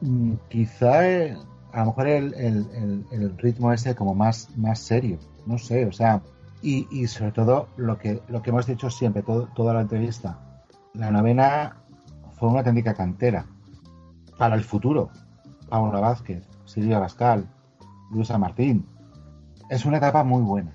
mm, 0.00 0.32
quizá 0.48 1.08
eh, 1.08 1.36
a 1.72 1.80
lo 1.80 1.86
mejor 1.86 2.08
el, 2.08 2.34
el- 2.34 2.66
el- 2.74 3.04
el 3.12 3.38
ritmo 3.38 3.72
ese 3.72 3.94
como 3.94 4.14
más, 4.14 4.48
más 4.56 4.80
serio, 4.80 5.18
no 5.48 5.58
sé, 5.58 5.86
o 5.86 5.92
sea, 5.92 6.20
y, 6.62 6.86
y 6.90 7.06
sobre 7.06 7.32
todo 7.32 7.68
lo 7.76 7.98
que, 7.98 8.22
lo 8.28 8.42
que 8.42 8.50
hemos 8.50 8.66
dicho 8.66 8.90
siempre, 8.90 9.22
todo, 9.22 9.48
toda 9.56 9.72
la 9.72 9.80
entrevista, 9.80 10.38
la 10.92 11.10
novena 11.10 11.78
fue 12.36 12.50
una 12.50 12.58
auténtica 12.58 12.94
cantera 12.94 13.46
para 14.36 14.54
el 14.54 14.62
futuro. 14.62 15.10
Paula 15.68 16.00
Vázquez, 16.00 16.46
Silvia 16.64 16.98
Bascal, 16.98 17.48
Luisa 18.10 18.38
Martín. 18.38 18.86
Es 19.70 19.84
una 19.84 19.98
etapa 19.98 20.22
muy 20.22 20.42
buena. 20.42 20.74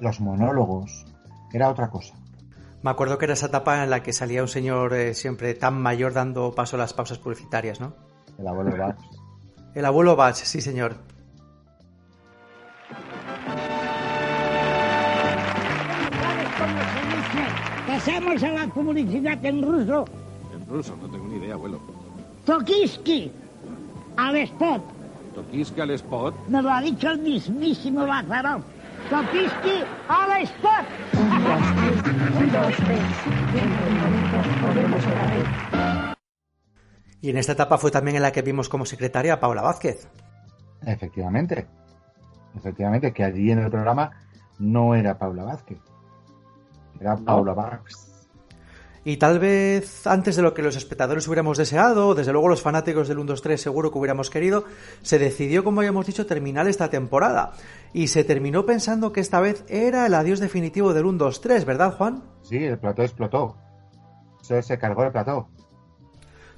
Los 0.00 0.20
monólogos, 0.20 1.06
era 1.52 1.68
otra 1.70 1.90
cosa. 1.90 2.14
Me 2.82 2.90
acuerdo 2.90 3.18
que 3.18 3.26
era 3.26 3.34
esa 3.34 3.46
etapa 3.46 3.82
en 3.84 3.90
la 3.90 4.02
que 4.02 4.12
salía 4.12 4.42
un 4.42 4.48
señor 4.48 4.94
eh, 4.94 5.12
siempre 5.14 5.54
tan 5.54 5.80
mayor 5.80 6.14
dando 6.14 6.54
paso 6.54 6.76
a 6.76 6.78
las 6.78 6.94
pausas 6.94 7.18
publicitarias, 7.18 7.80
¿no? 7.80 7.94
El 8.38 8.48
abuelo 8.48 8.76
Bach. 8.76 8.96
El 9.74 9.84
abuelo 9.84 10.16
Bach, 10.16 10.34
sí 10.34 10.60
señor. 10.60 10.96
Pasemos 18.00 18.42
a 18.42 18.48
la 18.48 18.66
publicidad 18.66 19.44
en 19.44 19.60
ruso. 19.60 20.06
En 20.54 20.66
ruso, 20.66 20.96
no 20.96 21.10
tengo 21.10 21.26
ni 21.28 21.36
idea, 21.36 21.52
abuelo. 21.52 21.78
Tokiski. 22.46 23.30
Al 24.16 24.36
spot. 24.36 24.82
Toquiska 25.34 25.82
al 25.82 25.90
spot. 25.90 26.34
Me 26.48 26.62
lo 26.62 26.70
ha 26.70 26.80
dicho 26.80 27.10
el 27.10 27.18
mismísimo 27.18 28.06
Lázaro. 28.06 28.62
Tokiski 29.10 29.84
al 30.08 30.42
spot. 30.44 30.86
Un, 31.18 32.52
dos, 32.52 32.74
tres. 32.76 33.00
Y 37.20 37.28
en 37.28 37.36
esta 37.36 37.52
etapa 37.52 37.76
fue 37.76 37.90
también 37.90 38.16
en 38.16 38.22
la 38.22 38.32
que 38.32 38.40
vimos 38.40 38.70
como 38.70 38.86
secretaria 38.86 39.34
a 39.34 39.40
Paula 39.40 39.60
Vázquez. 39.60 40.08
Efectivamente. 40.86 41.66
Efectivamente, 42.56 43.12
que 43.12 43.24
allí 43.24 43.50
en 43.50 43.58
el 43.58 43.70
programa 43.70 44.12
no 44.58 44.94
era 44.94 45.18
Paula 45.18 45.44
Vázquez. 45.44 45.89
Era 47.00 47.16
Paula 47.16 47.54
Vázquez. 47.54 48.10
Y 49.02 49.16
tal 49.16 49.38
vez 49.38 50.06
antes 50.06 50.36
de 50.36 50.42
lo 50.42 50.52
que 50.52 50.60
los 50.60 50.76
espectadores 50.76 51.26
hubiéramos 51.26 51.56
deseado, 51.56 52.14
desde 52.14 52.32
luego 52.32 52.48
los 52.48 52.60
fanáticos 52.60 53.08
del 53.08 53.18
1-2-3 53.18 53.56
seguro 53.56 53.90
que 53.90 53.98
hubiéramos 53.98 54.28
querido, 54.28 54.64
se 55.00 55.18
decidió, 55.18 55.64
como 55.64 55.80
habíamos 55.80 56.06
dicho, 56.06 56.26
terminar 56.26 56.68
esta 56.68 56.90
temporada. 56.90 57.52
Y 57.94 58.08
se 58.08 58.24
terminó 58.24 58.66
pensando 58.66 59.10
que 59.12 59.20
esta 59.20 59.40
vez 59.40 59.64
era 59.68 60.04
el 60.04 60.12
adiós 60.12 60.38
definitivo 60.38 60.92
del 60.92 61.06
1-2-3, 61.06 61.64
¿verdad, 61.64 61.96
Juan? 61.96 62.24
Sí, 62.42 62.58
el 62.58 62.78
plató 62.78 63.02
explotó. 63.02 63.56
Se, 64.42 64.62
se 64.62 64.78
cargó 64.78 65.04
el 65.04 65.12
plató. 65.12 65.48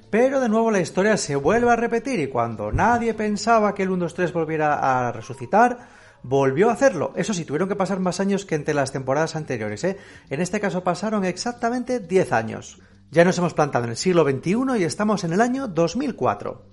Pero 0.09 0.41
de 0.41 0.49
nuevo 0.49 0.69
la 0.69 0.81
historia 0.81 1.15
se 1.15 1.37
vuelve 1.37 1.71
a 1.71 1.75
repetir 1.77 2.19
y 2.19 2.27
cuando 2.27 2.71
nadie 2.71 3.13
pensaba 3.13 3.73
que 3.73 3.83
el 3.83 3.89
1-2-3 3.89 4.33
volviera 4.33 5.07
a 5.07 5.11
resucitar, 5.13 5.87
volvió 6.23 6.69
a 6.69 6.73
hacerlo. 6.73 7.13
Eso 7.15 7.33
sí, 7.33 7.45
tuvieron 7.45 7.69
que 7.69 7.75
pasar 7.75 7.99
más 7.99 8.19
años 8.19 8.45
que 8.45 8.55
entre 8.55 8.73
las 8.73 8.91
temporadas 8.91 9.35
anteriores. 9.35 9.83
¿eh? 9.83 9.97
En 10.29 10.41
este 10.41 10.59
caso 10.59 10.83
pasaron 10.83 11.25
exactamente 11.25 11.99
10 11.99 12.31
años. 12.31 12.81
Ya 13.11 13.23
nos 13.23 13.37
hemos 13.37 13.53
plantado 13.53 13.83
en 13.85 13.91
el 13.91 13.97
siglo 13.97 14.23
XXI 14.23 14.79
y 14.79 14.83
estamos 14.83 15.23
en 15.23 15.33
el 15.33 15.41
año 15.41 15.67
2004. 15.67 16.65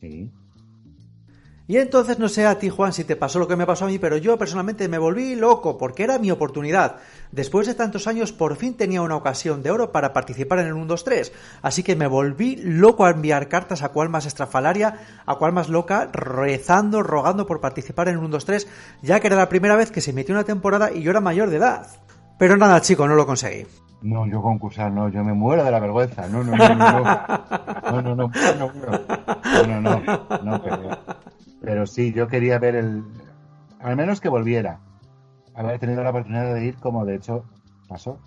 Sí. 0.00 0.32
Y 1.68 1.78
entonces 1.78 2.20
no 2.20 2.28
sé 2.28 2.46
a 2.46 2.60
ti, 2.60 2.68
Juan, 2.68 2.92
si 2.92 3.02
te 3.02 3.16
pasó 3.16 3.40
lo 3.40 3.48
que 3.48 3.56
me 3.56 3.66
pasó 3.66 3.84
a 3.86 3.88
mí, 3.88 3.98
pero 3.98 4.16
yo 4.16 4.38
personalmente 4.38 4.88
me 4.88 4.98
volví 4.98 5.34
loco 5.34 5.76
porque 5.76 6.04
era 6.04 6.20
mi 6.20 6.30
oportunidad. 6.30 6.98
Después 7.32 7.66
de 7.66 7.74
tantos 7.74 8.06
años, 8.06 8.32
por 8.32 8.54
fin 8.54 8.74
tenía 8.74 9.02
una 9.02 9.16
ocasión 9.16 9.64
de 9.64 9.72
oro 9.72 9.90
para 9.90 10.12
participar 10.12 10.60
en 10.60 10.68
el 10.68 10.74
1-2-3. 10.74 11.32
Así 11.62 11.82
que 11.82 11.96
me 11.96 12.06
volví 12.06 12.54
loco 12.56 13.04
a 13.04 13.10
enviar 13.10 13.48
cartas 13.48 13.82
a 13.82 13.88
cual 13.88 14.10
más 14.10 14.26
estrafalaria, 14.26 15.00
a 15.26 15.34
cual 15.34 15.52
más 15.52 15.68
loca, 15.68 16.08
rezando, 16.12 17.02
rogando 17.02 17.46
por 17.46 17.60
participar 17.60 18.08
en 18.08 18.18
el 18.18 18.20
1-2-3, 18.20 18.68
ya 19.02 19.18
que 19.18 19.26
era 19.26 19.36
la 19.36 19.48
primera 19.48 19.74
vez 19.74 19.90
que 19.90 20.00
se 20.00 20.12
metió 20.12 20.36
una 20.36 20.44
temporada 20.44 20.92
y 20.92 21.02
yo 21.02 21.10
era 21.10 21.20
mayor 21.20 21.50
de 21.50 21.56
edad. 21.56 21.88
Pero 22.38 22.56
nada, 22.56 22.80
chico, 22.80 23.08
no 23.08 23.16
lo 23.16 23.26
conseguí. 23.26 23.66
No, 24.02 24.24
yo 24.26 24.40
concursar 24.40 24.92
no, 24.92 25.08
yo 25.08 25.24
me 25.24 25.32
muero 25.32 25.64
de 25.64 25.70
la 25.72 25.80
vergüenza. 25.80 26.28
No, 26.28 26.44
no, 26.44 26.54
no, 26.54 26.68
no. 26.74 27.02
No, 27.86 28.02
no, 28.02 28.14
no, 28.14 28.14
no, 28.14 28.30
no, 28.58 28.72
no, 29.66 29.80
no, 29.80 30.00
no, 30.00 30.42
no, 30.42 30.62
pero, 30.62 30.98
pero 31.60 31.86
sí, 31.86 32.12
yo 32.12 32.28
quería 32.28 32.58
ver 32.58 32.76
el... 32.76 33.04
Al 33.80 33.96
menos 33.96 34.20
que 34.20 34.28
volviera. 34.28 34.80
Haber 35.54 35.78
tenido 35.78 36.02
la 36.02 36.10
oportunidad 36.10 36.54
de 36.54 36.64
ir, 36.64 36.76
como 36.76 37.04
de 37.04 37.16
hecho 37.16 37.44
pasó. 37.88 38.18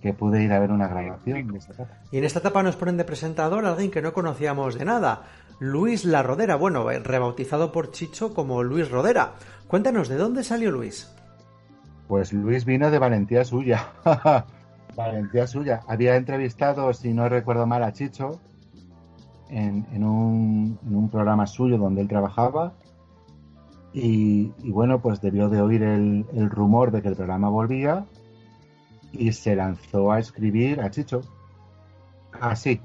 Que 0.00 0.12
pude 0.12 0.42
ir 0.42 0.52
a 0.52 0.58
ver 0.58 0.70
una 0.70 0.88
grabación 0.88 1.48
de 1.48 1.58
esta 1.58 1.72
etapa. 1.72 1.98
Y 2.12 2.18
en 2.18 2.24
esta 2.24 2.38
etapa 2.38 2.62
nos 2.62 2.76
ponen 2.76 2.96
de 2.96 3.04
presentador 3.04 3.64
a 3.66 3.70
alguien 3.70 3.90
que 3.90 4.02
no 4.02 4.12
conocíamos 4.12 4.78
de 4.78 4.84
nada, 4.84 5.24
Luis 5.58 6.04
La 6.04 6.22
Rodera, 6.22 6.56
bueno, 6.56 6.90
eh, 6.90 6.98
rebautizado 6.98 7.72
por 7.72 7.90
Chicho 7.90 8.34
como 8.34 8.62
Luis 8.62 8.90
Rodera. 8.90 9.32
Cuéntanos, 9.68 10.08
¿de 10.08 10.16
dónde 10.16 10.44
salió 10.44 10.70
Luis? 10.70 11.12
Pues 12.08 12.32
Luis 12.32 12.64
vino 12.64 12.90
de 12.90 12.98
valentía 12.98 13.44
suya. 13.44 13.92
valentía 14.96 15.46
suya. 15.46 15.80
Había 15.88 16.16
entrevistado, 16.16 16.92
si 16.92 17.12
no 17.12 17.28
recuerdo 17.28 17.66
mal, 17.66 17.82
a 17.82 17.92
Chicho 17.92 18.40
en, 19.50 19.86
en 19.92 20.04
un, 20.04 20.78
en 20.86 20.96
un 20.96 21.08
programa 21.08 21.46
suyo 21.46 21.78
donde 21.78 22.00
él 22.02 22.08
trabajaba. 22.08 22.74
Y, 23.92 24.52
y 24.62 24.70
bueno, 24.70 25.00
pues 25.00 25.20
debió 25.20 25.48
de 25.48 25.60
oír 25.62 25.82
el, 25.82 26.26
el 26.34 26.50
rumor 26.50 26.90
de 26.90 27.00
que 27.02 27.08
el 27.08 27.16
programa 27.16 27.48
volvía 27.48 28.04
y 29.12 29.32
se 29.32 29.56
lanzó 29.56 30.12
a 30.12 30.18
escribir 30.18 30.80
a 30.80 30.90
Chicho. 30.90 31.22
Así. 32.40 32.80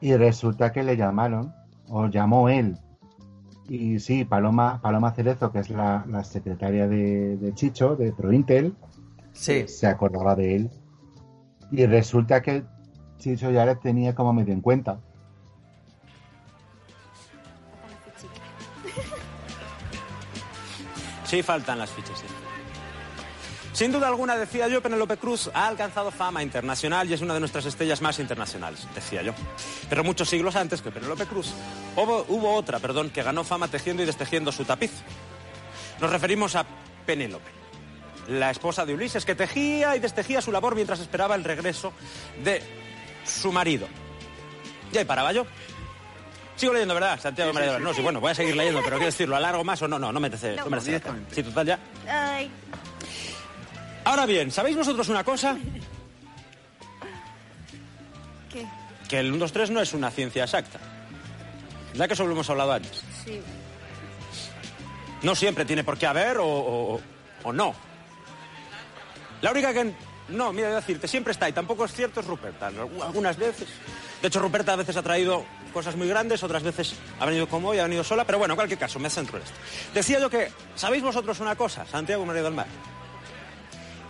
Y 0.00 0.14
resulta 0.16 0.72
que 0.72 0.82
le 0.82 0.96
llamaron, 0.96 1.52
o 1.88 2.06
llamó 2.06 2.48
él. 2.48 2.78
Y 3.68 3.98
sí, 3.98 4.24
Paloma, 4.24 4.80
Paloma 4.80 5.10
Cerezo, 5.12 5.52
que 5.52 5.58
es 5.58 5.68
la, 5.68 6.04
la 6.08 6.24
secretaria 6.24 6.88
de, 6.88 7.36
de 7.36 7.52
Chicho, 7.54 7.96
de 7.96 8.12
Prointel, 8.12 8.74
Sí. 9.32 9.68
se 9.68 9.86
acordaba 9.86 10.34
de 10.34 10.56
él. 10.56 10.70
Y 11.70 11.84
resulta 11.84 12.40
que 12.40 12.64
Chicho 13.18 13.50
ya 13.50 13.66
le 13.66 13.76
tenía 13.76 14.14
como 14.14 14.32
medio 14.32 14.54
en 14.54 14.62
cuenta. 14.62 15.00
Sí, 21.28 21.42
faltan 21.42 21.78
las 21.78 21.90
fichas. 21.90 22.24
Sin 23.74 23.92
duda 23.92 24.08
alguna, 24.08 24.34
decía 24.34 24.66
yo, 24.66 24.82
Penélope 24.82 25.18
Cruz 25.18 25.50
ha 25.52 25.68
alcanzado 25.68 26.10
fama 26.10 26.42
internacional 26.42 27.08
y 27.08 27.12
es 27.12 27.20
una 27.20 27.34
de 27.34 27.40
nuestras 27.40 27.66
estrellas 27.66 28.00
más 28.00 28.18
internacionales, 28.18 28.88
decía 28.94 29.22
yo. 29.22 29.34
Pero 29.90 30.02
muchos 30.02 30.30
siglos 30.30 30.56
antes 30.56 30.80
que 30.80 30.90
Penélope 30.90 31.26
Cruz, 31.26 31.52
hubo, 31.96 32.24
hubo 32.28 32.54
otra, 32.54 32.78
perdón, 32.78 33.10
que 33.10 33.22
ganó 33.22 33.44
fama 33.44 33.68
tejiendo 33.68 34.02
y 34.02 34.06
destejiendo 34.06 34.52
su 34.52 34.64
tapiz. 34.64 34.90
Nos 36.00 36.10
referimos 36.10 36.56
a 36.56 36.64
Penélope, 37.04 37.50
la 38.28 38.50
esposa 38.50 38.86
de 38.86 38.94
Ulises, 38.94 39.26
que 39.26 39.34
tejía 39.34 39.96
y 39.96 40.00
destejía 40.00 40.40
su 40.40 40.50
labor 40.50 40.74
mientras 40.74 40.98
esperaba 41.00 41.34
el 41.34 41.44
regreso 41.44 41.92
de 42.42 42.62
su 43.26 43.52
marido. 43.52 43.86
Y 44.92 44.96
ahí 44.96 45.04
paraba 45.04 45.32
yo. 45.32 45.44
Sigo 46.58 46.72
leyendo, 46.74 46.92
¿verdad? 46.94 47.18
Santiago 47.20 47.52
María 47.54 47.68
de 47.72 47.78
la- 47.78 47.84
No, 47.84 47.94
sí, 47.94 48.02
bueno, 48.02 48.20
voy 48.20 48.32
a 48.32 48.34
seguir 48.34 48.54
leyendo, 48.56 48.80
pero 48.82 48.96
quiero 48.96 49.06
decirlo, 49.10 49.36
¿a 49.36 49.40
largo 49.40 49.64
más 49.64 49.80
o 49.80 49.88
no? 49.88 49.98
No, 49.98 50.12
no 50.12 50.20
merece, 50.20 50.56
no, 50.56 50.66
merece 50.66 50.92
la 50.92 51.00
pena. 51.00 51.18
Sí, 51.32 51.42
total, 51.42 51.66
ya. 51.66 51.78
Ay. 52.10 52.50
Ahora 54.04 54.26
bien, 54.26 54.50
¿sabéis 54.50 54.76
vosotros 54.76 55.08
una 55.08 55.22
cosa? 55.24 55.56
¿Qué? 58.52 58.66
Que 59.08 59.20
el 59.20 59.28
1, 59.30 59.38
2, 59.38 59.52
3 59.52 59.70
no 59.70 59.80
es 59.80 59.92
una 59.92 60.10
ciencia 60.10 60.44
exacta. 60.44 60.78
¿Verdad 61.92 62.06
que 62.08 62.14
eso 62.14 62.24
lo 62.26 62.32
hemos 62.32 62.48
hablado 62.50 62.72
antes? 62.72 63.02
Sí. 63.24 63.40
No 65.22 65.34
siempre 65.34 65.64
tiene 65.64 65.84
por 65.84 65.96
qué 65.98 66.06
haber 66.06 66.38
o, 66.38 66.46
o- 66.46 67.00
o 67.44 67.52
no. 67.52 67.74
La 69.42 69.50
única 69.52 69.72
que... 69.72 69.92
No, 70.28 70.52
mira, 70.52 70.68
voy 70.68 70.74
a 70.76 70.80
decirte, 70.80 71.08
siempre 71.08 71.32
está 71.32 71.48
y 71.48 71.52
tampoco 71.52 71.84
es 71.86 71.92
cierto 71.92 72.20
es 72.20 72.26
Ruperta. 72.26 72.70
Algu- 72.70 73.02
Algunas 73.02 73.36
veces. 73.36 73.68
De 74.20 74.28
hecho, 74.28 74.40
Ruperta 74.40 74.74
a 74.74 74.76
veces 74.76 74.96
ha 74.96 75.02
traído 75.02 75.44
cosas 75.78 75.94
muy 75.94 76.08
grandes, 76.08 76.42
otras 76.42 76.64
veces 76.64 76.96
ha 77.20 77.24
venido 77.24 77.48
como 77.48 77.68
hoy, 77.68 77.78
ha 77.78 77.84
venido 77.84 78.02
sola, 78.02 78.24
pero 78.24 78.36
bueno, 78.36 78.54
en 78.54 78.56
cualquier 78.56 78.80
caso, 78.80 78.98
me 78.98 79.08
centro 79.08 79.36
en 79.36 79.44
esto. 79.44 79.54
Decía 79.94 80.18
yo 80.18 80.28
que, 80.28 80.50
¿sabéis 80.74 81.04
vosotros 81.04 81.38
una 81.38 81.54
cosa, 81.54 81.86
Santiago 81.86 82.26
María 82.26 82.42
del 82.42 82.52
Mar? 82.52 82.66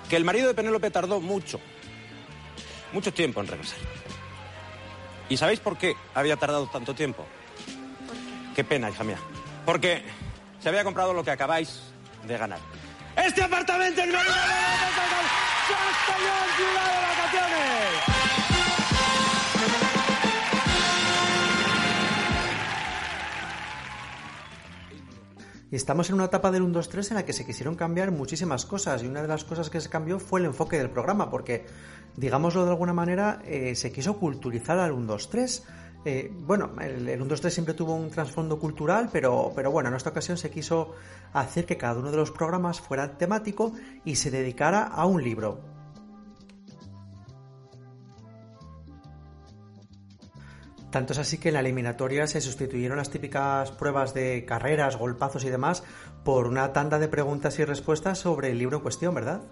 Que 0.09 0.17
el 0.17 0.25
marido 0.25 0.49
de 0.49 0.55
Penélope 0.55 0.91
tardó 0.91 1.21
mucho, 1.21 1.61
mucho 2.95 3.13
tiempo 3.13 3.43
en 3.43 3.49
regresar. 3.49 3.77
¿Y 5.29 5.37
sabéis 5.37 5.61
por 5.61 5.77
qué 5.77 5.95
había 6.15 6.37
tardado 6.37 6.69
tanto 6.69 6.95
tiempo? 6.95 7.27
Qué 8.57 8.65
pena, 8.65 8.89
hija 8.89 9.05
mía. 9.05 9.19
Porque 9.67 10.03
se 10.63 10.71
había 10.71 10.85
comprado 10.85 11.13
lo 11.13 11.23
que 11.23 11.33
acabáis 11.33 11.83
de 12.27 12.39
ganar. 12.39 12.61
Este 13.15 13.43
apartamento 13.43 14.01
en 14.01 14.11
Castellón, 14.11 14.25
ciudad 16.57 16.87
de 16.87 17.01
vacaciones. 17.09 18.58
Y 25.71 25.77
estamos 25.77 26.09
en 26.09 26.15
una 26.15 26.25
etapa 26.27 26.51
del 26.51 26.63
1, 26.63 26.73
2, 26.73 26.89
3 26.89 27.11
en 27.11 27.15
la 27.17 27.25
que 27.27 27.35
se 27.35 27.45
quisieron 27.45 27.75
cambiar 27.75 28.11
muchísimas 28.11 28.65
cosas 28.65 29.03
y 29.03 29.07
una 29.07 29.21
de 29.21 29.29
las 29.29 29.45
cosas 29.45 29.69
que 29.69 29.81
se 29.81 29.91
cambió 29.91 30.19
fue 30.19 30.41
el 30.41 30.47
enfoque 30.47 30.79
del 30.79 30.89
programa 30.89 31.31
porque, 31.31 31.67
digámoslo 32.17 32.65
de 32.65 32.71
alguna 32.71 32.95
manera, 32.95 33.43
eh, 33.45 33.75
se 33.75 33.93
quiso 33.93 34.17
culturizar 34.17 34.79
al 34.79 34.93
1, 34.93 35.07
2, 35.07 35.29
3. 35.29 35.67
Eh, 36.07 36.33
bueno, 36.47 36.71
el, 36.81 37.07
el 37.07 37.21
1, 37.21 37.29
2, 37.29 37.41
3 37.43 37.53
siempre 37.53 37.75
tuvo 37.75 37.95
un 37.95 38.11
trasfondo 38.11 38.59
cultural, 38.59 39.11
pero, 39.13 39.53
pero 39.55 39.71
bueno, 39.71 39.91
en 39.91 39.97
esta 39.97 40.09
ocasión 40.09 40.39
se 40.39 40.51
quiso 40.51 40.95
hacer 41.35 41.67
que 41.67 41.77
cada 41.77 41.99
uno 41.99 42.11
de 42.11 42.17
los 42.17 42.31
programas 42.31 42.81
fuera 42.81 43.19
temático 43.19 43.73
y 44.07 44.17
se 44.17 44.31
dedicara 44.31 44.85
a 44.85 45.05
un 45.05 45.23
libro. 45.23 45.78
Tanto 50.91 51.13
es 51.13 51.19
así 51.19 51.39
que 51.39 51.49
en 51.49 51.55
la 51.55 51.61
eliminatoria 51.61 52.27
se 52.27 52.41
sustituyeron 52.41 52.97
las 52.97 53.11
típicas 53.11 53.71
pruebas 53.73 54.15
de 54.15 54.45
carreras, 54.47 54.97
golpazos 54.97 55.45
y 55.45 55.51
demás 55.51 55.85
por 56.25 56.47
una 56.47 56.73
tanda 56.73 56.99
de 56.99 57.09
preguntas 57.09 57.59
y 57.59 57.65
respuestas 57.65 58.19
sobre 58.19 58.51
el 58.51 58.59
libro 58.59 58.79
en 58.79 58.83
cuestión, 58.83 59.15
¿verdad? 59.15 59.43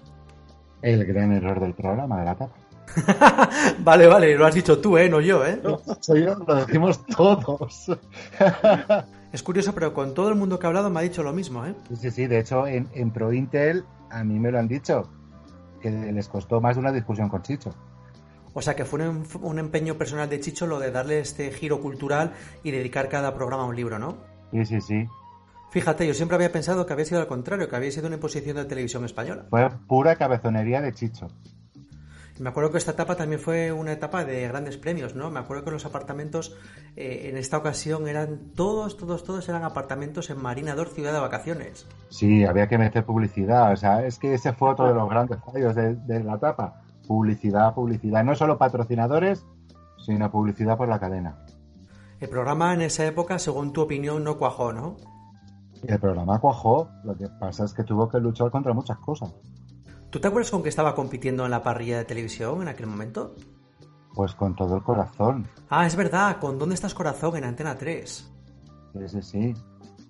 El 0.80 1.04
gran 1.04 1.32
error 1.32 1.60
del 1.60 1.74
programa, 1.74 2.18
de 2.18 2.24
la 2.24 2.34
tapa. 2.34 2.54
Vale, 3.80 4.06
vale, 4.06 4.36
lo 4.36 4.46
has 4.46 4.54
dicho 4.54 4.78
tú, 4.78 4.96
¿eh? 4.96 5.08
No 5.08 5.20
yo, 5.20 5.44
¿eh? 5.44 5.60
Soy 6.00 6.24
yo, 6.24 6.36
lo 6.36 6.54
decimos 6.54 7.04
todos. 7.06 7.90
Es 9.32 9.42
curioso, 9.42 9.74
pero 9.74 9.92
con 9.92 10.14
todo 10.14 10.30
el 10.30 10.34
mundo 10.34 10.58
que 10.58 10.66
ha 10.66 10.68
hablado 10.68 10.88
me 10.88 11.00
ha 11.00 11.02
dicho 11.02 11.22
lo 11.22 11.32
mismo, 11.32 11.66
¿eh? 11.66 11.74
Sí, 11.88 11.96
sí, 11.96 12.10
sí. 12.10 12.26
De 12.26 12.38
hecho, 12.38 12.66
en, 12.66 12.88
en 12.94 13.10
ProIntel 13.10 13.84
a 14.08 14.24
mí 14.24 14.38
me 14.38 14.50
lo 14.50 14.58
han 14.58 14.68
dicho. 14.68 15.10
Que 15.82 15.90
les 15.90 16.28
costó 16.28 16.60
más 16.60 16.76
de 16.76 16.80
una 16.80 16.92
discusión 16.92 17.28
con 17.28 17.42
Chicho. 17.42 17.74
O 18.58 18.62
sea 18.62 18.74
que 18.74 18.86
fue 18.86 19.06
un, 19.06 19.26
un 19.42 19.58
empeño 19.58 19.98
personal 19.98 20.30
de 20.30 20.40
Chicho 20.40 20.66
lo 20.66 20.78
de 20.78 20.90
darle 20.90 21.20
este 21.20 21.50
giro 21.50 21.78
cultural 21.78 22.32
y 22.62 22.70
dedicar 22.70 23.10
cada 23.10 23.34
programa 23.34 23.64
a 23.64 23.66
un 23.66 23.76
libro, 23.76 23.98
¿no? 23.98 24.16
Sí, 24.50 24.64
sí, 24.64 24.80
sí. 24.80 25.06
Fíjate, 25.70 26.06
yo 26.06 26.14
siempre 26.14 26.36
había 26.36 26.50
pensado 26.50 26.86
que 26.86 26.94
había 26.94 27.04
sido 27.04 27.20
al 27.20 27.26
contrario, 27.26 27.68
que 27.68 27.76
había 27.76 27.90
sido 27.90 28.06
una 28.06 28.16
imposición 28.16 28.56
de 28.56 28.64
televisión 28.64 29.04
española. 29.04 29.44
Fue 29.50 29.68
pura 29.86 30.16
cabezonería 30.16 30.80
de 30.80 30.90
Chicho. 30.94 31.28
Me 32.38 32.48
acuerdo 32.48 32.70
que 32.70 32.78
esta 32.78 32.92
etapa 32.92 33.14
también 33.14 33.42
fue 33.42 33.72
una 33.72 33.92
etapa 33.92 34.24
de 34.24 34.48
grandes 34.48 34.78
premios, 34.78 35.14
¿no? 35.14 35.30
Me 35.30 35.40
acuerdo 35.40 35.62
que 35.62 35.72
los 35.72 35.84
apartamentos 35.84 36.56
eh, 36.96 37.28
en 37.28 37.36
esta 37.36 37.58
ocasión 37.58 38.08
eran 38.08 38.52
todos, 38.54 38.96
todos, 38.96 39.22
todos 39.22 39.46
eran 39.50 39.64
apartamentos 39.64 40.30
en 40.30 40.40
Marinador, 40.40 40.88
ciudad 40.88 41.12
de 41.12 41.20
vacaciones. 41.20 41.86
Sí, 42.08 42.46
había 42.46 42.68
que 42.68 42.78
meter 42.78 43.04
publicidad. 43.04 43.72
O 43.72 43.76
sea, 43.76 44.06
es 44.06 44.18
que 44.18 44.32
ese 44.32 44.54
fue 44.54 44.70
otro 44.70 44.88
de 44.88 44.94
los 44.94 45.10
grandes 45.10 45.40
fallos 45.44 45.74
de, 45.74 45.94
de 45.94 46.24
la 46.24 46.36
etapa. 46.36 46.85
Publicidad, 47.06 47.74
publicidad. 47.74 48.24
No 48.24 48.34
solo 48.34 48.58
patrocinadores, 48.58 49.44
sino 50.04 50.30
publicidad 50.30 50.76
por 50.76 50.88
la 50.88 50.98
cadena. 50.98 51.44
El 52.20 52.28
programa 52.28 52.72
en 52.74 52.82
esa 52.82 53.04
época, 53.06 53.38
según 53.38 53.72
tu 53.72 53.82
opinión, 53.82 54.24
no 54.24 54.38
cuajó, 54.38 54.72
¿no? 54.72 54.96
El 55.86 55.98
programa 55.98 56.38
cuajó. 56.38 56.88
Lo 57.04 57.16
que 57.16 57.28
pasa 57.28 57.64
es 57.64 57.74
que 57.74 57.84
tuvo 57.84 58.08
que 58.08 58.18
luchar 58.18 58.50
contra 58.50 58.72
muchas 58.72 58.98
cosas. 58.98 59.32
¿Tú 60.10 60.20
te 60.20 60.28
acuerdas 60.28 60.50
con 60.50 60.62
que 60.62 60.68
estaba 60.68 60.94
compitiendo 60.94 61.44
en 61.44 61.50
la 61.50 61.62
parrilla 61.62 61.98
de 61.98 62.04
televisión 62.04 62.62
en 62.62 62.68
aquel 62.68 62.86
momento? 62.86 63.34
Pues 64.14 64.34
con 64.34 64.54
todo 64.56 64.76
el 64.76 64.82
corazón. 64.82 65.46
Ah, 65.68 65.86
es 65.86 65.94
verdad, 65.94 66.38
con 66.38 66.58
¿Dónde 66.58 66.74
estás 66.74 66.94
corazón? 66.94 67.36
en 67.36 67.44
Antena 67.44 67.76
3. 67.76 68.32
Sí, 68.94 69.08
sí, 69.08 69.22
sí. 69.22 69.54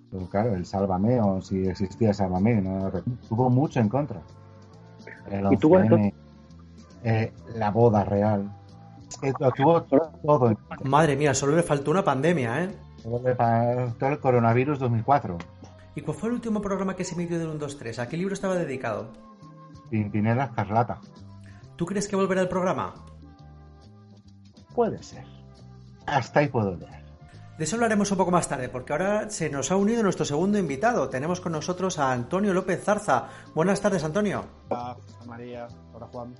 Pero 0.09 0.29
claro, 0.29 0.55
el 0.55 0.65
Sálvame, 0.65 1.19
o 1.19 1.41
si 1.41 1.67
existía 1.67 2.13
Sálvame, 2.13 2.61
no, 2.61 2.89
tuvo 3.27 3.49
mucho 3.49 3.81
en 3.81 3.89
contra. 3.89 4.21
El 5.29 5.51
¿Y 5.51 5.57
tú, 5.57 5.71
11M, 5.71 6.13
eh, 7.03 7.33
la 7.55 7.71
boda 7.71 8.03
real. 8.03 8.51
Eh, 9.21 9.33
Lo 9.39 9.51
tuvo 9.51 9.81
todo. 9.83 10.57
Madre 10.83 11.15
mía, 11.15 11.33
solo 11.33 11.55
le 11.55 11.63
faltó 11.63 11.91
una 11.91 12.03
pandemia, 12.03 12.63
¿eh? 12.63 12.75
Todo 13.03 13.27
el- 13.27 13.93
todo 13.97 14.09
el 14.09 14.19
coronavirus 14.19 14.79
2004. 14.79 15.37
¿Y 15.95 16.01
cuál 16.01 16.17
fue 16.17 16.29
el 16.29 16.35
último 16.35 16.61
programa 16.61 16.95
que 16.95 17.03
se 17.03 17.15
emitió 17.15 17.39
del 17.39 17.47
1, 17.49 17.57
2, 17.59 17.77
3? 17.77 17.99
¿A 17.99 18.09
qué 18.09 18.17
libro 18.17 18.33
estaba 18.33 18.55
dedicado? 18.55 19.13
Pimpinela 19.89 20.45
Escarlata. 20.45 20.99
¿Tú 21.75 21.85
crees 21.85 22.07
que 22.07 22.15
volverá 22.15 22.41
el 22.41 22.49
programa? 22.49 22.93
Puede 24.75 25.01
ser. 25.01 25.25
Hasta 26.05 26.39
ahí 26.41 26.47
puedo 26.49 26.75
leer. 26.75 27.05
De 27.57 27.63
eso 27.63 27.75
hablaremos 27.75 28.11
un 28.11 28.17
poco 28.17 28.29
más 28.29 28.47
tarde, 28.47 28.69
porque 28.69 28.93
ahora 28.93 29.29
se 29.31 29.49
nos 29.49 29.71
ha 29.71 29.75
unido 29.77 30.03
nuestro 30.03 30.25
segundo 30.25 30.59
invitado. 30.59 31.09
Tenemos 31.09 31.41
con 31.41 31.53
nosotros 31.53 31.97
a 31.97 32.11
Antonio 32.11 32.53
López 32.53 32.83
Zarza. 32.83 33.29
Buenas 33.55 33.81
tardes, 33.81 34.03
Antonio. 34.03 34.45
Hola, 34.69 34.97
María. 35.25 35.67
Hola, 35.93 36.07
Juan. 36.11 36.35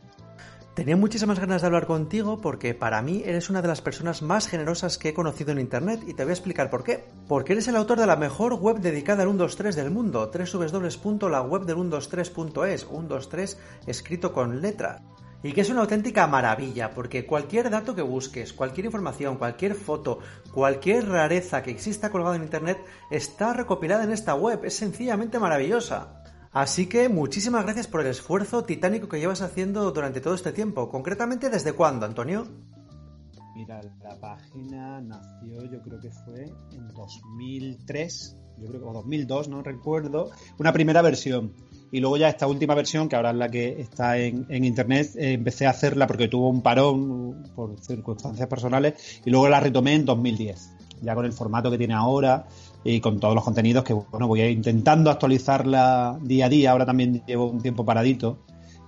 Tenía 0.77 0.95
muchísimas 0.95 1.39
ganas 1.39 1.61
de 1.61 1.65
hablar 1.65 1.87
contigo 1.87 2.39
porque 2.39 2.75
para 2.75 3.01
mí 3.01 3.23
eres 3.25 3.49
una 3.49 3.63
de 3.63 3.67
las 3.67 3.81
personas 3.81 4.21
más 4.21 4.47
generosas 4.47 4.99
que 4.99 5.09
he 5.09 5.13
conocido 5.15 5.51
en 5.51 5.59
Internet 5.59 6.01
y 6.05 6.13
te 6.13 6.21
voy 6.21 6.29
a 6.29 6.33
explicar 6.33 6.69
por 6.69 6.83
qué. 6.83 7.03
Porque 7.27 7.53
eres 7.53 7.67
el 7.67 7.75
autor 7.75 7.99
de 7.99 8.05
la 8.05 8.15
mejor 8.15 8.53
web 8.53 8.77
dedicada 8.77 9.23
al 9.23 9.29
123 9.29 9.75
del 9.75 9.89
mundo, 9.89 10.29
www.lawebdel123.es, 10.31 12.85
123 12.85 13.59
escrito 13.87 14.31
con 14.31 14.61
letras. 14.61 15.01
Y 15.41 15.53
que 15.53 15.61
es 15.61 15.71
una 15.71 15.81
auténtica 15.81 16.27
maravilla, 16.27 16.91
porque 16.91 17.25
cualquier 17.25 17.71
dato 17.71 17.95
que 17.95 18.03
busques, 18.03 18.53
cualquier 18.53 18.85
información, 18.85 19.37
cualquier 19.37 19.73
foto, 19.73 20.19
cualquier 20.53 21.09
rareza 21.09 21.63
que 21.63 21.71
exista 21.71 22.11
colgada 22.11 22.35
en 22.35 22.43
Internet 22.43 22.77
está 23.09 23.53
recopilada 23.53 24.03
en 24.03 24.11
esta 24.11 24.35
web, 24.35 24.63
es 24.63 24.75
sencillamente 24.75 25.39
maravillosa. 25.39 26.21
Así 26.57 26.87
que 26.87 27.07
muchísimas 27.07 27.63
gracias 27.65 27.85
por 27.85 28.01
el 28.01 28.07
esfuerzo 28.07 28.63
titánico 28.63 29.07
que 29.07 29.19
llevas 29.19 29.43
haciendo 29.43 29.91
durante 29.91 30.21
todo 30.21 30.33
este 30.33 30.51
tiempo. 30.51 30.89
Concretamente, 30.89 31.51
¿desde 31.51 31.73
cuándo, 31.73 32.07
Antonio? 32.07 32.47
Mira, 33.55 33.79
la 34.01 34.19
página 34.19 34.99
nació, 34.99 35.63
yo 35.71 35.79
creo 35.83 35.99
que 35.99 36.09
fue 36.09 36.45
en 36.71 36.87
2003, 36.95 38.37
yo 38.57 38.67
creo 38.69 38.81
que 38.81 38.87
o 38.87 38.93
2002, 38.93 39.49
no 39.49 39.61
recuerdo, 39.61 40.31
una 40.57 40.73
primera 40.73 41.03
versión. 41.03 41.53
Y 41.91 41.99
luego 41.99 42.17
ya 42.17 42.27
esta 42.27 42.47
última 42.47 42.73
versión, 42.73 43.07
que 43.07 43.15
ahora 43.15 43.29
es 43.29 43.37
la 43.37 43.49
que 43.49 43.79
está 43.79 44.17
en, 44.17 44.47
internet, 44.49 45.11
eh, 45.15 45.33
empecé 45.33 45.67
a 45.67 45.69
hacerla 45.69 46.07
porque 46.07 46.27
tuvo 46.27 46.49
un 46.49 46.63
parón 46.63 47.43
por 47.55 47.79
circunstancias 47.79 48.47
personales 48.47 49.21
y 49.23 49.29
luego 49.29 49.47
la 49.47 49.59
retomé 49.59 49.93
en 49.93 50.05
2010, 50.05 50.71
ya 51.03 51.13
con 51.13 51.25
el 51.25 51.33
formato 51.33 51.69
que 51.69 51.77
tiene 51.77 51.93
ahora 51.93 52.47
y 52.89 53.01
con 53.01 53.19
todos 53.19 53.35
los 53.35 53.43
contenidos 53.43 53.83
que 53.83 53.91
bueno 53.93 54.27
voy 54.27 54.39
a 54.41 54.45
ir 54.49 54.55
intentando 54.57 55.11
actualizarla 55.11 56.17
día 56.21 56.45
a 56.45 56.49
día. 56.49 56.71
Ahora 56.71 56.85
también 56.85 57.21
llevo 57.27 57.49
un 57.49 57.61
tiempo 57.61 57.83
paradito. 57.85 58.37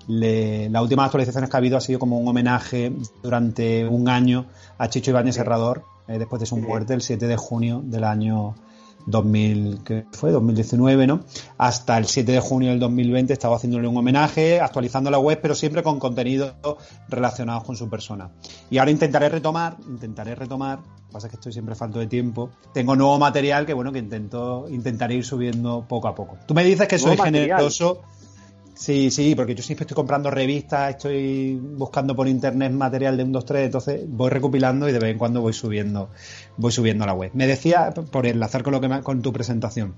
Le- 0.08 0.70
las 0.70 0.82
últimas 0.82 1.06
actualizaciones 1.08 1.50
que 1.50 1.58
ha 1.58 1.60
habido 1.60 1.78
ha 1.78 1.82
sido 1.82 2.00
como 2.00 2.18
un 2.18 2.28
homenaje 2.28 2.92
durante 3.22 3.86
un 3.88 4.08
año 4.08 4.46
a 4.78 4.88
Chicho 4.88 5.12
Ibáñez 5.12 5.36
Serrador, 5.36 5.84
eh, 6.08 6.18
después 6.18 6.40
de 6.40 6.46
su 6.46 6.56
muerte 6.58 6.94
el 6.94 7.02
7 7.02 7.28
de 7.28 7.36
junio 7.36 7.82
del 7.84 8.06
año 8.06 8.56
2000, 9.10 9.84
que 9.84 10.06
fue 10.12 10.32
2019, 10.32 11.08
¿no? 11.08 11.22
Hasta 11.58 11.98
el 11.98 12.06
7 12.06 12.32
de 12.32 12.40
junio 12.40 12.70
del 12.70 12.80
2020 12.80 13.34
estaba 13.34 13.56
haciéndole 13.56 13.88
un 13.88 13.98
homenaje, 13.98 14.60
actualizando 14.60 15.10
la 15.12 15.20
web, 15.20 15.40
pero 15.42 15.56
siempre 15.56 15.84
con 15.84 16.00
contenidos 16.00 16.54
relacionados 17.08 17.64
con 17.64 17.76
su 17.76 17.90
persona. 17.90 18.30
Y 18.70 18.78
ahora 18.78 18.92
intentaré 18.92 19.30
retomar, 19.30 19.78
intentaré 19.88 20.36
retomar, 20.36 20.80
lo 20.80 21.08
que 21.08 21.14
pasa 21.14 21.28
es 21.28 21.32
que 21.32 21.38
estoy 21.38 21.54
siempre 21.54 21.76
falto 21.76 22.00
de 22.00 22.08
tiempo. 22.08 22.52
Tengo 22.74 22.96
nuevo 22.96 23.18
material 23.18 23.66
que 23.66 23.74
bueno, 23.74 23.92
que 23.92 24.00
intento 24.00 24.68
intentaré 24.70 25.16
ir 25.16 25.26
subiendo 25.26 25.86
poco 25.88 26.08
a 26.08 26.16
poco. 26.16 26.38
Tú 26.46 26.54
me 26.54 26.64
dices 26.64 26.88
que 26.88 27.00
soy 27.00 27.18
material. 27.18 27.58
generoso. 27.58 28.02
Sí, 28.82 29.12
sí, 29.12 29.36
porque 29.36 29.56
yo 29.56 29.62
siempre 29.62 29.84
estoy 29.84 29.96
comprando 29.96 30.32
revistas, 30.32 30.92
estoy 30.92 31.56
buscando 31.62 32.16
por 32.16 32.30
internet 32.30 32.72
material 32.72 33.18
de 33.18 33.24
un 33.26 33.34
2, 33.34 33.44
3, 33.44 33.66
entonces 33.66 34.04
voy 34.08 34.30
recopilando 34.30 34.88
y 34.88 34.94
de 34.94 35.00
vez 35.00 35.12
en 35.12 35.18
cuando 35.18 35.42
voy 35.42 35.52
subiendo, 35.52 36.10
voy 36.56 36.72
subiendo 36.72 37.04
a 37.04 37.08
la 37.08 37.14
web. 37.14 37.30
Me 37.34 37.46
decía, 37.46 37.92
por 37.92 38.26
enlazar 38.26 38.64
con 38.64 38.72
lo 38.72 38.80
que 38.80 38.88
me- 38.88 39.04
con 39.04 39.22
tu 39.22 39.34
presentación, 39.34 39.96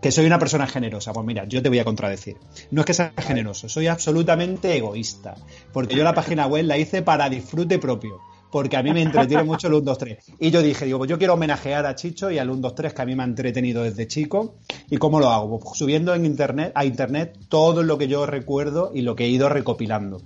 que 0.00 0.12
soy 0.12 0.26
una 0.26 0.38
persona 0.38 0.68
generosa. 0.68 1.12
Pues 1.12 1.26
mira, 1.26 1.44
yo 1.46 1.60
te 1.60 1.70
voy 1.70 1.80
a 1.80 1.84
contradecir. 1.84 2.36
No 2.70 2.82
es 2.82 2.86
que 2.86 2.94
sea 2.94 3.12
generoso, 3.18 3.68
soy 3.68 3.88
absolutamente 3.88 4.76
egoísta. 4.76 5.34
Porque 5.72 5.96
yo 5.96 6.04
la 6.04 6.14
página 6.14 6.46
web 6.46 6.64
la 6.66 6.78
hice 6.78 7.02
para 7.02 7.28
disfrute 7.28 7.80
propio. 7.80 8.20
Porque 8.50 8.76
a 8.76 8.82
mí 8.82 8.92
me 8.92 9.02
entretiene 9.02 9.44
mucho 9.44 9.66
el 9.68 9.74
1, 9.74 9.82
2, 9.84 9.98
3. 9.98 10.18
Y 10.40 10.50
yo 10.50 10.62
dije, 10.62 10.84
digo, 10.86 10.98
pues 10.98 11.08
yo 11.10 11.18
quiero 11.18 11.34
homenajear 11.34 11.86
a 11.86 11.94
Chicho 11.94 12.30
y 12.30 12.38
al 12.38 12.50
1, 12.50 12.60
2, 12.60 12.74
3 12.74 12.94
que 12.94 13.02
a 13.02 13.06
mí 13.06 13.14
me 13.14 13.22
ha 13.22 13.26
entretenido 13.26 13.82
desde 13.82 14.06
chico. 14.08 14.56
¿Y 14.90 14.96
cómo 14.96 15.20
lo 15.20 15.28
hago? 15.30 15.60
Pues 15.60 15.78
subiendo 15.78 16.14
en 16.14 16.26
internet, 16.26 16.72
a 16.74 16.84
internet 16.84 17.38
todo 17.48 17.82
lo 17.82 17.96
que 17.98 18.08
yo 18.08 18.26
recuerdo 18.26 18.90
y 18.94 19.02
lo 19.02 19.14
que 19.16 19.24
he 19.24 19.28
ido 19.28 19.48
recopilando. 19.48 20.20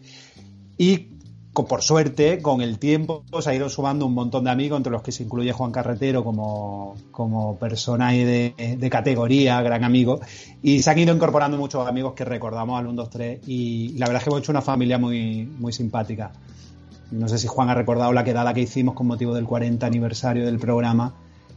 Y 0.79 1.11
co- 1.53 1.66
por 1.66 1.83
suerte, 1.83 2.41
con 2.43 2.61
el 2.62 2.79
tiempo 2.79 3.25
se 3.41 3.51
ha 3.51 3.55
ido 3.55 3.68
sumando 3.68 4.07
un 4.07 4.14
montón 4.14 4.45
de 4.45 4.51
amigos, 4.51 4.77
entre 4.79 4.91
los 4.93 5.03
que 5.03 5.12
se 5.12 5.22
incluye 5.22 5.53
Juan 5.53 5.70
Carretero 5.70 6.25
como, 6.25 6.97
como 7.12 7.57
persona 7.59 8.11
de, 8.12 8.77
de 8.79 8.91
categoría, 8.91 9.61
gran 9.62 9.85
amigo, 9.85 10.20
y 10.62 10.83
se 10.83 10.91
han 10.91 10.99
ido 10.99 11.14
incorporando 11.14 11.57
muchos 11.57 11.87
amigos 11.87 12.14
que 12.14 12.25
recordamos 12.25 12.79
al 12.81 12.87
1, 12.87 12.95
2, 12.95 13.11
3, 13.11 13.41
y 13.47 13.91
la 13.99 14.07
verdad 14.07 14.20
es 14.20 14.25
que 14.25 14.31
hemos 14.31 14.41
hecho 14.43 14.53
una 14.53 14.62
familia 14.62 14.99
muy, 14.99 15.45
muy 15.45 15.72
simpática. 15.72 16.33
No 17.15 17.29
sé 17.29 17.39
si 17.39 17.47
Juan 17.47 17.71
ha 17.71 17.75
recordado 17.75 18.12
la 18.12 18.25
quedada 18.25 18.53
que 18.55 18.61
hicimos 18.62 18.95
con 18.95 19.07
motivo 19.07 19.35
del 19.35 19.45
40 19.45 19.87
aniversario 19.87 20.45
del 20.45 20.59
programa, 20.59 21.15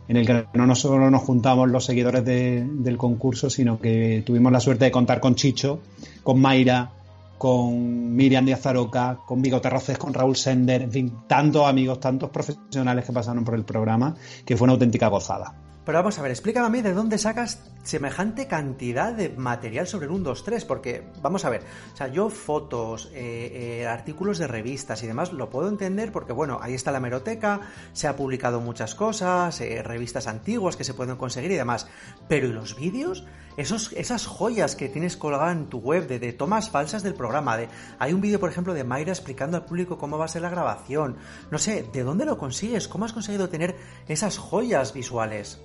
en 0.07 0.17
el 0.17 0.25
que 0.25 0.45
no 0.53 0.75
solo 0.75 1.09
nos 1.11 1.21
juntamos 1.23 1.69
los 1.69 1.83
seguidores 1.85 2.23
de- 2.23 2.65
del 2.69 2.97
concurso, 2.97 3.49
sino 3.49 3.79
que 3.79 4.23
tuvimos 4.25 4.51
la 4.51 4.59
suerte 4.59 4.85
de 4.85 4.91
contar 4.91 5.19
con 5.19 5.35
Chicho, 5.35 5.79
con 6.23 6.39
Mayra, 6.39 6.91
con 7.37 8.15
Miriam 8.15 8.45
Díaz 8.45 8.61
Zaroca, 8.61 9.19
con 9.25 9.41
Vigo 9.41 9.61
Terroces, 9.61 9.97
con 9.97 10.13
Raúl 10.13 10.35
Sender, 10.35 10.81
en 10.83 10.91
fin, 10.91 11.13
tantos 11.27 11.67
amigos, 11.67 11.99
tantos 11.99 12.29
profesionales 12.29 13.05
que 13.05 13.11
pasaron 13.13 13.43
por 13.43 13.53
el 13.55 13.63
programa, 13.63 14.15
que 14.45 14.55
fue 14.57 14.65
una 14.65 14.73
auténtica 14.73 15.07
gozada. 15.07 15.53
Pero 15.85 15.99
vamos 15.99 16.17
a 16.19 16.21
ver, 16.21 16.31
explícame 16.31 16.65
a 16.65 16.69
mí 16.69 16.81
de 16.81 16.93
dónde 16.93 17.17
sacas 17.17 17.59
semejante 17.87 18.47
cantidad 18.47 19.13
de 19.13 19.29
material 19.29 19.87
sobre 19.87 20.07
el 20.07 20.11
1, 20.11 20.23
2, 20.25 20.43
3, 20.43 20.65
porque 20.65 21.07
vamos 21.21 21.45
a 21.45 21.49
ver, 21.49 21.61
o 21.93 21.95
sea, 21.95 22.07
yo 22.07 22.29
fotos, 22.29 23.09
eh, 23.13 23.79
eh, 23.81 23.87
artículos 23.87 24.39
de 24.39 24.47
revistas 24.47 25.01
y 25.03 25.07
demás 25.07 25.31
lo 25.31 25.49
puedo 25.49 25.69
entender 25.69 26.11
porque, 26.11 26.33
bueno, 26.33 26.59
ahí 26.61 26.73
está 26.73 26.91
la 26.91 26.97
hemeroteca, 26.97 27.61
se 27.93 28.07
ha 28.07 28.17
publicado 28.17 28.59
muchas 28.59 28.93
cosas, 28.93 29.61
eh, 29.61 29.81
revistas 29.83 30.27
antiguas 30.27 30.75
que 30.75 30.83
se 30.83 30.93
pueden 30.93 31.15
conseguir 31.15 31.51
y 31.51 31.55
demás, 31.55 31.87
pero 32.27 32.47
¿y 32.47 32.51
los 32.51 32.75
vídeos? 32.75 33.25
Esos, 33.55 33.93
esas 33.93 34.27
joyas 34.27 34.75
que 34.75 34.89
tienes 34.89 35.15
colgadas 35.15 35.55
en 35.55 35.67
tu 35.67 35.79
web 35.79 36.07
de, 36.07 36.19
de 36.19 36.33
tomas 36.33 36.69
falsas 36.69 37.03
del 37.03 37.15
programa, 37.15 37.55
de, 37.55 37.69
hay 37.99 38.11
un 38.11 38.19
vídeo, 38.19 38.39
por 38.39 38.49
ejemplo, 38.49 38.73
de 38.73 38.83
Mayra 38.83 39.13
explicando 39.13 39.55
al 39.55 39.65
público 39.65 39.97
cómo 39.97 40.17
va 40.17 40.25
a 40.25 40.27
ser 40.27 40.41
la 40.41 40.49
grabación, 40.49 41.15
no 41.51 41.57
sé, 41.57 41.87
¿de 41.93 42.03
dónde 42.03 42.25
lo 42.25 42.37
consigues? 42.37 42.89
¿Cómo 42.89 43.05
has 43.05 43.13
conseguido 43.13 43.47
tener 43.47 43.77
esas 44.09 44.37
joyas 44.37 44.93
visuales? 44.93 45.61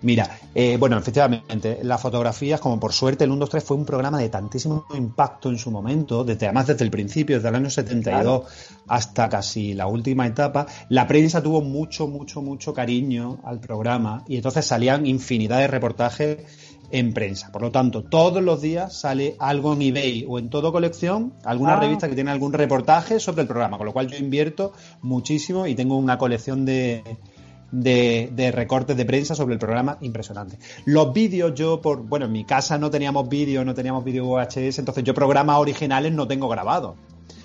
Mira, 0.00 0.38
eh, 0.54 0.76
bueno, 0.78 0.96
efectivamente, 0.96 1.80
las 1.82 2.00
fotografías, 2.00 2.60
como 2.60 2.78
por 2.78 2.92
suerte, 2.92 3.24
el 3.24 3.30
1, 3.32 3.40
2, 3.40 3.50
3 3.50 3.64
fue 3.64 3.76
un 3.76 3.84
programa 3.84 4.18
de 4.18 4.28
tantísimo 4.28 4.86
impacto 4.94 5.48
en 5.48 5.58
su 5.58 5.72
momento, 5.72 6.22
desde, 6.22 6.46
además 6.46 6.68
desde 6.68 6.84
el 6.84 6.90
principio, 6.90 7.36
desde 7.36 7.48
el 7.48 7.54
año 7.56 7.68
72 7.68 8.44
hasta 8.86 9.28
casi 9.28 9.74
la 9.74 9.88
última 9.88 10.26
etapa. 10.26 10.66
La 10.88 11.06
prensa 11.08 11.42
tuvo 11.42 11.62
mucho, 11.62 12.06
mucho, 12.06 12.42
mucho 12.42 12.72
cariño 12.72 13.40
al 13.42 13.58
programa 13.58 14.22
y 14.28 14.36
entonces 14.36 14.64
salían 14.64 15.04
infinidad 15.04 15.58
de 15.58 15.66
reportajes 15.66 16.38
en 16.90 17.12
prensa. 17.12 17.50
Por 17.52 17.62
lo 17.62 17.70
tanto, 17.72 18.04
todos 18.04 18.42
los 18.42 18.62
días 18.62 18.98
sale 18.98 19.34
algo 19.40 19.72
en 19.74 19.82
eBay 19.82 20.24
o 20.28 20.38
en 20.38 20.48
todo 20.48 20.72
colección, 20.72 21.34
alguna 21.44 21.74
Ah. 21.74 21.80
revista 21.80 22.08
que 22.08 22.14
tiene 22.14 22.30
algún 22.30 22.52
reportaje 22.52 23.20
sobre 23.20 23.42
el 23.42 23.48
programa, 23.48 23.76
con 23.76 23.86
lo 23.86 23.92
cual 23.92 24.06
yo 24.06 24.16
invierto 24.16 24.72
muchísimo 25.02 25.66
y 25.66 25.74
tengo 25.74 25.96
una 25.96 26.16
colección 26.16 26.64
de, 26.64 27.02
de, 27.70 28.30
de 28.32 28.50
recortes 28.52 28.96
de 28.96 29.04
prensa 29.04 29.34
sobre 29.34 29.54
el 29.54 29.58
programa 29.58 29.98
impresionante. 30.00 30.58
Los 30.86 31.12
vídeos, 31.12 31.54
yo 31.54 31.80
por, 31.80 32.02
bueno, 32.02 32.26
en 32.26 32.32
mi 32.32 32.44
casa 32.44 32.78
no 32.78 32.90
teníamos 32.90 33.28
vídeo, 33.28 33.64
no 33.64 33.74
teníamos 33.74 34.04
vídeo 34.04 34.24
VHS, 34.26 34.78
entonces 34.78 35.04
yo 35.04 35.14
programas 35.14 35.58
originales 35.58 36.12
no 36.12 36.26
tengo 36.26 36.48
grabados. 36.48 36.96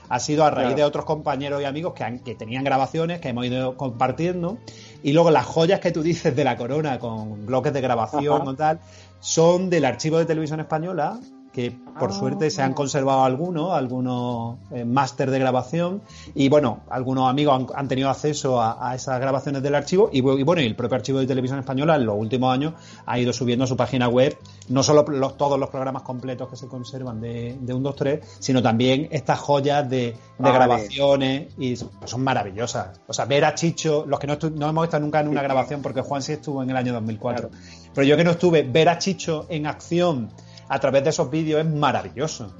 Ha 0.09 0.19
sido 0.19 0.43
a 0.45 0.51
raíz 0.51 0.67
Claro. 0.67 0.78
de 0.78 0.84
otros 0.84 1.05
compañeros 1.05 1.61
y 1.61 1.65
amigos 1.65 1.93
que, 1.93 2.03
han- 2.03 2.19
que 2.19 2.36
tenían 2.36 2.63
grabaciones 2.63 3.19
que 3.19 3.30
hemos 3.30 3.45
ido 3.45 3.76
compartiendo. 3.78 4.57
Y 5.01 5.11
luego 5.13 5.32
las 5.32 5.45
joyas 5.45 5.80
que 5.80 5.91
tú 5.91 6.03
dices 6.03 6.36
de 6.36 6.43
la 6.43 6.55
corona 6.55 6.99
con 6.99 7.45
bloques 7.45 7.74
de 7.74 7.82
grabación 7.82 8.41
Ajá. 8.41 8.49
o 8.51 8.53
tal, 8.55 8.80
son 9.21 9.69
del 9.69 9.86
archivo 9.86 10.17
de 10.19 10.26
televisión 10.26 10.59
española, 10.59 11.19
que 11.54 11.72
por 11.99 12.10
Ah. 12.10 12.14
suerte 12.14 12.49
se 12.49 12.64
han 12.64 12.74
conservado 12.74 13.24
algunos, 13.24 13.72
algunos 13.72 14.58
eh, 14.72 14.84
máster 14.84 15.30
de 15.30 15.38
grabación. 15.38 16.01
Y 16.34 16.49
bueno, 16.49 16.80
algunos 16.89 17.30
amigos 17.30 17.54
han, 17.56 17.68
han 17.76 17.88
tenido 17.88 18.10
acceso 18.10 18.60
a, 18.60 18.89
a 18.89 18.95
esas 18.95 19.20
grabaciones 19.22 19.62
del 19.62 19.76
archivo. 19.76 20.10
Y, 20.12 20.18
y 20.18 20.43
bueno, 20.43 20.62
y 20.62 20.66
el 20.66 20.76
propio 20.76 20.95
archivo 20.95 21.20
de 21.20 21.28
televisión 21.28 21.60
española 21.60 21.95
en 21.95 22.06
los 22.08 22.18
últimos 22.18 22.51
años 22.51 22.74
ha 23.06 23.20
ido 23.20 23.32
subiendo 23.32 23.66
a 23.66 23.68
su 23.68 23.78
página 23.78 24.08
web 24.10 24.36
no 24.70 24.82
solo 24.82 25.04
los- 25.08 25.38
todos 25.38 25.60
los 25.60 25.70
programas 25.70 26.01
completos 26.01 26.49
que 26.49 26.56
se 26.56 26.68
conservan 26.68 27.22
de, 27.22 27.56
de 27.62 27.74
1, 27.74 27.84
2, 27.84 27.95
3, 27.95 28.38
sino 28.39 28.62
también 28.64 29.08
estas 29.12 29.39
joyas 29.39 29.88
de, 29.88 29.97
de 29.97 30.16
Vale. 30.39 30.56
grabaciones 30.56 31.54
y 31.60 31.76
son, 31.76 31.91
son 32.06 32.24
maravillosas. 32.24 32.99
O 33.08 33.14
sea, 33.14 33.26
ver 33.26 33.45
a 33.45 33.54
Chicho, 33.54 34.06
los 34.08 34.20
que 34.20 34.26
no, 34.28 34.38
no 34.56 34.70
hemos 34.70 34.86
estado 34.86 35.04
nunca 35.04 35.20
en 35.20 35.28
una 35.28 35.43
grabación, 35.43 35.82
porque 35.84 36.01
Juan 36.01 36.24
sí 36.24 36.32
estuvo 36.34 36.64
en 36.64 36.70
el 36.72 36.78
año 36.78 36.93
2004, 36.93 37.49
pero 37.93 38.08
yo 38.08 38.18
que 38.18 38.24
no 38.24 38.32
estuve, 38.32 38.64
ver 38.64 38.89
a 38.89 38.97
Chicho 38.97 39.45
en 39.49 39.68
acción 39.68 40.30
a 40.74 40.80
través 40.80 41.03
de 41.03 41.09
esos 41.11 41.30
vídeos 41.30 41.61
es 41.65 41.71
maravilloso. 41.71 42.53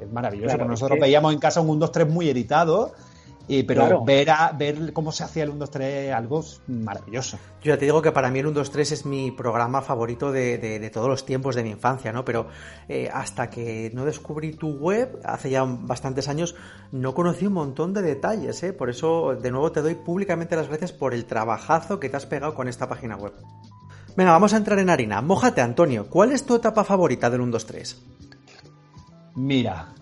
Es 0.00 0.10
maravilloso, 0.12 0.48
Claro, 0.48 0.64
es 0.64 0.70
nosotros 0.70 0.96
que- 0.96 1.02
veíamos 1.02 1.32
en 1.32 1.40
casa 1.40 1.60
un 1.60 1.70
1, 1.70 1.80
2, 1.80 1.92
3 1.92 2.08
muy 2.08 2.28
editado, 2.28 2.92
y, 3.50 3.62
pero 3.62 3.80
Claro. 3.80 4.04
ver, 4.04 4.28
a, 4.30 4.52
ver 4.52 4.92
cómo 4.92 5.10
se 5.10 5.24
hacía 5.24 5.42
el 5.42 5.48
1, 5.50 5.58
2, 5.60 5.70
3 5.70 6.08
es 6.08 6.14
algo 6.14 6.44
maravilloso. 6.68 7.38
Yo 7.62 7.72
ya 7.72 7.78
te 7.78 7.86
digo 7.86 8.02
que 8.02 8.12
para 8.12 8.30
mí 8.30 8.38
el 8.40 8.46
1, 8.46 8.54
2, 8.60 8.70
3 8.70 8.92
es 8.92 9.06
mi 9.06 9.30
programa 9.32 9.80
favorito 9.82 10.30
de, 10.30 10.58
de- 10.58 10.78
de 10.78 10.90
todos 10.90 11.08
los 11.08 11.24
tiempos 11.24 11.54
de 11.56 11.62
mi 11.62 11.70
infancia, 11.70 12.12
¿no? 12.12 12.24
Pero 12.26 12.46
eh, 12.88 13.08
hasta 13.12 13.48
que 13.48 13.90
no 13.94 14.04
descubrí 14.04 14.52
tu 14.52 14.72
web, 14.76 15.18
hace 15.24 15.48
ya 15.50 15.64
bastantes 15.64 16.28
años, 16.28 16.54
no 16.92 17.14
conocí 17.14 17.46
un 17.46 17.54
montón 17.54 17.94
de 17.94 18.02
detalles, 18.02 18.62
¿eh? 18.62 18.72
Por 18.74 18.90
eso, 18.90 19.34
de 19.34 19.50
nuevo, 19.50 19.72
te 19.72 19.80
doy 19.82 19.94
públicamente 19.94 20.54
las 20.54 20.68
gracias 20.68 20.92
por 20.92 21.14
el 21.14 21.24
trabajazo 21.24 21.98
que 21.98 22.08
te 22.10 22.16
has 22.18 22.26
pegado 22.26 22.54
con 22.54 22.68
esta 22.68 22.86
página 22.88 23.16
web. 23.16 23.32
Venga, 24.18 24.32
vamos 24.32 24.52
a 24.52 24.56
entrar 24.56 24.78
en 24.80 24.90
harina. 24.90 25.22
Mójate, 25.22 25.60
Antonio. 25.60 26.08
¿Cuál 26.10 26.32
es 26.32 26.44
tu 26.44 26.56
etapa 26.56 26.82
favorita 26.82 27.30
del 27.30 27.40
1, 27.40 27.52
2, 27.52 27.66
3? 27.66 28.02
Mira, 29.36 29.94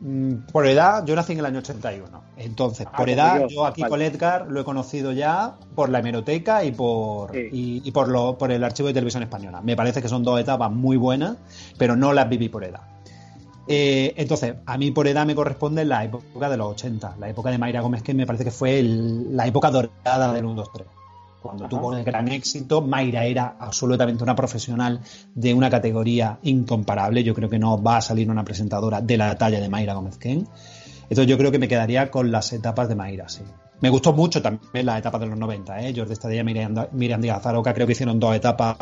mm, 0.00 0.34
por 0.52 0.66
edad, 0.66 1.04
yo 1.06 1.16
nací 1.16 1.32
en 1.32 1.38
el 1.38 1.46
año 1.46 1.60
81. 1.60 2.22
Entonces, 2.36 2.86
Ah, 2.92 2.94
por 2.96 3.08
edad, 3.08 3.40
yo. 3.40 3.46
yo, 3.48 3.64
aquí 3.66 3.80
Vale. 3.80 3.90
con 3.90 4.02
Edgar 4.02 4.46
lo 4.50 4.60
he 4.60 4.64
conocido 4.64 5.12
ya 5.12 5.54
por 5.74 5.88
la 5.88 6.00
hemeroteca 6.00 6.62
y 6.62 6.72
por, 6.72 7.34
y, 7.34 7.80
y 7.82 7.90
por, 7.90 8.08
lo, 8.08 8.36
por 8.36 8.52
el 8.52 8.62
archivo 8.62 8.88
de 8.88 8.92
televisión 8.94 9.22
española. 9.22 9.62
Me 9.62 9.76
parece 9.76 10.02
que 10.02 10.08
son 10.10 10.22
dos 10.24 10.38
etapas 10.38 10.70
muy 10.70 10.98
buenas, 10.98 11.36
pero 11.78 11.96
no 11.96 12.12
las 12.12 12.28
viví 12.28 12.50
por 12.50 12.64
edad. 12.64 12.82
Eh, 13.66 14.12
entonces, 14.18 14.56
a 14.66 14.76
mí 14.76 14.90
por 14.90 15.08
edad 15.08 15.24
me 15.24 15.34
corresponde 15.34 15.86
la 15.86 16.04
época 16.04 16.50
de 16.50 16.58
los 16.58 16.66
80, 16.72 17.16
la 17.18 17.30
época 17.30 17.50
de 17.50 17.56
Mayra 17.56 17.80
Gómez, 17.80 18.02
que 18.02 18.12
me 18.12 18.26
parece 18.26 18.44
que 18.44 18.50
fue 18.50 18.78
el- 18.78 19.34
la 19.34 19.46
época 19.46 19.70
dorada 19.70 20.34
del 20.34 20.44
1, 20.44 20.64
2, 21.52 21.56
3. 21.58 21.68
Cuando 21.68 21.68
tuvo 21.68 21.96
el 21.96 22.04
gran 22.04 22.28
éxito, 22.28 22.80
Mayra 22.82 23.24
era 23.24 23.56
absolutamente 23.58 24.22
una 24.22 24.34
profesional 24.34 25.00
de 25.34 25.54
una 25.54 25.70
categoría 25.70 26.38
incomparable. 26.42 27.22
Yo 27.22 27.34
creo 27.34 27.48
que 27.48 27.58
no 27.58 27.82
va 27.82 27.98
a 27.98 28.00
salir 28.00 28.30
una 28.30 28.44
presentadora 28.44 29.00
de 29.00 29.16
la 29.16 29.36
talla 29.36 29.60
de 29.60 29.68
Mayra 29.68 29.94
Gómez 29.94 30.18
Ken. 30.18 30.46
Entonces 31.02 31.26
yo 31.26 31.36
creo 31.36 31.52
que 31.52 31.58
me 31.58 31.68
quedaría 31.68 32.10
con 32.10 32.32
las 32.32 32.52
etapas 32.52 32.88
de 32.88 32.94
Mayra, 32.94 33.28
sí. 33.28 33.42
Me 33.80 33.90
gustó 33.90 34.14
mucho 34.14 34.40
también 34.40 34.86
la 34.86 34.96
etapa 34.96 35.18
de 35.18 35.26
los 35.26 35.36
90, 35.36 35.80
¿eh? 35.82 35.92
Jordi 35.94 36.12
Estadía 36.12 36.40
y 36.40 36.44
Miriam, 36.44 36.86
Miriam 36.92 37.20
Díaz 37.20 37.42
Zaroca 37.42 37.74
creo 37.74 37.86
que 37.86 37.92
hicieron 37.92 38.18
dos 38.18 38.34
etapas 38.34 38.76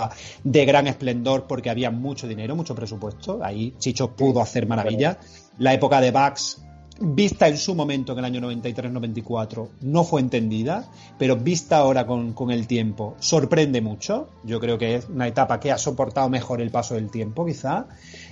de 0.45 0.65
gran 0.65 0.87
esplendor 0.87 1.47
porque 1.49 1.71
había 1.71 1.91
mucho 1.91 2.29
dinero, 2.29 2.55
mucho 2.55 2.75
presupuesto. 2.75 3.41
Ahí 3.43 3.75
Chicho 3.79 4.15
pudo 4.15 4.41
hacer 4.41 4.69
maravillas. 4.69 5.17
La 5.59 5.75
época 5.75 6.01
de 6.01 6.13
Bax, 6.13 6.63
vista 7.01 7.49
en 7.49 7.57
su 7.59 7.75
momento 7.75 8.13
en 8.13 8.19
el 8.19 8.25
año 8.25 8.41
93-94, 8.41 9.69
no 9.83 10.05
fue 10.05 10.21
entendida, 10.21 10.85
pero 11.19 11.37
vista 11.37 11.79
ahora 11.79 12.07
con, 12.07 12.33
con 12.33 12.51
el 12.51 12.67
tiempo, 12.67 13.17
sorprende 13.19 13.81
mucho. 13.81 14.29
Yo 14.45 14.61
creo 14.61 14.79
que 14.79 14.97
es 14.97 15.09
una 15.09 15.27
etapa 15.27 15.61
que 15.61 15.73
ha 15.73 15.79
soportado 15.79 16.29
mejor 16.29 16.61
el 16.61 16.71
paso 16.71 16.95
del 16.95 17.11
tiempo, 17.11 17.47
quizá. 17.47 17.87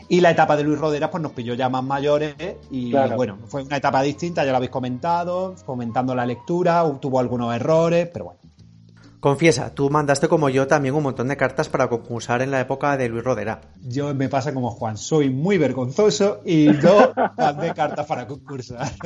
Y 0.09 0.21
la 0.21 0.31
etapa 0.33 0.57
de 0.57 0.65
Luis 0.65 0.79
Roderas, 0.79 1.11
pues 1.11 1.23
nos 1.23 1.33
pilló 1.33 1.55
ya 1.55 1.69
más 1.69 1.85
mayores 1.85 2.35
y 2.71 2.91
Claro. 2.91 3.17
bueno, 3.17 3.39
fue 3.47 3.63
una 3.63 3.77
etapa 3.77 4.03
distinta, 4.03 4.45
ya 4.45 4.51
lo 4.51 4.57
habéis 4.57 4.73
comentado, 4.73 5.55
comentando 5.65 6.15
la 6.15 6.27
lectura, 6.27 6.85
tuvo 7.01 7.21
algunos 7.21 7.55
errores, 7.55 8.09
pero 8.13 8.25
bueno. 8.27 8.40
Confiesa, 9.21 9.75
tú 9.75 9.91
mandaste 9.91 10.29
como 10.29 10.49
yo 10.49 10.67
también 10.67 10.95
un 10.95 11.03
montón 11.03 11.29
de 11.29 11.37
cartas 11.37 11.69
para 11.69 11.89
concursar 11.89 12.41
en 12.41 12.51
la 12.51 12.61
época 12.61 12.97
de 12.97 13.11
Luis 13.11 13.23
Rodera. 13.23 13.61
Yo 13.83 14.15
me 14.15 14.31
pasa 14.31 14.55
como 14.55 14.71
Juan, 14.71 14.97
soy 14.97 15.29
muy 15.29 15.59
vergonzoso 15.59 16.41
y 16.47 16.69
no 16.83 17.13
mandé 17.37 17.75
cartas 17.75 18.07
para 18.07 18.27
concursar. 18.27 18.91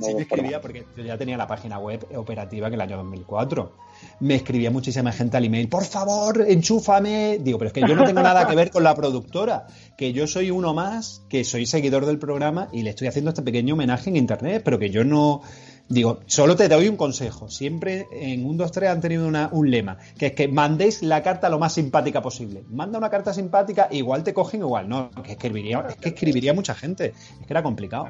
Sí 0.00 0.14
me 0.14 0.22
escribía 0.22 0.60
porque 0.60 0.84
yo 0.96 1.04
ya 1.04 1.16
tenía 1.16 1.36
la 1.36 1.46
página 1.46 1.78
web 1.78 2.06
operativa 2.16 2.66
en 2.68 2.74
el 2.74 2.80
año 2.80 2.96
2004. 2.98 3.72
Me 4.20 4.34
escribía 4.34 4.70
muchísima 4.70 5.12
gente 5.12 5.36
al 5.36 5.44
email, 5.44 5.68
por 5.68 5.84
favor, 5.84 6.44
enchúfame. 6.46 7.38
Digo, 7.40 7.58
pero 7.58 7.68
es 7.68 7.72
que 7.72 7.80
yo 7.80 7.94
no 7.94 8.04
tengo 8.04 8.22
nada 8.22 8.46
que 8.46 8.56
ver 8.56 8.70
con 8.70 8.82
la 8.82 8.94
productora, 8.94 9.66
que 9.96 10.12
yo 10.12 10.26
soy 10.26 10.50
uno 10.50 10.74
más, 10.74 11.22
que 11.28 11.44
soy 11.44 11.66
seguidor 11.66 12.06
del 12.06 12.18
programa 12.18 12.68
y 12.72 12.82
le 12.82 12.90
estoy 12.90 13.08
haciendo 13.08 13.30
este 13.30 13.42
pequeño 13.42 13.74
homenaje 13.74 14.10
en 14.10 14.16
internet, 14.16 14.62
pero 14.64 14.78
que 14.78 14.90
yo 14.90 15.04
no... 15.04 15.42
Digo, 15.88 16.20
solo 16.26 16.54
te 16.54 16.68
doy 16.68 16.86
un 16.88 16.96
consejo. 16.96 17.48
Siempre 17.48 18.06
en 18.12 18.44
un 18.44 18.58
2, 18.58 18.70
3 18.72 18.90
han 18.90 19.00
tenido 19.00 19.26
una- 19.26 19.48
un 19.52 19.70
lema, 19.70 19.96
que 20.18 20.26
es 20.26 20.32
que 20.32 20.46
mandéis 20.46 21.02
la 21.02 21.22
carta 21.22 21.48
lo 21.48 21.58
más 21.58 21.72
simpática 21.72 22.20
posible. 22.20 22.62
Manda 22.68 22.98
una 22.98 23.08
carta 23.08 23.32
simpática, 23.32 23.88
igual 23.90 24.22
te 24.22 24.34
cogen, 24.34 24.60
igual 24.60 24.88
no. 24.88 25.10
Que 25.22 25.32
escribiría, 25.32 25.86
es 25.88 25.96
que 25.96 26.10
escribiría 26.10 26.52
mucha 26.52 26.74
gente. 26.74 27.14
Es 27.40 27.46
que 27.46 27.52
era 27.52 27.62
complicado. 27.62 28.06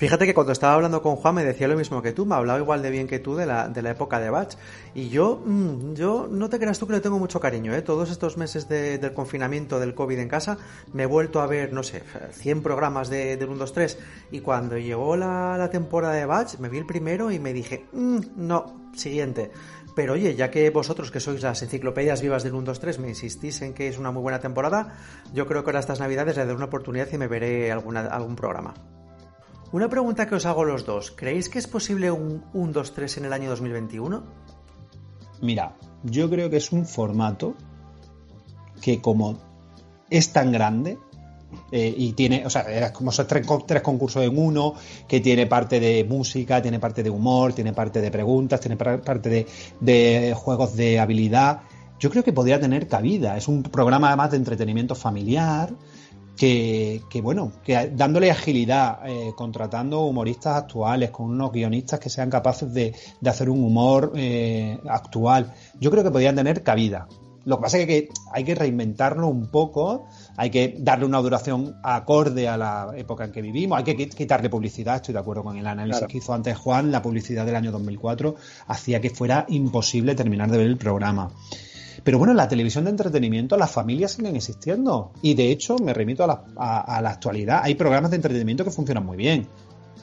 Fíjate 0.00 0.24
que 0.24 0.32
cuando 0.32 0.52
estaba 0.54 0.72
hablando 0.72 1.02
con 1.02 1.16
Juan 1.16 1.34
me 1.34 1.44
decía 1.44 1.68
lo 1.68 1.76
mismo 1.76 2.00
que 2.00 2.12
tú, 2.12 2.24
me 2.24 2.34
hablaba 2.34 2.58
igual 2.58 2.80
de 2.80 2.88
bien 2.88 3.06
que 3.06 3.18
tú 3.18 3.36
de 3.36 3.44
la, 3.44 3.68
de 3.68 3.82
la 3.82 3.90
época 3.90 4.18
de 4.18 4.30
Batch. 4.30 4.54
Y 4.94 5.10
yo, 5.10 5.42
mm, 5.44 5.92
yo 5.92 6.26
no 6.30 6.48
te 6.48 6.58
creas 6.58 6.78
tú 6.78 6.86
que 6.86 6.94
le 6.94 7.00
tengo 7.00 7.18
mucho 7.18 7.38
cariño, 7.38 7.74
¿eh? 7.74 7.82
Todos 7.82 8.10
estos 8.10 8.38
meses 8.38 8.66
de- 8.66 8.96
del 8.96 9.12
confinamiento 9.12 9.78
del 9.78 9.94
COVID 9.94 10.18
en 10.18 10.28
casa, 10.28 10.56
me 10.94 11.02
he 11.02 11.06
vuelto 11.06 11.42
a 11.42 11.46
ver, 11.46 11.74
no 11.74 11.82
sé, 11.82 12.02
100 12.32 12.62
programas 12.62 13.10
de, 13.10 13.36
del 13.36 13.50
1, 13.50 13.58
2, 13.58 13.72
3. 13.74 13.98
Y 14.30 14.40
cuando 14.40 14.78
llegó 14.78 15.16
la, 15.16 15.58
la 15.58 15.68
temporada 15.68 16.14
de 16.14 16.24
Batch, 16.24 16.56
me 16.60 16.70
vi 16.70 16.78
el 16.78 16.86
primero 16.86 17.30
y 17.30 17.38
me 17.38 17.52
dije, 17.52 17.84
"Mm, 17.92 18.20
no, 18.36 18.90
siguiente. 18.96 19.50
Pero 19.94 20.14
oye, 20.14 20.34
ya 20.34 20.50
que 20.50 20.70
vosotros 20.70 21.10
que 21.10 21.20
sois 21.20 21.42
las 21.42 21.60
enciclopedias 21.62 22.22
vivas 22.22 22.42
del 22.42 22.54
1, 22.54 22.64
2, 22.64 22.80
3 22.80 22.98
me 23.00 23.08
insistís 23.10 23.60
en 23.60 23.74
que 23.74 23.88
es 23.88 23.98
una 23.98 24.10
muy 24.12 24.22
buena 24.22 24.40
temporada, 24.40 24.96
yo 25.34 25.46
creo 25.46 25.62
que 25.62 25.68
ahora 25.68 25.80
estas 25.80 26.00
navidades 26.00 26.36
le 26.38 26.44
daré 26.44 26.54
una 26.56 26.64
oportunidad 26.72 27.08
y 27.12 27.18
me 27.18 27.28
veré 27.28 27.70
alguna, 27.70 28.06
algún 28.06 28.34
programa. 28.34 28.72
Una 29.72 29.88
pregunta 29.88 30.26
que 30.26 30.34
os 30.34 30.46
hago 30.46 30.64
los 30.64 30.84
dos. 30.84 31.10
¿Creéis 31.12 31.48
que 31.48 31.58
es 31.58 31.66
posible 31.68 32.10
un 32.10 32.42
1, 32.54 32.72
2, 32.72 32.92
3 32.92 33.18
en 33.18 33.24
el 33.26 33.32
año 33.32 33.50
2021? 33.50 34.22
Mira, 35.42 35.76
yo 36.02 36.28
creo 36.28 36.50
que 36.50 36.56
es 36.56 36.72
un 36.72 36.86
formato 36.86 37.54
que 38.82 39.00
como 39.00 39.38
es 40.10 40.32
tan 40.32 40.50
grande 40.50 40.98
eh, 41.70 41.94
y 41.96 42.12
tiene, 42.14 42.44
o 42.46 42.50
sea, 42.50 42.62
es 42.62 42.90
como 42.92 43.10
esos 43.10 43.26
tres, 43.26 43.46
co- 43.46 43.64
tres 43.66 43.82
concursos 43.82 44.22
en 44.24 44.36
uno, 44.36 44.74
que 45.06 45.20
tiene 45.20 45.46
parte 45.46 45.78
de 45.78 46.04
música, 46.04 46.60
tiene 46.60 46.78
parte 46.80 47.02
de 47.02 47.10
humor, 47.10 47.52
tiene 47.52 47.72
parte 47.72 48.00
de 48.00 48.10
preguntas, 48.10 48.60
tiene 48.60 48.76
par- 48.76 49.02
parte 49.02 49.28
de, 49.28 49.46
de 49.80 50.34
juegos 50.36 50.74
de 50.76 50.98
habilidad. 50.98 51.60
Yo 51.98 52.10
creo 52.10 52.24
que 52.24 52.32
podría 52.32 52.58
tener 52.60 52.88
cabida. 52.88 53.36
Es 53.36 53.46
un 53.46 53.62
programa 53.62 54.08
además 54.08 54.30
de 54.32 54.38
entretenimiento 54.38 54.94
familiar 54.94 55.70
que, 56.40 57.02
que, 57.10 57.20
bueno, 57.20 57.52
que 57.62 57.92
dándole 57.94 58.30
agilidad, 58.30 59.00
eh, 59.06 59.32
contratando 59.36 60.00
humoristas 60.06 60.56
actuales, 60.56 61.10
con 61.10 61.26
unos 61.26 61.52
guionistas 61.52 62.00
que 62.00 62.08
sean 62.08 62.30
capaces 62.30 62.72
de, 62.72 62.94
de 63.20 63.30
hacer 63.30 63.50
un 63.50 63.62
humor 63.62 64.12
eh, 64.16 64.78
actual, 64.88 65.52
yo 65.78 65.90
creo 65.90 66.02
que 66.02 66.10
podrían 66.10 66.36
tener 66.36 66.62
cabida. 66.62 67.06
Lo 67.44 67.56
que 67.58 67.62
pasa 67.62 67.78
es 67.78 67.86
que 67.86 68.08
hay 68.32 68.44
que 68.44 68.54
reinventarlo 68.54 69.26
un 69.28 69.50
poco, 69.50 70.06
hay 70.38 70.48
que 70.48 70.76
darle 70.78 71.04
una 71.04 71.18
duración 71.20 71.74
acorde 71.82 72.48
a 72.48 72.56
la 72.56 72.92
época 72.96 73.24
en 73.26 73.32
que 73.32 73.42
vivimos, 73.42 73.76
hay 73.76 73.84
que 73.84 73.96
qui- 73.98 74.14
quitarle 74.14 74.48
publicidad, 74.48 74.96
estoy 74.96 75.12
de 75.12 75.20
acuerdo 75.20 75.42
con 75.44 75.58
el 75.58 75.66
análisis 75.66 75.98
Claro. 76.00 76.10
que 76.10 76.18
hizo 76.18 76.32
antes 76.32 76.56
Juan, 76.56 76.90
la 76.90 77.02
publicidad 77.02 77.44
del 77.44 77.56
año 77.56 77.70
2004 77.70 78.34
hacía 78.66 79.00
que 79.02 79.10
fuera 79.10 79.44
imposible 79.48 80.14
terminar 80.14 80.50
de 80.50 80.56
ver 80.58 80.66
el 80.68 80.78
programa. 80.78 81.30
Pero 82.04 82.18
bueno, 82.18 82.32
en 82.32 82.36
la 82.36 82.48
televisión 82.48 82.84
de 82.84 82.90
entretenimiento 82.90 83.56
las 83.56 83.70
familias 83.70 84.12
siguen 84.12 84.36
existiendo. 84.36 85.12
Y 85.22 85.34
de 85.34 85.50
hecho, 85.50 85.76
me 85.78 85.92
remito 85.94 86.24
a 86.24 86.26
la, 86.26 86.44
a- 86.56 86.96
a 86.96 87.02
la 87.02 87.10
actualidad. 87.10 87.60
Hay 87.62 87.74
programas 87.74 88.10
de 88.10 88.16
entretenimiento 88.16 88.64
que 88.64 88.70
funcionan 88.70 89.04
muy 89.04 89.16
bien. 89.16 89.46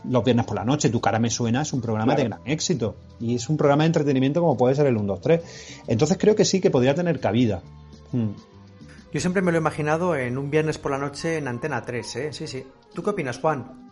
Los 0.09 0.23
viernes 0.23 0.45
por 0.45 0.55
la 0.55 0.63
noche, 0.63 0.89
Tu 0.89 1.01
cara 1.01 1.19
me 1.19 1.29
suena, 1.29 1.61
es 1.63 1.73
un 1.73 1.81
programa 1.81 2.13
de 2.15 2.23
gran 2.25 2.41
éxito. 2.45 2.95
Y 3.19 3.35
es 3.35 3.49
un 3.49 3.57
programa 3.57 3.83
de 3.83 3.87
entretenimiento 3.87 4.39
como 4.41 4.55
puede 4.55 4.75
ser 4.75 4.85
el 4.87 4.95
1, 4.97 5.05
2, 5.05 5.21
3. 5.21 5.41
Entonces 5.87 6.17
creo 6.19 6.35
que 6.35 6.45
sí 6.45 6.61
que 6.61 6.69
podría 6.69 6.93
tener 6.95 7.19
cabida. 7.19 7.61
Hmm. 8.11 8.29
Yo 9.11 9.19
siempre 9.19 9.41
me 9.41 9.51
lo 9.51 9.57
he 9.57 9.61
imaginado 9.61 10.15
en 10.15 10.37
un 10.37 10.51
viernes 10.51 10.77
por 10.77 10.91
la 10.91 10.97
noche 10.97 11.37
en 11.37 11.47
Antena 11.47 11.81
3, 11.81 12.15
¿eh? 12.17 12.33
Sí, 12.33 12.45
sí. 12.45 12.63
¿Tú 12.93 13.01
qué 13.03 13.09
opinas, 13.09 13.39
Juan? 13.39 13.89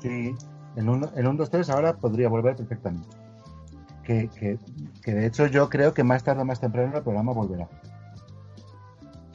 Sí, 0.00 0.34
el 0.76 0.88
1, 0.88 1.10
el 1.16 1.26
1, 1.26 1.36
2, 1.38 1.50
3 1.50 1.70
ahora 1.70 1.94
podría 1.96 2.28
volver 2.28 2.56
perfectamente. 2.56 3.08
Que, 4.04 4.28
que, 4.28 4.58
que 5.02 5.14
de 5.14 5.26
hecho 5.26 5.46
yo 5.46 5.68
creo 5.68 5.94
que 5.94 6.02
más 6.02 6.24
tarde 6.24 6.42
o 6.42 6.44
más 6.44 6.60
temprano 6.60 6.96
el 6.96 7.02
programa 7.02 7.32
volverá. 7.32 7.68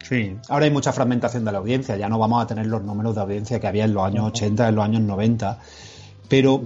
Sí. 0.08 0.38
Ahora 0.48 0.66
hay 0.66 0.72
mucha 0.72 0.94
fragmentación 0.94 1.44
de 1.44 1.52
la 1.52 1.58
audiencia. 1.58 1.98
Ya 1.98 2.08
no 2.08 2.18
vamos 2.18 2.42
a 2.42 2.48
tener 2.48 2.68
los 2.68 2.82
números 2.84 3.16
de 3.16 3.22
audiencia 3.22 3.60
que 3.60 3.68
había 3.68 3.86
en 3.86 3.94
los 3.94 4.04
años 4.04 4.26
80, 4.28 4.70
en 4.70 4.76
los 4.76 4.86
años 4.86 5.02
90. 5.02 5.60
Pero 6.30 6.62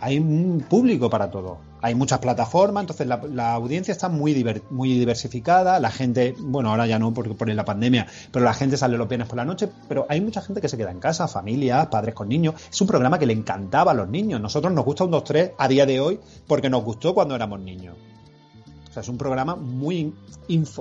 hay 0.00 0.18
un 0.18 0.64
público 0.68 1.08
para 1.08 1.30
todo. 1.30 1.58
Hay 1.82 1.94
muchas 1.96 2.20
plataformas, 2.20 2.82
entonces 2.82 3.06
la, 3.08 3.20
la 3.28 3.52
audiencia 3.54 3.90
está 3.92 4.08
muy, 4.08 4.32
diver- 4.34 4.62
muy 4.70 4.96
diversificada. 4.96 5.80
La 5.80 5.90
gente, 5.90 6.34
bueno, 6.38 6.70
ahora 6.70 6.86
ya 6.86 6.98
no 6.98 7.12
porque 7.12 7.34
por 7.34 7.48
la 7.48 7.64
pandemia, 7.64 8.06
pero 8.30 8.44
la 8.44 8.54
gente 8.54 8.76
sale 8.76 8.96
los 8.96 9.08
viernes 9.08 9.28
por 9.28 9.36
la 9.36 9.44
noche. 9.44 9.68
Pero 9.88 10.06
hay 10.08 10.20
mucha 10.20 10.40
gente 10.42 10.60
que 10.60 10.68
se 10.68 10.76
queda 10.76 10.92
en 10.92 11.00
casa, 11.00 11.26
familias, 11.26 11.88
padres 11.88 12.14
con 12.14 12.28
niños. 12.28 12.54
Es 12.70 12.80
un 12.80 12.86
programa 12.86 13.18
que 13.18 13.26
le 13.26 13.32
encantaba 13.32 13.90
a 13.90 13.94
los 13.94 14.08
niños. 14.08 14.40
Nosotros 14.40 14.72
nos 14.72 14.84
gusta 14.84 15.04
un 15.04 15.10
2-3 15.12 15.52
a 15.58 15.68
día 15.68 15.84
de 15.84 16.00
hoy 16.00 16.20
porque 16.46 16.70
nos 16.70 16.84
gustó 16.84 17.14
cuando 17.14 17.34
éramos 17.34 17.58
niños. 17.60 17.96
O 18.88 18.92
sea, 18.92 19.02
es 19.02 19.08
un 19.08 19.18
programa 19.18 19.56
muy 19.56 20.14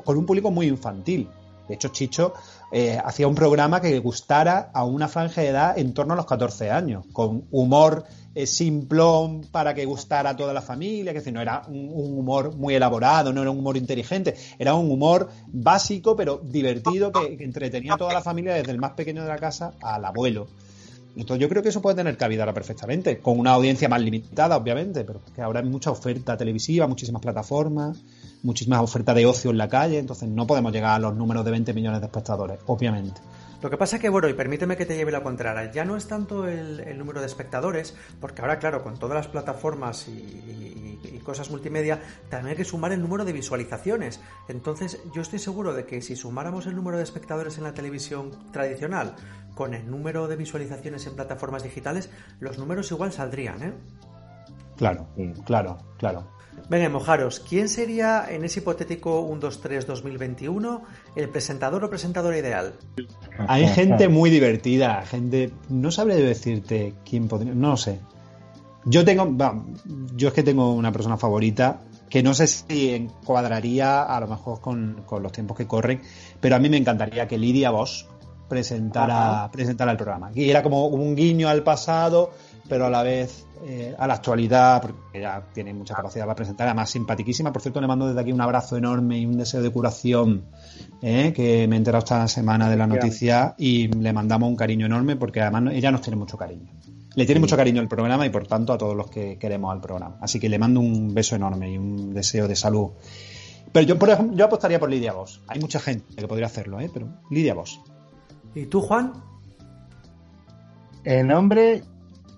con 0.04 0.18
un 0.18 0.26
público 0.26 0.52
muy 0.52 0.68
infantil. 0.68 1.28
De 1.68 1.76
hecho, 1.76 1.88
Chicho 1.89 2.34
eh, 2.74 2.99
hacía 3.04 3.28
un 3.28 3.36
programa 3.36 3.80
que 3.80 3.97
gustara 3.99 4.72
a 4.74 4.84
una 4.84 5.08
franja 5.08 5.39
de 5.41 5.47
edad 5.47 5.80
en 5.80 5.93
torno 5.93 6.14
a 6.14 6.18
los 6.18 6.26
14 6.26 6.70
años, 6.70 7.06
con 7.14 7.45
humor 7.52 8.04
eh, 8.34 8.45
simplón 8.45 9.41
para 9.51 9.73
que 9.73 9.86
gustara 9.86 10.32
a 10.32 10.36
toda 10.36 10.53
la 10.53 10.61
familia, 10.61 11.11
que 11.11 11.19
decir, 11.19 11.34
no 11.34 11.41
era 11.41 11.63
un, 11.67 11.89
humor 11.93 12.55
muy 12.55 12.75
elaborado, 12.75 13.34
no 13.34 13.41
era 13.41 13.51
un 13.51 13.59
humor 13.59 13.77
inteligente, 13.77 14.36
era 14.57 14.73
un 14.73 14.89
humor 14.89 15.29
básico 15.47 16.15
pero 16.15 16.41
divertido 16.43 17.11
que, 17.11 17.38
que 17.38 17.43
entretenía 17.43 17.95
a 17.95 17.97
toda 17.97 18.13
la 18.13 18.21
familia 18.21 18.53
desde 18.53 18.71
el 18.71 18.79
más 18.79 18.91
pequeño 18.91 19.23
de 19.23 19.29
la 19.29 19.38
casa 19.38 19.73
al 19.82 20.05
abuelo. 20.05 20.47
Entonces 21.15 21.41
yo 21.41 21.49
creo 21.49 21.61
que 21.61 21.69
eso 21.69 21.82
puede 21.82 21.95
tener 21.97 22.15
cabida 22.15 22.43
ahora 22.43 22.53
perfectamente, 22.53 23.19
con 23.19 23.38
una 23.38 23.51
audiencia 23.51 23.89
más 23.89 24.01
limitada, 24.01 24.55
obviamente, 24.55 25.03
pero 25.03 25.19
que 25.36 25.41
ahora 25.41 25.59
hay 25.59 25.65
mucha 25.65 25.91
oferta 25.91 26.38
televisiva, 26.38 26.88
muchísimas 26.88 27.21
plataformas, 27.21 27.97
muchísimas 28.43 28.82
ofertas 28.82 29.15
de 29.15 29.25
ocio 29.25 29.51
en 29.51 29.57
la 29.57 29.67
calle, 29.67 29.99
entonces 29.99 30.29
no 30.29 30.47
podemos 30.47 30.71
llegar 30.71 30.95
a 30.95 30.99
los 30.99 31.15
números 31.15 31.43
de 31.43 31.51
20 31.51 31.73
millones 31.73 31.99
de 31.99 32.07
espectadores, 32.07 32.59
obviamente. 32.65 33.19
Lo 33.62 33.70
que 33.70 33.78
pasa 33.78 33.97
es 33.97 34.01
que, 34.01 34.09
bueno, 34.09 34.28
y 34.28 34.34
permíteme 34.34 34.76
que 34.76 34.88
te 34.88 34.95
lleve 34.95 35.12
la 35.12 35.22
contraria, 35.22 35.72
ya 35.72 35.86
no 35.86 35.95
es 35.95 36.07
tanto 36.07 36.47
el, 36.47 36.97
número 36.97 37.20
de 37.20 37.28
espectadores, 37.28 37.95
porque 38.20 38.41
ahora, 38.41 38.57
claro, 38.57 38.82
con 38.84 38.97
todas 38.97 39.16
las 39.16 39.28
plataformas 39.28 40.07
y, 40.07 40.99
cosas 41.24 41.51
multimedia, 41.51 42.01
también 42.30 42.51
hay 42.51 42.55
que 42.55 42.66
sumar 42.66 42.91
el 42.91 43.01
número 43.01 43.24
de 43.24 43.34
visualizaciones. 43.34 44.20
Entonces, 44.47 44.99
yo 45.14 45.22
estoy 45.22 45.38
seguro 45.38 45.74
de 45.74 45.86
que 45.86 46.01
si 46.01 46.16
sumáramos 46.16 46.66
el 46.66 46.76
número 46.76 46.97
de 46.97 47.03
espectadores 47.03 47.59
en 47.59 47.64
la 47.64 47.76
televisión 47.76 48.32
tradicional 48.51 49.16
con 49.53 49.76
el 49.76 49.89
número 49.89 50.28
de 50.28 50.36
visualizaciones 50.36 51.05
en 51.05 51.16
plataformas 51.16 51.62
digitales, 51.62 52.09
los 52.39 52.57
números 52.57 52.89
igual 52.91 53.12
saldrían, 53.12 53.62
¿eh? 53.62 53.74
Claro, 54.78 55.07
claro, 55.45 55.78
claro. 55.99 56.28
Venga, 56.70 56.89
mojaros, 56.89 57.39
¿quién 57.39 57.70
sería 57.70 58.26
en 58.30 58.43
ese 58.43 58.59
hipotético 58.59 59.22
1, 59.22 59.39
2, 59.39 59.62
3, 59.62 59.88
2021 59.88 60.82
el 61.16 61.30
presentador 61.30 61.84
o 61.84 61.89
presentadora 61.89 62.38
ideal? 62.38 62.74
Hay 63.47 63.68
gente 63.68 64.07
muy 64.07 64.30
divertida, 64.30 65.03
gente. 65.05 65.51
No 65.70 65.91
sabré 65.91 66.16
decirte 66.16 66.93
quién 67.03 67.28
podría. 67.28 67.53
No 67.53 67.72
lo 67.72 67.78
sé. 67.78 67.99
Yo 68.86 69.05
tengo. 69.05 69.36
yo 70.16 70.30
es 70.30 70.34
que 70.34 70.43
tengo 70.43 70.74
una 70.74 70.91
persona 70.91 71.18
favorita 71.18 71.82
que 72.09 72.24
no 72.24 72.34
sé 72.34 72.47
si 72.47 72.93
encuadraría 72.93 74.03
a 74.03 74.20
lo 74.20 74.28
mejor 74.28 74.59
con, 74.59 75.03
con 75.05 75.24
los 75.24 75.32
tiempos 75.32 75.55
que 75.55 75.66
corren, 75.66 76.01
pero 76.41 76.57
a 76.57 76.59
mí 76.59 76.70
me 76.70 76.78
encantaría 76.78 77.28
que 77.28 77.38
Lidia 77.38 77.72
Bosch 77.72 78.05
presentara, 78.51 79.49
presentara 79.49 79.91
el 79.91 79.97
programa. 79.97 80.30
Y 80.36 80.49
era 80.49 80.62
como 80.62 80.88
un 80.88 81.16
guiño 81.16 81.47
al 81.47 81.64
pasado, 81.64 82.34
pero 82.72 82.86
a 82.86 82.89
la 82.89 83.03
vez 83.03 83.45
eh, 83.65 83.93
a 83.97 84.07
la 84.07 84.13
actualidad, 84.13 84.82
porque 84.82 85.19
ella 85.19 85.43
tiene 85.53 85.74
mucha 85.74 85.93
capacidad 85.93 86.24
para 86.24 86.36
presentar, 86.36 86.69
además 86.69 86.89
simpaticísima. 86.89 87.51
Por 87.51 87.61
cierto, 87.61 87.82
le 87.82 87.88
mando 87.88 88.07
desde 88.07 88.22
aquí 88.22 88.32
un 88.32 88.39
abrazo 88.39 88.78
enorme 88.78 89.19
y 89.19 89.26
un 89.26 89.38
deseo 89.38 89.61
de 89.61 89.69
curación, 89.72 90.45
eh, 91.01 91.34
que 91.36 91.67
me 91.67 91.76
he 91.76 91.78
enterado 91.78 92.01
esta 92.01 92.26
semana 92.30 92.69
de 92.69 92.78
la 92.78 92.88
noticia 92.88 93.55
y 93.57 93.89
le 93.89 94.13
mandamos 94.13 94.47
un 94.47 94.55
cariño 94.55 94.86
enorme 94.86 95.17
porque 95.17 95.41
además 95.41 95.74
ella 95.74 95.91
nos 95.91 95.99
tiene 95.99 96.15
mucho 96.15 96.38
cariño. 96.38 96.72
Le 97.13 97.26
tiene 97.26 97.41
mucho 97.41 97.57
cariño 97.57 97.82
al 97.82 97.89
programa 97.89 98.26
y 98.26 98.30
por 98.30 98.47
tanto 98.47 98.72
a 98.72 98.78
todos 98.78 98.95
los 98.95 99.09
que 99.09 99.38
queremos 99.38 99.74
al 99.74 99.82
programa. 99.82 100.15
Así 100.22 100.39
que 100.39 100.47
le 100.47 100.57
mando 100.57 100.80
un 100.80 101.13
beso 101.13 101.36
enorme 101.36 101.74
y 101.74 101.78
un 101.78 102.13
deseo 102.13 102.47
de 102.47 102.55
salud. 102.55 102.91
Pero 103.74 103.86
yo, 103.86 103.99
por 103.99 104.11
ejemplo, 104.11 104.38
yo 104.38 104.45
apostaría 104.45 104.80
por 104.80 104.89
Lidia 104.89 105.11
Vos. 105.11 105.41
Hay 105.49 105.59
mucha 105.59 105.82
gente 105.82 106.15
que 106.15 106.26
podría 106.26 106.47
hacerlo, 106.47 106.80
¿eh? 106.80 106.89
pero 106.93 107.09
Lidia 107.30 107.53
Vos. 107.53 107.82
¿Y 108.55 108.67
tú, 108.67 108.80
Juan? 108.80 109.11
En 111.03 111.28
nombre, 111.28 111.84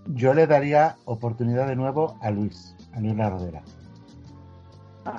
yo 0.07 0.33
le 0.33 0.47
daría 0.47 0.97
oportunidad 1.05 1.67
de 1.67 1.75
nuevo 1.75 2.17
a 2.21 2.29
Luis, 2.31 2.75
a 2.93 2.99
Luis 2.99 3.15
La 3.15 3.29
Rodera. 3.29 3.61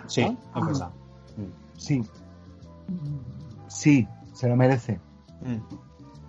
Sí, 0.06 0.22
es 0.56 0.66
verdad. 0.66 0.90
Sí. 1.76 2.02
Sí, 3.68 4.08
se 4.32 4.48
lo 4.48 4.56
merece. 4.56 5.00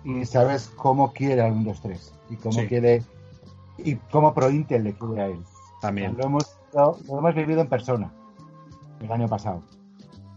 Y 0.04 0.24
sabes 0.24 0.68
cómo 0.76 1.12
quiere 1.12 1.42
al 1.42 1.52
1, 1.52 1.64
2, 1.64 1.80
3. 1.80 2.14
Y 2.30 2.36
cómo 2.36 2.52
Sí. 2.60 2.66
quiere. 2.66 3.02
Y 3.78 3.96
cómo 3.96 4.34
ProIntel 4.34 4.84
le 4.84 4.94
quiere 4.94 5.22
a 5.22 5.26
él. 5.26 5.42
También. 5.80 6.16
Lo 6.16 6.24
hemos, 6.26 6.58
lo, 6.74 6.96
lo 7.06 7.18
hemos 7.18 7.34
vivido 7.34 7.60
en 7.60 7.68
persona 7.68 8.10
el 9.00 9.10
año 9.12 9.28
pasado. 9.28 9.62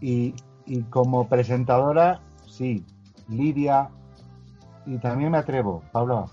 Y, 0.00 0.34
y 0.66 0.82
como 0.82 1.28
presentadora, 1.28 2.20
sí. 2.46 2.84
Lidia. 3.28 3.90
Y 4.86 4.98
también 4.98 5.30
me 5.30 5.38
atrevo, 5.38 5.82
Paula. 5.92 6.26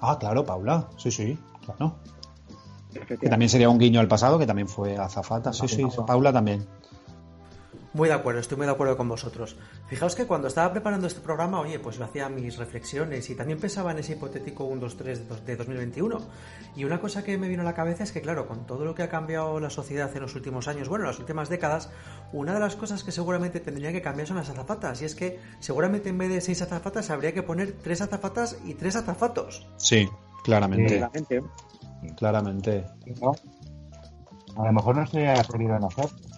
Ah, 0.00 0.18
claro, 0.18 0.44
Paula. 0.44 0.88
Sí, 0.96 1.10
sí, 1.10 1.38
claro. 1.64 1.96
Que 3.20 3.28
también 3.28 3.48
sería 3.48 3.68
un 3.68 3.78
guiño 3.78 4.00
al 4.00 4.08
pasado, 4.08 4.38
que 4.38 4.46
también 4.46 4.68
fue 4.68 4.96
azafata. 4.96 5.52
Sí, 5.52 5.68
sí, 5.68 5.86
Paula 6.06 6.32
también. 6.32 6.66
Muy 7.98 8.08
de 8.08 8.14
acuerdo, 8.14 8.38
estoy 8.38 8.56
muy 8.56 8.66
de 8.66 8.70
acuerdo 8.70 8.96
con 8.96 9.08
vosotros. 9.08 9.56
Fijaos 9.88 10.14
que 10.14 10.24
cuando 10.24 10.46
estaba 10.46 10.70
preparando 10.70 11.08
este 11.08 11.20
programa, 11.20 11.58
oye, 11.58 11.80
pues 11.80 11.98
yo 11.98 12.04
hacía 12.04 12.28
mis 12.28 12.56
reflexiones 12.56 13.28
y 13.28 13.34
también 13.34 13.58
pensaba 13.58 13.90
en 13.90 13.98
ese 13.98 14.12
hipotético 14.12 14.62
1, 14.66 14.80
2, 14.82 14.96
3 14.96 15.44
de 15.44 15.56
2021. 15.56 16.20
Y 16.76 16.84
una 16.84 17.00
cosa 17.00 17.24
que 17.24 17.36
me 17.36 17.48
vino 17.48 17.62
a 17.62 17.64
la 17.64 17.74
cabeza 17.74 18.04
es 18.04 18.12
que, 18.12 18.20
claro, 18.20 18.46
con 18.46 18.66
todo 18.66 18.84
lo 18.84 18.94
que 18.94 19.02
ha 19.02 19.08
cambiado 19.08 19.58
la 19.58 19.68
sociedad 19.68 20.14
en 20.14 20.22
los 20.22 20.36
últimos 20.36 20.68
años, 20.68 20.88
bueno, 20.88 21.06
en 21.06 21.10
las 21.10 21.18
últimas 21.18 21.48
décadas, 21.48 21.90
una 22.32 22.54
de 22.54 22.60
las 22.60 22.76
cosas 22.76 23.02
que 23.02 23.10
seguramente 23.10 23.58
tendría 23.58 23.90
que 23.90 24.00
cambiar 24.00 24.28
son 24.28 24.36
las 24.36 24.48
azafatas. 24.48 25.02
Y 25.02 25.04
es 25.04 25.16
que 25.16 25.40
seguramente 25.58 26.10
en 26.10 26.18
vez 26.18 26.28
de 26.28 26.40
seis 26.40 26.62
azafatas 26.62 27.10
habría 27.10 27.34
que 27.34 27.42
poner 27.42 27.72
tres 27.82 28.00
azafatas 28.00 28.58
y 28.64 28.74
tres 28.74 28.94
azafatos. 28.94 29.66
Sí, 29.76 30.08
claramente. 30.44 30.98
Claramente. 30.98 31.42
Claramente. 32.16 32.86
¿no? 33.20 33.32
A 34.56 34.66
lo 34.66 34.72
mejor 34.72 34.98
no 34.98 35.04
se 35.04 35.26
atrevieron 35.26 35.82
a 35.82 35.88
hacer. 35.88 36.37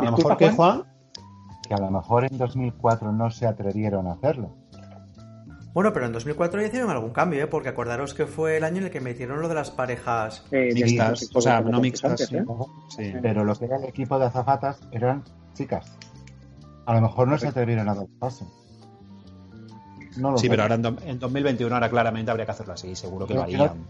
A 0.00 0.10
lo 0.10 0.16
mejor 0.16 0.36
que 0.36 0.50
Juan. 0.50 0.84
Que 1.68 1.74
a 1.74 1.78
lo 1.78 1.90
mejor 1.90 2.24
en 2.24 2.36
2004 2.38 3.12
no 3.12 3.30
se 3.30 3.46
atrevieron 3.46 4.06
a 4.08 4.12
hacerlo. 4.12 4.56
Bueno, 5.72 5.92
pero 5.92 6.06
en 6.06 6.12
2004 6.12 6.60
ya 6.62 6.66
hicieron 6.66 6.90
algún 6.90 7.10
cambio, 7.10 7.44
¿eh? 7.44 7.46
porque 7.46 7.68
acordaros 7.68 8.12
que 8.12 8.26
fue 8.26 8.56
el 8.56 8.64
año 8.64 8.78
en 8.78 8.84
el 8.86 8.90
que 8.90 9.00
metieron 9.00 9.40
lo 9.40 9.48
de 9.48 9.54
las 9.54 9.70
parejas 9.70 10.44
mixtas. 10.50 11.30
O 11.32 11.40
sea, 11.40 11.60
no 11.60 11.80
mixtas. 11.80 12.18
Sí. 12.26 12.38
Sí. 12.88 13.12
Pero 13.22 13.44
lo 13.44 13.54
que 13.54 13.66
era 13.66 13.76
el 13.76 13.84
equipo 13.84 14.18
de 14.18 14.26
azafatas 14.26 14.80
eran 14.90 15.22
chicas. 15.54 15.96
A 16.86 16.94
lo 16.94 17.00
mejor 17.02 17.28
no 17.28 17.38
se 17.38 17.46
atrevieron 17.46 17.88
a 17.88 17.94
dar 17.94 18.06
paso. 18.18 18.50
No 20.16 20.32
lo 20.32 20.38
sí, 20.38 20.46
sé. 20.46 20.50
pero 20.50 20.62
ahora 20.62 20.74
en, 20.74 20.82
do- 20.82 20.96
en 21.04 21.18
2021 21.20 21.72
ahora 21.72 21.88
claramente 21.88 22.32
habría 22.32 22.46
que 22.46 22.52
hacerlo 22.52 22.72
así, 22.72 22.96
seguro 22.96 23.26
que 23.28 23.34
lo 23.34 23.42
harían. 23.42 23.86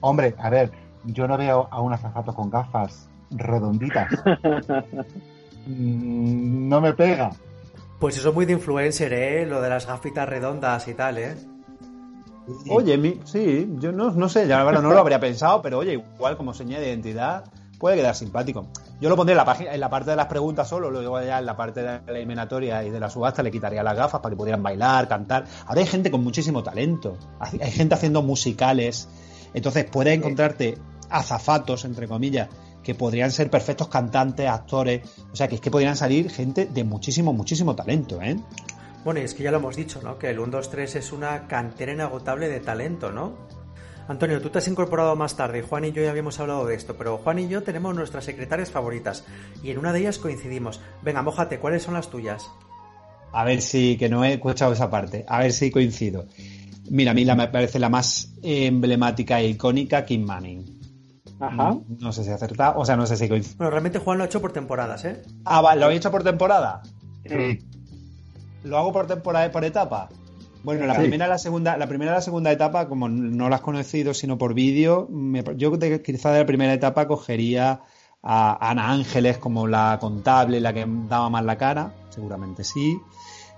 Hombre, 0.00 0.36
a 0.38 0.48
ver, 0.48 0.70
yo 1.06 1.26
no 1.26 1.36
veo 1.36 1.66
a 1.72 1.80
un 1.80 1.92
azafato 1.92 2.32
con 2.34 2.50
gafas 2.50 3.08
redonditas. 3.34 4.08
Mm, 5.66 6.68
no 6.68 6.80
me 6.80 6.92
pega. 6.92 7.30
Pues 7.98 8.18
eso 8.18 8.28
es 8.28 8.34
muy 8.34 8.44
de 8.44 8.52
influencer, 8.52 9.12
¿eh? 9.14 9.46
Lo 9.46 9.62
de 9.62 9.70
las 9.70 9.86
gafitas 9.86 10.28
redondas 10.28 10.86
y 10.88 10.94
tal, 10.94 11.16
¿eh? 11.18 11.34
Oye, 12.68 12.98
mi- 12.98 13.18
sí, 13.24 13.66
yo 13.78 13.90
no, 13.90 14.10
no 14.10 14.28
sé, 14.28 14.46
ya 14.46 14.58
la 14.58 14.64
verdad 14.64 14.82
no 14.82 14.90
lo 14.92 14.98
habría 15.00 15.18
pensado, 15.18 15.62
pero 15.62 15.78
oye, 15.78 15.94
igual 15.94 16.36
como 16.36 16.52
señal 16.52 16.82
de 16.82 16.88
identidad 16.88 17.44
puede 17.78 17.96
quedar 17.96 18.14
simpático. 18.14 18.66
Yo 19.00 19.08
lo 19.08 19.16
pondría 19.16 19.32
en 19.32 19.38
la, 19.38 19.44
página, 19.46 19.72
en 19.74 19.80
la 19.80 19.88
parte 19.88 20.10
de 20.10 20.16
las 20.16 20.26
preguntas 20.26 20.68
solo, 20.68 20.90
luego 20.90 21.20
ya 21.22 21.38
en 21.38 21.46
la 21.46 21.56
parte 21.56 21.80
de 21.80 21.86
la 21.86 22.02
eliminatoria 22.08 22.84
y 22.84 22.90
de 22.90 23.00
la 23.00 23.08
subasta 23.08 23.42
le 23.42 23.50
quitaría 23.50 23.82
las 23.82 23.96
gafas 23.96 24.20
para 24.20 24.34
que 24.34 24.36
pudieran 24.36 24.62
bailar, 24.62 25.08
cantar. 25.08 25.46
Ahora 25.66 25.80
hay 25.80 25.86
gente 25.86 26.10
con 26.10 26.22
muchísimo 26.22 26.62
talento, 26.62 27.16
hay 27.40 27.58
hay 27.62 27.70
gente 27.70 27.94
haciendo 27.94 28.20
musicales, 28.20 29.08
entonces 29.54 29.86
puedes 29.90 30.14
encontrarte 30.14 30.76
azafatos, 31.08 31.84
entre 31.86 32.06
comillas, 32.06 32.48
que 32.84 32.94
podrían 32.94 33.32
ser 33.32 33.50
perfectos 33.50 33.88
cantantes, 33.88 34.48
actores, 34.48 35.02
o 35.32 35.34
sea 35.34 35.48
que 35.48 35.56
es 35.56 35.60
que 35.60 35.70
podrían 35.70 35.96
salir 35.96 36.30
gente 36.30 36.66
de 36.66 36.84
muchísimo, 36.84 37.32
muchísimo 37.32 37.74
talento, 37.74 38.22
¿eh? 38.22 38.36
Bueno, 39.04 39.20
y 39.20 39.24
es 39.24 39.34
que 39.34 39.42
ya 39.42 39.50
lo 39.50 39.58
hemos 39.58 39.76
dicho, 39.76 40.00
¿no? 40.02 40.18
Que 40.18 40.30
el 40.30 40.38
1, 40.38 40.50
2, 40.50 40.70
3 40.70 40.96
es 40.96 41.12
una 41.12 41.48
cantera 41.48 41.92
inagotable 41.92 42.48
de 42.48 42.60
talento, 42.60 43.10
¿no? 43.10 43.36
Antonio, 44.06 44.40
tú 44.40 44.50
te 44.50 44.58
has 44.58 44.68
incorporado 44.68 45.16
más 45.16 45.36
tarde, 45.36 45.62
Juan 45.62 45.86
y 45.86 45.92
yo 45.92 46.02
ya 46.02 46.10
habíamos 46.10 46.38
hablado 46.38 46.66
de 46.66 46.74
esto, 46.74 46.96
pero 46.96 47.18
Juan 47.18 47.38
y 47.38 47.48
yo 47.48 47.62
tenemos 47.62 47.94
nuestras 47.94 48.24
secretarias 48.24 48.70
favoritas 48.70 49.24
y 49.62 49.70
en 49.70 49.78
una 49.78 49.92
de 49.92 50.00
ellas 50.00 50.18
coincidimos. 50.18 50.80
Venga, 51.02 51.22
mójate, 51.22 51.58
¿cuáles 51.58 51.82
son 51.82 51.94
las 51.94 52.10
tuyas? 52.10 52.50
A 53.32 53.44
ver 53.44 53.62
si, 53.62 53.96
que 53.96 54.08
no 54.08 54.24
he 54.24 54.34
escuchado 54.34 54.74
esa 54.74 54.90
parte, 54.90 55.24
a 55.26 55.40
ver 55.40 55.52
si 55.52 55.70
coincido. 55.70 56.26
Mira, 56.90 57.12
a 57.12 57.14
mí 57.14 57.24
la, 57.24 57.34
me 57.34 57.48
parece 57.48 57.78
la 57.78 57.88
más 57.88 58.34
emblemática 58.42 59.40
e 59.40 59.48
icónica, 59.48 60.04
Kim 60.04 60.24
Manning. 60.24 60.83
Ajá. 61.40 61.76
No 62.00 62.12
sé 62.12 62.24
si 62.24 62.30
acertado, 62.30 62.78
o 62.80 62.84
sea, 62.84 62.96
no 62.96 63.06
sé 63.06 63.16
si 63.16 63.28
coincido. 63.28 63.56
Bueno, 63.58 63.70
realmente 63.70 63.98
Juan 63.98 64.18
lo 64.18 64.24
ha 64.24 64.26
hecho 64.26 64.40
por 64.40 64.52
temporadas, 64.52 65.04
¿eh? 65.04 65.22
Ah, 65.44 65.60
vale, 65.60 65.80
¿lo 65.80 65.90
he 65.90 65.96
hecho 65.96 66.10
por 66.10 66.22
temporada? 66.22 66.82
Sí. 67.26 67.58
¿Lo 68.62 68.78
hago 68.78 68.92
por 68.92 69.06
temporada 69.06 69.50
por 69.50 69.64
etapa? 69.64 70.08
Bueno, 70.62 70.86
la 70.86 70.94
Sí. 70.94 71.00
primera 71.00 71.26
y 71.26 71.28
la 71.28 71.38
segunda, 71.38 71.76
la 71.76 71.86
primera 71.86 72.12
y 72.12 72.14
la 72.14 72.20
segunda 72.22 72.50
etapa, 72.50 72.88
como 72.88 73.08
no 73.08 73.48
las 73.50 73.60
has 73.60 73.64
conocido 73.64 74.14
sino 74.14 74.38
por 74.38 74.54
vídeo, 74.54 75.06
me- 75.10 75.44
yo 75.56 75.70
de- 75.76 76.00
quizá 76.00 76.30
de 76.32 76.38
la 76.40 76.46
primera 76.46 76.72
etapa 76.72 77.06
cogería 77.06 77.80
a 78.22 78.70
Ana 78.70 78.90
Ángeles 78.90 79.36
como 79.36 79.66
la 79.66 79.98
contable, 80.00 80.60
la 80.60 80.72
que 80.72 80.86
daba 81.08 81.28
más 81.28 81.44
la 81.44 81.58
cara, 81.58 81.92
seguramente 82.08 82.64
sí. 82.64 82.96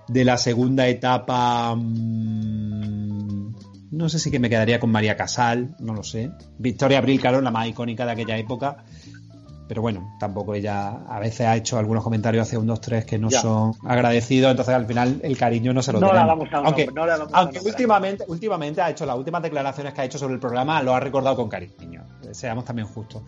De 0.09 0.25
la 0.25 0.37
segunda 0.37 0.87
etapa, 0.87 1.73
mm, 1.75 3.53
no 3.91 4.09
sé 4.09 4.19
si 4.19 4.31
que 4.31 4.39
me 4.39 4.49
quedaría 4.49 4.79
con 4.79 4.89
María 4.91 5.15
Casal, 5.15 5.75
no 5.79 5.93
lo 5.93 6.03
sé. 6.03 6.31
Victoria 6.57 6.97
Abril, 6.99 7.19
claro, 7.19 7.41
la 7.41 7.51
más 7.51 7.67
icónica 7.67 8.05
de 8.05 8.11
aquella 8.11 8.37
época. 8.37 8.77
Pero 9.67 9.81
bueno, 9.81 10.15
tampoco 10.17 10.55
ella 10.55 10.91
a 11.09 11.19
veces 11.19 11.41
ha 11.45 11.53
hecho 11.57 11.77
algunos 11.77 12.01
comentarios 12.01 12.47
hacia 12.47 12.57
un 12.57 12.67
2-3 12.69 13.03
que 13.03 13.17
no 13.19 13.29
Ya. 13.29 13.41
son 13.41 13.73
agradecidos, 13.83 14.51
entonces 14.51 14.73
al 14.73 14.85
final 14.85 15.19
el 15.23 15.37
cariño 15.37 15.73
no 15.73 15.81
se 15.81 15.91
lo 15.91 15.99
No 15.99 16.07
tenemos. 16.07 16.27
damos 16.29 16.53
a 16.53 16.59
un 16.61 16.65
aunque 16.67 16.87
no 16.87 17.05
damos 17.05 17.33
a 17.33 17.37
aunque 17.39 17.59
últimamente, 17.59 18.23
últimamente 18.29 18.81
ha 18.81 18.89
hecho 18.89 19.05
las 19.05 19.17
últimas 19.17 19.41
declaraciones 19.43 19.93
que 19.93 19.99
ha 19.99 20.05
hecho 20.05 20.17
sobre 20.17 20.35
el 20.35 20.39
programa, 20.39 20.81
lo 20.83 20.95
ha 20.95 21.01
recordado 21.01 21.35
con 21.35 21.49
cariño. 21.49 22.05
Seamos 22.31 22.63
también 22.63 22.87
justos. 22.87 23.23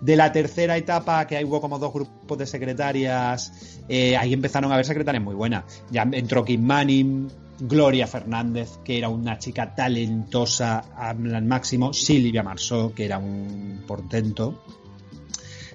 De 0.00 0.16
la 0.16 0.32
tercera 0.32 0.78
etapa, 0.78 1.26
que 1.26 1.36
ahí 1.36 1.44
hubo 1.44 1.60
como 1.60 1.78
dos 1.78 1.92
grupos 1.92 2.38
de 2.38 2.46
secretarias, 2.46 3.52
eh, 3.86 4.16
ahí 4.16 4.32
empezaron 4.32 4.70
a 4.70 4.74
haber 4.74 4.86
secretarias 4.86 5.22
muy 5.22 5.34
buenas. 5.34 5.64
Ya 5.90 6.02
entró 6.10 6.42
Kim 6.42 6.62
Manning, 6.62 7.28
Gloria 7.60 8.06
Fernández, 8.06 8.78
que 8.84 8.98
era 8.98 9.08
una 9.08 9.38
chica 9.38 9.74
talentosa 9.74 10.84
al 10.96 11.44
máximo, 11.44 11.92
Silvia 11.92 12.42
Marsó, 12.42 12.92
que 12.94 13.04
era 13.04 13.18
un 13.18 13.84
portento. 13.86 14.64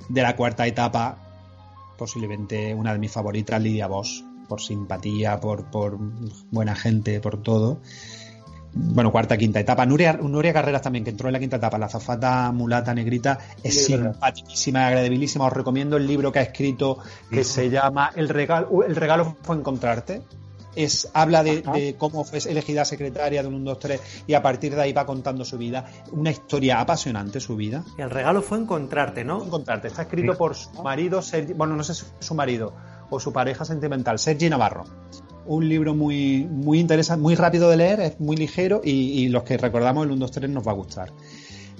De 0.10 0.22
la 0.22 0.36
cuarta 0.36 0.66
etapa, 0.66 1.18
posiblemente 1.98 2.74
una 2.74 2.94
de 2.94 3.00
mis 3.00 3.12
favoritas, 3.12 3.62
Lidia 3.62 3.88
Bosch, 3.88 4.24
por 4.48 4.62
simpatía, 4.62 5.40
por, 5.40 5.70
por 5.70 5.98
buena 6.52 6.76
gente, 6.76 7.20
por 7.20 7.42
todo. 7.42 7.82
Bueno, 8.74 9.12
cuarta, 9.12 9.38
quinta 9.38 9.60
etapa. 9.60 9.86
Nuria, 9.86 10.14
Nuria 10.14 10.54
Carreras 10.54 10.82
también, 10.82 11.04
que 11.04 11.10
entró 11.10 11.30
en 11.30 11.34
la 11.34 11.40
quinta 11.40 11.58
etapa, 11.58 11.78
la 11.78 11.90
zafata 11.90 12.52
mulata 12.52 12.94
negrita, 12.94 13.40
es 13.64 13.86
simpaticísima 13.86 14.82
y 14.82 14.84
agradabilísima. 14.84 15.46
Os 15.46 15.54
recomiendo 15.54 15.98
el 15.98 16.06
libro 16.06 16.32
que 16.32 16.40
ha 16.40 16.44
escrito 16.44 17.00
que 17.32 17.44
se 17.44 17.70
llama 17.70 18.12
El 18.16 18.30
regalo, 18.30 18.84
el 18.84 18.96
regalo 18.96 19.36
fue 19.42 19.56
encontrarte. 19.56 20.22
Es, 20.78 21.10
habla 21.14 21.44
de, 21.44 21.62
de 21.62 21.96
cómo 21.98 22.24
fue 22.24 22.40
elegida 22.40 22.86
secretaria 22.86 23.42
de 23.42 23.48
un 23.48 23.56
1, 23.56 23.72
2, 23.72 23.80
3 23.80 24.02
y 24.28 24.34
a 24.36 24.42
partir 24.42 24.76
de 24.76 24.82
ahí 24.82 24.94
va 24.94 25.06
contando 25.06 25.44
su 25.44 25.58
vida. 25.58 25.86
Una 26.12 26.32
historia 26.32 26.80
apasionante 26.80 27.40
su 27.40 27.56
vida. 27.56 27.84
Y 27.98 28.02
el 28.02 28.10
regalo 28.10 28.42
fue 28.42 28.60
encontrarte, 28.60 29.24
¿no? 29.24 29.44
Encontrarte. 29.44 29.88
Está 29.88 30.04
escrito 30.04 30.38
por 30.38 30.56
su 30.56 30.72
marido, 30.84 31.22
Sergi, 31.22 31.54
bueno, 31.54 31.76
no 31.76 31.84
sé 31.84 31.96
si 31.96 32.06
su 32.20 32.36
marido 32.36 32.74
o 33.10 33.20
su 33.20 33.34
pareja 33.34 33.66
sentimental, 33.66 34.20
Sergi 34.20 34.50
Navarro. 34.50 34.84
Un 35.46 35.68
libro 35.68 35.96
muy, 35.96 36.46
muy 36.50 36.80
interesante, 36.80 37.22
muy 37.22 37.36
rápido 37.36 37.70
de 37.70 37.78
leer, 37.78 38.00
es 38.02 38.20
muy 38.20 38.36
ligero 38.36 38.82
y, 38.84 38.92
y 38.92 39.30
los 39.30 39.44
que 39.44 39.58
recordamos 39.58 40.06
el 40.06 40.12
1, 40.12 40.20
2, 40.20 40.32
3 40.32 40.50
nos 40.50 40.68
va 40.68 40.72
a 40.72 40.76
gustar. 40.76 41.14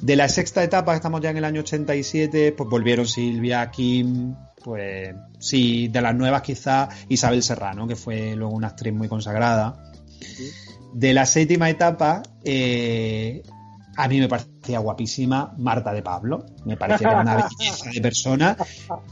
De 0.02 0.16
la 0.16 0.30
sexta 0.30 0.64
etapa, 0.64 0.96
estamos 0.96 1.22
ya 1.22 1.32
en 1.32 1.38
el 1.38 1.46
año 1.46 1.62
87, 1.62 2.52
pues 2.52 2.70
volvieron 2.70 3.08
Silvia, 3.08 3.70
Kim, 3.72 4.36
pues 4.64 5.16
sí, 5.40 5.88
de 5.88 6.02
las 6.02 6.14
nuevas 6.16 6.42
quizá 6.42 6.90
Isabel 7.10 7.42
Serrano, 7.42 7.88
que 7.88 7.96
fue 7.96 8.36
luego 8.36 8.54
una 8.54 8.68
actriz 8.68 8.94
muy 8.94 9.08
consagrada. 9.08 9.92
De 10.94 11.14
la 11.14 11.26
séptima 11.26 11.70
etapa, 11.70 12.22
eh, 12.44 13.42
a 13.98 14.08
mí 14.08 14.20
me 14.20 14.28
parecía 14.28 14.80
guapísima 14.80 15.56
Marta 15.58 15.92
de 15.92 16.04
Pablo, 16.04 16.46
me 16.66 16.78
parecía 16.78 17.08
que 17.08 17.14
era 17.14 17.22
una 17.22 17.36
belleza 17.36 17.90
de 17.92 18.02
persona, 18.02 18.58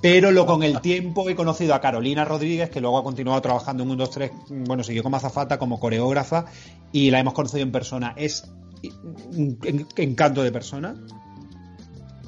pero 0.02 0.30
lo 0.30 0.46
con 0.46 0.62
el 0.62 0.80
tiempo 0.82 1.28
he 1.28 1.36
conocido 1.36 1.74
a 1.74 1.82
Carolina 1.82 2.24
Rodríguez, 2.24 2.70
que 2.70 2.82
luego 2.82 3.00
ha 3.00 3.04
continuado 3.04 3.42
trabajando 3.42 3.84
en 3.84 3.90
1, 3.90 3.98
2, 3.98 4.12
3, 4.12 4.32
bueno, 4.68 4.84
siguió 4.84 5.02
como 5.02 5.18
azafata, 5.18 5.58
como 5.58 5.80
coreógrafa, 5.80 6.46
y 6.92 7.10
la 7.10 7.20
hemos 7.20 7.34
conocido 7.34 7.64
en 7.64 7.72
persona. 7.72 8.14
Es 8.16 8.52
un 9.06 9.58
encanto 9.98 10.44
de 10.44 10.52
persona. 10.52 10.96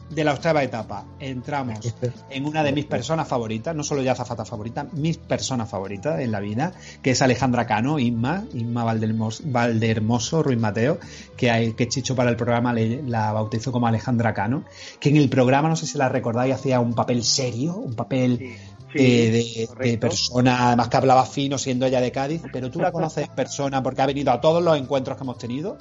De 0.10 0.24
la 0.24 0.32
octava 0.34 0.64
etapa 0.64 1.03
entramos 1.20 1.80
en 2.30 2.45
una 2.45 2.64
de 2.64 2.72
mis 2.72 2.86
personas 2.86 3.28
favoritas, 3.28 3.76
no 3.76 3.84
solo 3.84 4.01
ya 4.01 4.14
azafata 4.14 4.45
favorita, 4.45 4.88
mis 4.93 5.18
personas 5.18 5.70
favoritas 5.70 6.22
en 6.22 6.32
la 6.32 6.39
vida, 6.39 6.72
que 7.01 7.12
es 7.12 7.22
Alejandra 7.22 7.68
Cano, 7.68 7.99
Inma, 7.99 8.45
Inma 8.53 8.86
Valdermos- 8.86 9.41
Valdermoso, 9.43 10.43
Ruiz 10.43 10.58
Mateo, 10.60 10.97
que, 11.36 11.51
hay, 11.51 11.74
que 11.74 11.89
Chicho 11.89 12.16
para 12.16 12.30
el 12.30 12.38
programa 12.38 12.72
le- 12.72 13.03
la 13.03 13.34
bautizó 13.34 13.74
como 13.74 13.86
Alejandra 13.88 14.34
Cano, 14.34 14.64
que 15.01 15.10
en 15.10 15.18
el 15.18 15.28
programa, 15.30 15.68
no 15.68 15.76
sé 15.76 15.86
si 15.86 15.97
la 15.97 16.08
recordáis, 16.08 16.55
hacía 16.55 16.80
un 16.80 16.93
papel 16.93 17.26
serio, 17.26 17.76
un 17.76 17.93
papel 17.95 18.55
eh, 18.93 19.68
de, 19.78 19.89
de 19.89 19.97
persona, 19.97 20.68
además 20.68 20.88
que 20.88 20.95
hablaba 20.97 21.26
fino 21.26 21.58
siendo 21.58 21.86
ella 21.86 21.99
de 21.99 22.14
Cádiz, 22.14 22.43
pero 22.53 22.72
tú 22.72 22.80
la 22.80 22.91
conoces 22.93 23.28
en 23.28 23.36
persona 23.36 23.84
porque 23.84 24.01
ha 24.03 24.05
venido 24.05 24.32
a 24.32 24.39
todos 24.39 24.64
los 24.64 24.78
encuentros 24.78 25.18
que 25.18 25.24
hemos 25.24 25.38
tenido, 25.38 25.78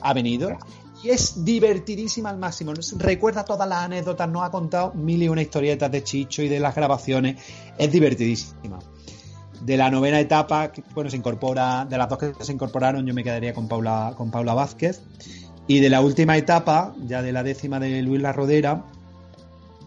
ha 0.00 0.12
venido 0.12 0.56
y 1.02 1.10
es 1.10 1.44
divertidísima 1.44 2.30
al 2.30 2.38
máximo. 2.38 2.74
Nos 2.74 2.96
Recuerda 2.98 3.44
todas 3.44 3.68
las 3.68 3.84
anécdotas, 3.84 4.28
nos 4.28 4.42
ha 4.42 4.50
contado 4.50 4.92
mil 4.94 5.22
y 5.22 5.28
una 5.28 5.42
historietas 5.42 5.90
de 5.90 6.04
Chicho 6.04 6.42
y 6.42 6.48
de 6.48 6.60
las 6.60 6.74
grabaciones. 6.74 7.40
Es 7.78 7.90
divertidísima. 7.90 8.78
De 9.62 9.76
la 9.76 9.90
novena 9.90 10.20
etapa, 10.20 10.72
bueno, 10.94 11.10
se 11.10 11.16
incorpora, 11.16 11.84
de 11.84 11.98
las 11.98 12.08
dos 12.08 12.18
que 12.18 12.44
se 12.44 12.52
incorporaron, 12.52 13.06
yo 13.06 13.14
me 13.14 13.22
quedaría 13.22 13.52
con 13.52 13.68
Paula, 13.68 14.14
con 14.16 14.30
Paula 14.30 14.54
Vázquez. 14.54 15.02
Y 15.66 15.80
de 15.80 15.90
la 15.90 16.00
última 16.00 16.36
etapa, 16.36 16.94
ya 17.06 17.22
de 17.22 17.32
la 17.32 17.42
décima 17.42 17.78
de 17.78 18.02
Luis 18.02 18.20
La 18.20 18.32
Rodera, 18.32 18.84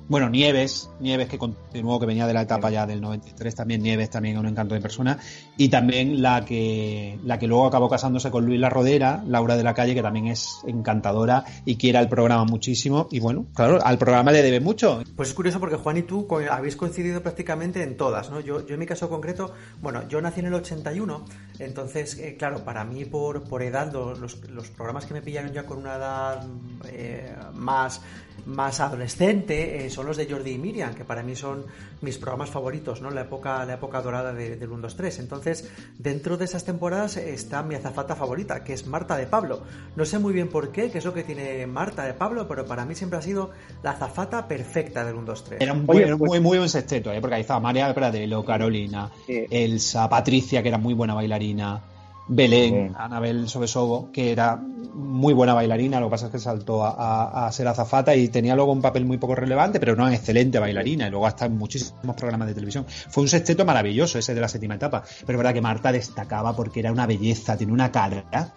Bueno, 0.09 0.29
Nieves, 0.29 0.89
Nieves 0.99 1.29
que 1.29 1.37
continuó, 1.37 1.99
que 1.99 2.05
venía 2.05 2.27
de 2.27 2.33
la 2.33 2.41
etapa 2.41 2.69
ya 2.69 2.85
del 2.85 2.99
93, 3.01 3.55
también 3.55 3.81
Nieves, 3.81 4.09
también 4.09 4.37
un 4.37 4.45
encanto 4.47 4.75
de 4.75 4.81
persona. 4.81 5.17
Y 5.57 5.69
también 5.69 6.21
la 6.21 6.43
que, 6.45 7.17
la 7.23 7.39
que 7.39 7.47
luego 7.47 7.65
acabó 7.65 7.89
casándose 7.89 8.29
con 8.29 8.45
Luis 8.45 8.59
La 8.59 8.69
Rodera, 8.69 9.23
Laura 9.25 9.55
de 9.55 9.63
la 9.63 9.73
Calle, 9.73 9.95
que 9.95 10.01
también 10.01 10.27
es 10.27 10.59
encantadora 10.67 11.45
y 11.65 11.77
quiere 11.77 11.97
al 11.99 12.09
programa 12.09 12.43
muchísimo. 12.45 13.07
Y 13.11 13.19
bueno, 13.19 13.45
claro, 13.55 13.79
al 13.83 13.97
programa 13.97 14.31
le 14.31 14.41
debe 14.41 14.59
mucho. 14.59 15.01
Pues 15.15 15.29
es 15.29 15.35
curioso 15.35 15.59
porque 15.59 15.77
Juan 15.77 15.97
y 15.97 16.03
tú 16.03 16.27
habéis 16.51 16.75
coincidido 16.75 17.21
prácticamente 17.23 17.81
en 17.81 17.95
todas, 17.97 18.29
¿no? 18.29 18.39
Yo, 18.41 18.65
yo 18.65 18.73
en 18.73 18.79
mi 18.79 18.85
caso 18.85 19.09
concreto, 19.09 19.53
bueno, 19.81 20.07
yo 20.09 20.21
nací 20.21 20.41
en 20.41 20.47
el 20.47 20.53
81, 20.53 21.25
entonces, 21.59 22.17
eh, 22.17 22.35
claro, 22.37 22.63
para 22.65 22.83
mí 22.83 23.05
por, 23.05 23.43
por 23.43 23.63
edad, 23.63 23.91
lo- 23.91 24.15
los, 24.15 24.41
los 24.49 24.69
programas 24.69 25.05
que 25.05 25.13
me 25.13 25.21
pillaron 25.21 25.53
ya 25.53 25.65
con 25.65 25.77
una 25.77 25.95
edad 25.95 26.45
eh, 26.89 27.33
más, 27.53 28.01
más 28.45 28.79
adolescente 28.79 29.85
eh, 29.85 29.89
son 29.89 30.05
los 30.05 30.17
de 30.17 30.25
Jordi 30.29 30.51
y 30.51 30.57
Miriam, 30.57 30.93
que 30.93 31.05
para 31.05 31.23
mí 31.23 31.35
son 31.35 31.65
mis 32.01 32.17
programas 32.17 32.49
favoritos, 32.49 33.01
¿no? 33.01 33.09
La 33.09 33.21
época, 33.21 33.63
la 33.65 33.75
época 33.75 34.01
dorada 34.01 34.33
de- 34.33 34.57
del 34.57 34.69
1, 34.69 34.81
2, 34.81 34.95
3. 34.95 35.19
Entonces, 35.19 35.69
dentro 35.97 36.37
de 36.37 36.45
esas 36.45 36.65
temporadas 36.65 37.17
está 37.17 37.63
mi 37.63 37.75
azafata 37.75 38.15
favorita, 38.15 38.63
que 38.63 38.73
es 38.73 38.85
Marta 38.87 39.15
de 39.17 39.25
Pablo. 39.27 39.61
No 39.95 40.05
sé 40.05 40.19
muy 40.19 40.33
bien 40.33 40.49
por 40.49 40.71
qué, 40.71 40.91
qué 40.91 40.97
es 40.97 41.05
lo 41.05 41.13
que 41.13 41.23
tiene 41.23 41.65
Marta 41.67 42.03
de 42.03 42.13
Pablo, 42.13 42.47
pero 42.47 42.65
para 42.65 42.85
mí 42.85 42.95
siempre 42.95 43.19
ha 43.19 43.21
sido 43.21 43.51
la 43.83 43.91
azafata 43.91 44.47
perfecta 44.47 45.05
del 45.05 45.15
1, 45.15 45.25
2, 45.25 45.43
3. 45.45 45.61
Era 45.61 45.73
un, 45.73 45.85
buen- 45.85 46.03
era 46.03 46.15
un 46.15 46.21
muy, 46.21 46.39
muy 46.39 46.57
buen 46.57 46.69
sexteto, 46.69 47.11
¿eh? 47.11 47.21
porque 47.21 47.35
ahí 47.35 47.41
estaba 47.41 47.59
María 47.59 47.93
Pradelo, 47.93 48.43
Carolina, 48.43 49.09
Elsa, 49.27 50.09
Patricia, 50.09 50.61
que 50.61 50.69
era 50.69 50.77
muy 50.77 50.93
buena 50.93 51.13
bailarina, 51.13 51.81
Belén, 52.27 52.95
Anabel 52.97 53.49
Sobesogo, 53.49 54.09
que 54.11 54.31
era 54.31 54.55
muy 54.55 55.33
buena 55.33 55.53
bailarina, 55.53 55.99
lo 55.99 56.07
que 56.07 56.11
pasa 56.11 56.25
es 56.27 56.31
que 56.31 56.39
saltó 56.39 56.85
a, 56.85 56.91
a- 56.91 57.47
a 57.47 57.51
ser 57.51 57.67
azafata 57.67 58.15
y 58.15 58.29
tenía 58.29 58.55
luego 58.55 58.71
un 58.71 58.81
papel 58.81 59.05
muy 59.05 59.17
poco 59.17 59.35
relevante, 59.35 59.79
pero 59.79 59.93
una 59.93 60.13
excelente 60.13 60.57
bailarina, 60.59 61.07
y 61.07 61.09
luego 61.09 61.27
hasta 61.27 61.45
en 61.45 61.57
muchísimos 61.57 62.15
programas 62.15 62.47
de 62.47 62.53
televisión. 62.53 62.85
Fue 63.09 63.23
un 63.23 63.27
sexteto 63.29 63.65
maravilloso 63.65 64.19
ese 64.19 64.33
de 64.33 64.39
la 64.41 64.47
séptima 64.47 64.75
etapa, 64.75 65.03
pero 65.25 65.33
es 65.33 65.37
verdad 65.37 65.53
que 65.53 65.61
Marta 65.61 65.91
destacaba 65.91 66.55
porque 66.55 66.79
era 66.79 66.91
una 66.91 67.05
belleza, 67.05 67.57
tiene 67.57 67.73
una 67.73 67.91
cara 67.91 68.53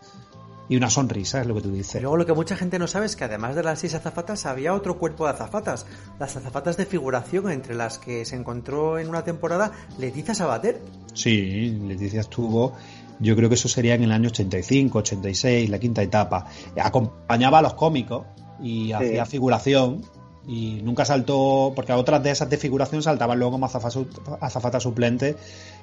y 0.68 0.76
una 0.76 0.90
sonrisa, 0.90 1.40
es 1.40 1.46
lo 1.46 1.54
que 1.54 1.60
tú 1.62 1.70
dices. 1.72 1.96
Y 1.96 2.00
luego 2.00 2.16
lo 2.16 2.26
que 2.26 2.32
mucha 2.34 2.56
gente 2.56 2.78
no 2.78 2.86
sabe 2.88 3.06
es 3.06 3.14
que 3.16 3.24
además 3.24 3.54
de 3.54 3.62
las 3.62 3.78
seis 3.78 3.94
azafatas 3.94 4.46
había 4.46 4.74
otro 4.74 4.98
cuerpo 4.98 5.24
de 5.24 5.30
azafatas, 5.30 5.86
las 6.18 6.36
azafatas 6.36 6.76
de 6.76 6.86
figuración 6.86 7.50
entre 7.50 7.74
las 7.74 7.98
que 7.98 8.24
se 8.24 8.36
encontró 8.36 8.98
en 8.98 9.08
una 9.08 9.22
temporada 9.24 9.72
Leticia 9.98 10.34
Sabater. 10.34 10.80
Sí, 11.14 11.70
Leticia 11.86 12.20
estuvo, 12.20 12.72
yo 13.20 13.36
creo 13.36 13.48
que 13.48 13.54
eso 13.54 13.68
sería 13.68 13.94
en 13.94 14.04
el 14.04 14.12
año 14.12 14.28
85, 14.28 14.98
86, 14.98 15.70
la 15.70 15.78
quinta 15.78 16.02
etapa. 16.02 16.46
Acompañaba 16.80 17.58
a 17.58 17.62
los 17.62 17.74
cómicos 17.74 18.26
y 18.62 18.92
hacía 18.92 19.26
figuración 19.26 20.02
y 20.48 20.80
nunca 20.84 21.04
saltó, 21.04 21.72
porque 21.74 21.90
a 21.92 21.96
otras 21.96 22.22
de 22.22 22.30
esas 22.30 22.48
de 22.48 22.56
figuración 22.56 23.02
saltaban 23.02 23.38
luego 23.38 23.52
como 23.52 23.66
azafata, 23.66 24.78
suplente 24.80 25.36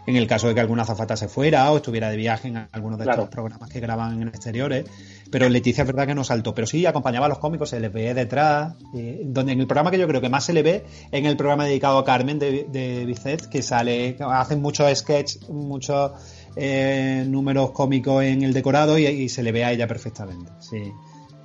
en 0.05 0.15
el 0.15 0.25
caso 0.25 0.47
de 0.47 0.53
que 0.55 0.61
alguna 0.61 0.83
azafata 0.83 1.17
se 1.17 1.27
fuera 1.27 1.69
o 1.71 1.77
estuviera 1.77 2.09
de 2.09 2.17
viaje 2.17 2.47
en 2.47 2.67
algunos 2.71 2.97
de 2.97 3.03
Claro. 3.03 3.23
estos 3.23 3.33
programas 3.33 3.69
que 3.69 3.79
graban 3.81 4.21
en 4.21 4.29
exteriores. 4.29 4.85
Pero 5.29 5.49
Leticia 5.49 5.81
es 5.81 5.87
verdad 5.87 6.07
que 6.07 6.15
no 6.15 6.23
saltó, 6.23 6.53
pero 6.53 6.67
sí 6.67 6.85
acompañaba 6.85 7.25
a 7.25 7.29
los 7.29 7.39
cómicos, 7.39 7.69
se 7.71 7.79
les 7.79 7.91
ve 7.91 8.13
detrás, 8.13 8.75
eh, 8.95 9.21
donde 9.25 9.51
en 9.53 9.59
el 9.59 9.67
programa 9.67 9.91
que 9.91 9.97
yo 9.97 10.07
creo 10.07 10.21
que 10.21 10.29
más 10.29 10.45
se 10.45 10.53
le 10.53 10.63
ve, 10.63 10.85
en 11.11 11.25
el 11.25 11.35
programa 11.35 11.65
dedicado 11.65 11.97
a 11.97 12.05
Carmen 12.05 12.39
de, 12.39 12.65
de 12.69 13.05
Bizet, 13.05 13.49
que 13.49 13.61
sale, 13.61 14.15
hacen 14.19 14.61
muchos 14.61 14.97
sketches, 14.97 15.49
muchos 15.49 16.11
eh, 16.55 17.25
números 17.27 17.71
cómicos 17.71 18.23
en 18.23 18.43
el 18.43 18.53
decorado 18.53 18.97
y, 18.97 19.05
y 19.05 19.29
se 19.29 19.43
le 19.43 19.51
ve 19.51 19.65
a 19.65 19.71
ella 19.71 19.87
perfectamente. 19.87 20.51
Sí. 20.59 20.91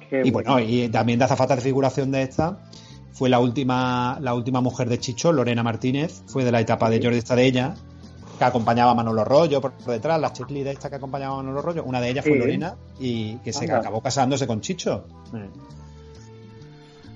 Qué 0.08 0.22
y 0.24 0.30
bueno, 0.30 0.58
y 0.60 0.88
también 0.88 1.18
de 1.18 1.26
azafata 1.26 1.54
de 1.56 1.62
figuración 1.62 2.10
de 2.10 2.22
esta 2.22 2.58
fue 3.12 3.28
la 3.28 3.40
última 3.40 4.18
la 4.20 4.34
última 4.34 4.60
mujer 4.60 4.88
de 4.88 4.98
Chicho, 4.98 5.32
Lorena 5.32 5.62
Martínez, 5.62 6.22
fue 6.26 6.44
de 6.44 6.52
la 6.52 6.60
etapa 6.60 6.88
de 6.88 7.02
Jordi 7.02 7.18
Estadella, 7.18 7.74
que 8.38 8.44
acompañaba 8.44 8.92
a 8.92 8.94
Manolo 8.94 9.24
Rollo 9.24 9.60
por 9.60 9.76
detrás, 9.84 10.20
la 10.20 10.32
checklist 10.32 10.64
de 10.64 10.72
esta 10.72 10.88
que 10.88 10.96
acompañaba 10.96 11.34
a 11.34 11.36
Manolo 11.38 11.60
Rollo, 11.60 11.84
una 11.84 12.00
de 12.00 12.10
ellas 12.10 12.24
fue. 12.24 12.38
Lorena 12.38 12.76
y 13.00 13.36
que 13.38 13.52
se 13.52 13.64
Anda. 13.64 13.78
acabó 13.78 14.00
casándose 14.00 14.46
con 14.46 14.60
Chicho. 14.60 15.04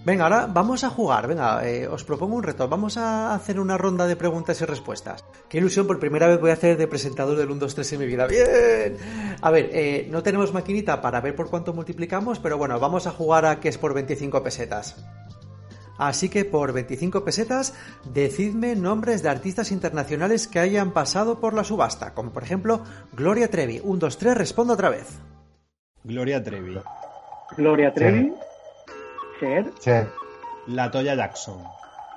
Venga, 0.04 0.24
ahora 0.24 0.48
vamos 0.48 0.82
a 0.82 0.90
jugar. 0.90 1.28
Venga, 1.28 1.64
eh, 1.64 1.86
os 1.86 2.02
propongo 2.02 2.34
un 2.34 2.42
reto. 2.42 2.68
Vamos 2.68 2.96
a 2.96 3.34
hacer 3.34 3.60
una 3.60 3.78
ronda 3.78 4.06
de 4.06 4.16
preguntas 4.16 4.60
y 4.60 4.64
respuestas. 4.64 5.24
Qué 5.48 5.58
ilusión, 5.58 5.86
por 5.86 6.00
primera 6.00 6.26
vez 6.26 6.40
voy 6.40 6.50
a 6.50 6.54
hacer 6.54 6.76
de 6.76 6.88
presentador 6.88 7.36
del 7.36 7.50
1, 7.50 7.60
2, 7.60 7.74
3 7.74 7.92
en 7.92 7.98
mi 8.00 8.06
vida. 8.06 8.26
¡Bien! 8.26 8.96
A 9.40 9.50
ver, 9.52 9.70
eh, 9.72 10.08
no 10.10 10.24
tenemos 10.24 10.52
maquinita 10.52 11.00
para 11.00 11.20
ver 11.20 11.36
por 11.36 11.50
cuánto 11.50 11.72
multiplicamos, 11.72 12.40
pero 12.40 12.58
bueno, 12.58 12.80
vamos 12.80 13.06
a 13.06 13.12
jugar 13.12 13.46
a 13.46 13.60
que 13.60 13.68
es 13.68 13.78
por 13.78 13.94
25 13.94 14.42
pesetas. 14.42 14.96
Así 15.98 16.28
que 16.28 16.44
por 16.44 16.72
25 16.72 17.24
pesetas, 17.24 17.74
decidme 18.12 18.74
nombres 18.74 19.22
de 19.22 19.28
artistas 19.28 19.70
internacionales 19.70 20.48
que 20.48 20.58
hayan 20.58 20.90
pasado 20.90 21.38
por 21.38 21.54
la 21.54 21.62
subasta, 21.62 22.12
como 22.12 22.32
por 22.32 22.42
ejemplo 22.42 22.82
Gloria 23.12 23.48
Trevi. 23.48 23.80
1, 23.84 23.98
2, 24.00 24.18
3, 24.18 24.36
respondo 24.36 24.72
otra 24.72 24.90
vez. 24.90 25.06
Gloria 26.02 26.42
Trevi. 26.42 26.80
Gloria 27.56 27.94
Trevi, 27.94 28.32
Cher, 29.42 30.06
La 30.68 30.88
Toya 30.88 31.16
Jackson. 31.16 31.58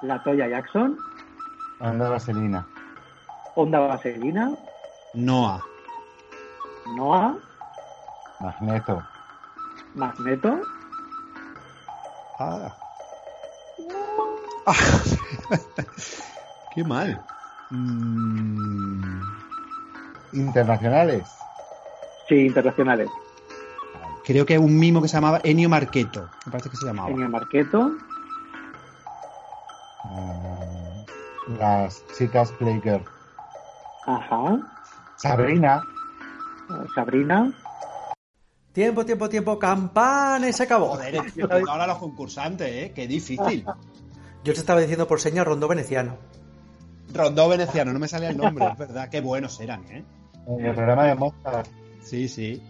La 0.03 0.21
Toya 0.21 0.47
Jackson, 0.47 0.95
Anda 1.79 2.09
Vaselina. 2.09 2.67
Onda 3.55 3.79
Vaselina, 3.79 4.51
Noah. 5.15 5.59
Noah, 6.95 7.35
Magneto. 8.41 9.01
Magneto, 9.95 10.61
Ah. 12.37 12.71
Qué 16.75 16.83
mal. 16.83 17.19
Mm, 17.71 19.19
Internacionales. 20.33 21.23
sí, 22.27 22.45
internacionales. 22.45 23.09
Creo 24.25 24.45
que 24.45 24.57
un 24.57 24.77
mimo 24.77 25.01
que 25.01 25.07
se 25.07 25.15
llamaba 25.17 25.39
Ennio 25.43 25.69
Marqueto. 25.69 26.29
Me 26.45 26.51
parece 26.51 26.69
que 26.69 26.77
se 26.77 26.85
llamaba. 26.85 27.09
Ennio 27.09 27.29
Marqueto, 27.29 27.91
Ah, 30.03 31.05
las 31.59 32.03
chicas 32.17 32.51
Playgirl. 32.53 33.03
ajá, 34.05 34.59
Sabrina. 35.17 35.81
Sabrina, 36.93 37.53
Tiempo, 38.73 39.05
tiempo, 39.05 39.29
tiempo, 39.29 39.57
campana 39.57 40.49
y 40.49 40.53
se 40.53 40.63
acabó. 40.63 40.87
Joder, 40.89 41.21
ahora 41.69 41.87
los 41.87 41.97
concursantes, 41.97 42.67
¿eh? 42.67 42.91
Qué 42.93 43.07
difícil. 43.07 43.63
Yo 44.43 44.53
te 44.53 44.59
estaba 44.59 44.81
diciendo 44.81 45.07
por 45.07 45.21
señas 45.21 45.45
rondó 45.45 45.67
veneciano. 45.69 46.17
Rondó 47.13 47.47
veneciano, 47.47 47.93
no 47.93 47.99
me 47.99 48.07
salía 48.09 48.29
el 48.31 48.37
nombre, 48.37 48.67
es 48.67 48.77
verdad. 48.77 49.07
Qué 49.09 49.21
buenos 49.21 49.59
eran, 49.61 49.85
¿eh? 49.85 50.03
En 50.47 50.65
el 50.65 50.75
programa 50.75 51.05
de 51.05 51.15
Mozart. 51.15 51.67
Sí, 52.01 52.27
sí. 52.27 52.61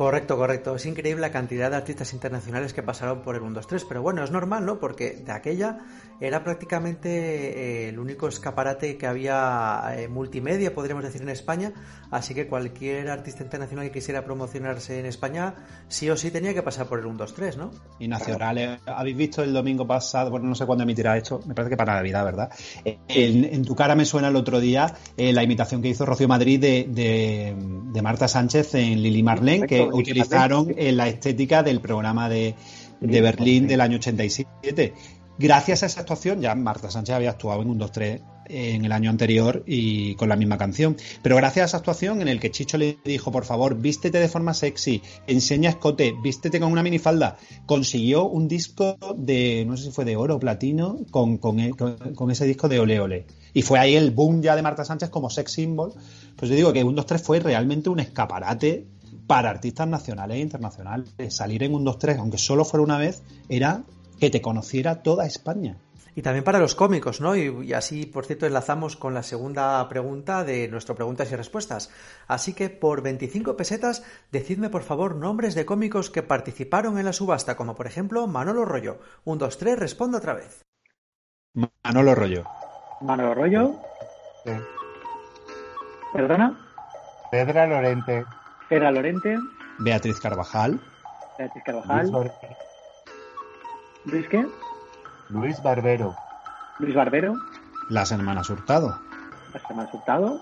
Correcto, 0.00 0.38
correcto. 0.38 0.76
Es 0.76 0.86
increíble 0.86 1.20
la 1.20 1.30
cantidad 1.30 1.68
de 1.68 1.76
artistas 1.76 2.14
internacionales 2.14 2.72
que 2.72 2.82
pasaron 2.82 3.20
por 3.20 3.36
el 3.36 3.42
1, 3.42 3.52
2, 3.52 3.66
3, 3.66 3.84
pero 3.84 4.00
bueno, 4.00 4.24
es 4.24 4.30
normal, 4.30 4.64
¿no? 4.64 4.80
Porque 4.80 5.10
de 5.10 5.30
aquella 5.30 5.80
era 6.22 6.42
prácticamente 6.42 7.10
eh, 7.10 7.88
el 7.90 7.98
único 7.98 8.26
escaparate 8.26 8.96
que 8.96 9.06
había 9.06 9.82
eh, 9.98 10.08
multimedia, 10.08 10.74
podríamos 10.74 11.04
decir, 11.04 11.20
en 11.20 11.28
España, 11.28 11.74
así 12.10 12.32
que 12.32 12.46
cualquier 12.46 13.10
artista 13.10 13.42
internacional 13.42 13.84
que 13.84 13.92
quisiera 13.92 14.24
promocionarse 14.24 14.98
en 14.98 15.04
España, 15.04 15.54
sí 15.88 16.08
o 16.08 16.16
sí 16.16 16.30
tenía 16.30 16.54
que 16.54 16.62
pasar 16.62 16.86
por 16.86 17.00
el 17.00 17.04
1, 17.04 17.18
2, 17.18 17.34
3, 17.34 17.56
¿no? 17.58 17.70
Y 17.98 18.08
nacionales. 18.08 18.80
¿Habéis 18.86 19.18
visto 19.18 19.42
el 19.42 19.52
domingo 19.52 19.86
pasado? 19.86 20.30
Bueno, 20.30 20.46
no 20.46 20.54
sé 20.54 20.64
cuándo 20.64 20.84
emitirá 20.84 21.18
esto. 21.18 21.42
Me 21.44 21.54
parece 21.54 21.68
que 21.68 21.76
para 21.76 21.94
Navidad, 21.94 22.24
¿verdad? 22.24 22.50
En, 22.86 23.66
tu 23.66 23.76
cara 23.76 23.94
me 23.94 24.06
suena 24.06 24.28
el 24.28 24.36
otro 24.36 24.60
día 24.60 24.94
eh, 25.18 25.34
la 25.34 25.42
imitación 25.42 25.82
que 25.82 25.88
hizo 25.88 26.06
Rocío 26.06 26.26
Madrid 26.26 26.58
de, 26.58 26.86
de, 26.88 27.54
de 27.92 28.02
Marta 28.02 28.28
Sánchez 28.28 28.74
en 28.76 29.02
Lili 29.02 29.22
Marlene, 29.22 29.66
que 29.66 29.89
utilizaron 29.98 30.74
eh, 30.76 30.92
la 30.92 31.08
estética 31.08 31.62
del 31.62 31.80
programa 31.80 32.28
de, 32.28 32.54
de 33.00 33.20
Berlín 33.20 33.66
del 33.66 33.80
año 33.80 33.96
87. 33.96 34.94
Gracias 35.38 35.82
a 35.82 35.86
esa 35.86 36.00
actuación, 36.00 36.40
ya 36.40 36.54
Marta 36.54 36.90
Sánchez 36.90 37.14
había 37.14 37.30
actuado 37.30 37.62
en 37.62 37.70
un 37.70 37.80
2-3 37.80 38.20
en 38.52 38.84
el 38.84 38.90
año 38.92 39.10
anterior 39.10 39.62
y 39.64 40.16
con 40.16 40.28
la 40.28 40.34
misma 40.36 40.58
canción. 40.58 40.96
Pero 41.22 41.36
gracias 41.36 41.62
a 41.62 41.66
esa 41.68 41.76
actuación 41.78 42.20
en 42.20 42.26
el 42.28 42.40
que 42.40 42.50
Chicho 42.50 42.76
le 42.78 42.98
dijo, 43.04 43.30
por 43.30 43.44
favor, 43.44 43.76
vístete 43.76 44.18
de 44.18 44.28
forma 44.28 44.52
sexy, 44.54 45.00
enseña 45.28 45.70
escote, 45.70 46.12
vístete 46.22 46.58
con 46.60 46.70
una 46.72 46.82
minifalda, 46.82 47.38
consiguió 47.64 48.26
un 48.26 48.48
disco 48.48 48.96
de, 49.16 49.64
no 49.66 49.76
sé 49.76 49.84
si 49.84 49.90
fue 49.92 50.04
de 50.04 50.16
oro 50.16 50.34
o 50.36 50.40
platino, 50.40 50.98
con, 51.12 51.38
con, 51.38 51.60
e- 51.60 51.70
con- 51.70 51.96
con 52.14 52.30
ese 52.32 52.44
disco 52.44 52.68
de 52.68 52.80
Ole 52.80 53.00
Ole. 53.00 53.26
Y 53.54 53.62
fue 53.62 53.78
ahí 53.78 53.94
el 53.94 54.10
boom 54.10 54.42
ya 54.42 54.56
de 54.56 54.62
Marta 54.62 54.84
Sánchez 54.84 55.10
como 55.10 55.30
sex 55.30 55.52
symbol. 55.52 55.92
Pues 56.36 56.50
yo 56.50 56.56
digo 56.56 56.72
que 56.72 56.82
un 56.84 56.96
2-3 56.96 57.18
fue 57.20 57.38
realmente 57.40 57.88
un 57.88 58.00
escaparate 58.00 58.84
para 59.30 59.48
artistas 59.48 59.86
nacionales 59.86 60.38
e 60.38 60.40
internacionales. 60.40 61.14
Salir 61.28 61.62
en 61.62 61.72
un 61.72 61.86
2-3, 61.86 62.18
aunque 62.18 62.36
solo 62.36 62.64
fuera 62.64 62.82
una 62.82 62.98
vez, 62.98 63.22
era 63.48 63.82
que 64.18 64.28
te 64.28 64.42
conociera 64.42 65.04
toda 65.04 65.24
España. 65.24 65.76
Y 66.16 66.22
también 66.22 66.42
para 66.42 66.58
los 66.58 66.74
cómicos, 66.74 67.20
¿no? 67.20 67.36
Y, 67.36 67.68
y 67.68 67.72
así, 67.72 68.06
por 68.06 68.26
cierto, 68.26 68.46
enlazamos 68.46 68.96
con 68.96 69.14
la 69.14 69.22
segunda 69.22 69.88
pregunta 69.88 70.42
de 70.42 70.66
nuestro 70.66 70.96
preguntas 70.96 71.30
y 71.30 71.36
respuestas. 71.36 71.92
Así 72.26 72.54
que 72.54 72.70
por 72.70 73.02
25 73.02 73.56
pesetas, 73.56 74.02
decidme 74.32 74.68
por 74.68 74.82
favor 74.82 75.14
nombres 75.14 75.54
de 75.54 75.64
cómicos 75.64 76.10
que 76.10 76.24
participaron 76.24 76.98
en 76.98 77.04
la 77.04 77.12
subasta, 77.12 77.56
como 77.56 77.76
por 77.76 77.86
ejemplo 77.86 78.26
Manolo 78.26 78.64
Rollo. 78.64 78.98
Un, 79.22 79.38
dos, 79.38 79.58
tres, 79.58 79.78
responda 79.78 80.18
otra 80.18 80.34
vez. 80.34 80.64
Manolo 81.54 82.16
Rollo. 82.16 82.42
Manolo 83.00 83.32
Rollo. 83.32 83.80
Sí. 84.44 84.50
Perdona. 86.12 86.66
Pedra 87.30 87.68
Lorente. 87.68 88.24
Pedra 88.70 88.90
Lorente. 88.90 89.36
Beatriz 89.78 90.18
Carvajal. 90.20 90.80
Beatriz 91.38 91.52
Luis, 91.54 91.64
Carvajal. 91.64 92.10
Bar- 92.10 92.32
Luis 94.06 94.28
qué? 94.28 94.46
Luis 95.28 95.62
Barbero. 95.62 96.14
Luis 96.78 96.94
Barbero. 96.94 97.34
Las 97.90 98.12
hermanas 98.12 98.48
Hurtado. 98.48 98.98
Las 99.52 99.62
hermanas 99.68 99.92
Hurtado. 99.92 100.40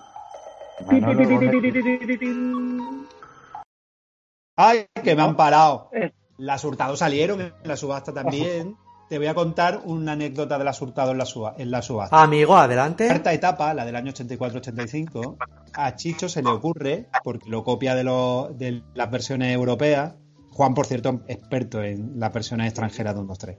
¡Ay, 4.56 4.86
que 5.02 5.14
me 5.16 5.22
han 5.22 5.36
parado! 5.36 5.88
Eh. 5.92 6.12
Las 6.38 6.64
Hurtado 6.64 6.96
salieron 6.96 7.40
en 7.40 7.52
la 7.64 7.76
subasta 7.76 8.12
también. 8.12 8.76
Te 9.08 9.16
voy 9.18 9.26
a 9.26 9.34
contar 9.34 9.80
una 9.84 10.12
anécdota 10.12 10.58
de 10.58 10.64
las 10.64 10.80
Hurtado 10.82 11.12
en 11.12 11.18
la, 11.18 11.24
suba- 11.24 11.54
en 11.56 11.70
la 11.70 11.80
subasta. 11.80 12.22
Amigo, 12.22 12.56
adelante. 12.56 13.06
cuarta 13.06 13.32
etapa, 13.32 13.72
la 13.72 13.84
del 13.86 13.96
año 13.96 14.12
84-85, 14.12 15.36
a 15.72 15.94
Chicho 15.96 16.28
se 16.28 16.42
le 16.42 16.50
ocurre, 16.50 17.08
porque 17.24 17.48
lo 17.48 17.64
copia 17.64 17.94
de, 17.94 18.04
lo- 18.04 18.50
de 18.54 18.82
las 18.94 19.10
versiones 19.10 19.54
europeas, 19.54 20.14
Juan, 20.50 20.74
por 20.74 20.86
cierto, 20.86 21.22
experto 21.28 21.82
en 21.82 22.18
las 22.20 22.32
versiones 22.32 22.66
extranjeras 22.66 23.14
de 23.14 23.20
1, 23.20 23.28
2, 23.28 23.38
3. 23.38 23.56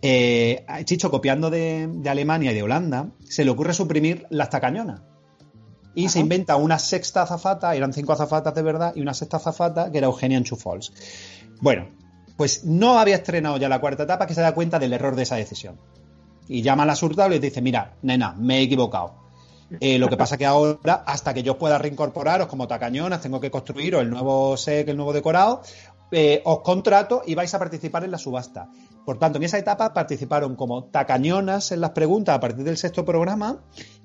Eh, 0.00 0.64
a 0.66 0.82
Chicho, 0.84 1.10
copiando 1.10 1.50
de, 1.50 1.88
de 1.92 2.08
Alemania 2.10 2.52
y 2.52 2.54
de 2.54 2.62
Holanda, 2.62 3.10
se 3.24 3.44
le 3.44 3.50
ocurre 3.50 3.74
suprimir 3.74 4.26
las 4.30 4.48
tacañonas. 4.50 5.02
Y 5.94 6.08
se 6.08 6.20
inventa 6.20 6.56
una 6.56 6.78
sexta 6.78 7.22
azafata, 7.22 7.74
eran 7.74 7.92
cinco 7.92 8.14
azafatas 8.14 8.54
de 8.54 8.62
verdad, 8.62 8.94
y 8.96 9.02
una 9.02 9.12
sexta 9.12 9.36
azafata 9.36 9.92
que 9.92 9.98
era 9.98 10.06
Eugenia 10.06 10.38
Enchufols. 10.38 10.92
Bueno, 11.60 11.88
pues 12.36 12.64
no 12.64 12.98
había 12.98 13.16
estrenado 13.16 13.56
ya 13.56 13.68
la 13.68 13.80
cuarta 13.80 14.04
etapa 14.04 14.26
que 14.26 14.34
se 14.34 14.40
da 14.40 14.54
cuenta 14.54 14.78
del 14.78 14.92
error 14.92 15.16
de 15.16 15.22
esa 15.22 15.36
decisión. 15.36 15.78
Y 16.48 16.62
llama 16.62 16.82
a 16.82 16.86
la 16.86 16.96
Hurtado 17.00 17.34
y 17.34 17.38
dice, 17.38 17.62
mira, 17.62 17.94
nena, 18.02 18.34
me 18.38 18.58
he 18.58 18.62
equivocado. 18.62 19.22
Eh, 19.80 19.98
lo 19.98 20.08
que 20.08 20.16
pasa 20.16 20.36
que 20.36 20.44
ahora, 20.44 21.02
hasta 21.06 21.32
que 21.32 21.42
yo 21.42 21.56
pueda 21.56 21.78
reincorporaros 21.78 22.46
como 22.46 22.68
tacañonas, 22.68 23.22
tengo 23.22 23.40
que 23.40 23.50
construiros 23.50 24.02
el 24.02 24.10
nuevo 24.10 24.56
SEC, 24.56 24.88
el 24.88 24.96
nuevo 24.96 25.12
decorado, 25.12 25.62
eh, 26.12 26.40
os 26.44 26.60
contrato 26.60 27.22
y 27.26 27.34
vais 27.34 27.52
a 27.54 27.58
participar 27.58 28.04
en 28.04 28.10
la 28.12 28.18
subasta. 28.18 28.68
Por 29.04 29.18
tanto, 29.18 29.38
en 29.38 29.42
esa 29.44 29.58
etapa 29.58 29.92
participaron 29.92 30.54
como 30.54 30.84
tacañonas 30.84 31.72
en 31.72 31.80
las 31.80 31.90
preguntas 31.90 32.36
a 32.36 32.40
partir 32.40 32.64
del 32.64 32.76
sexto 32.76 33.04
programa 33.04 33.56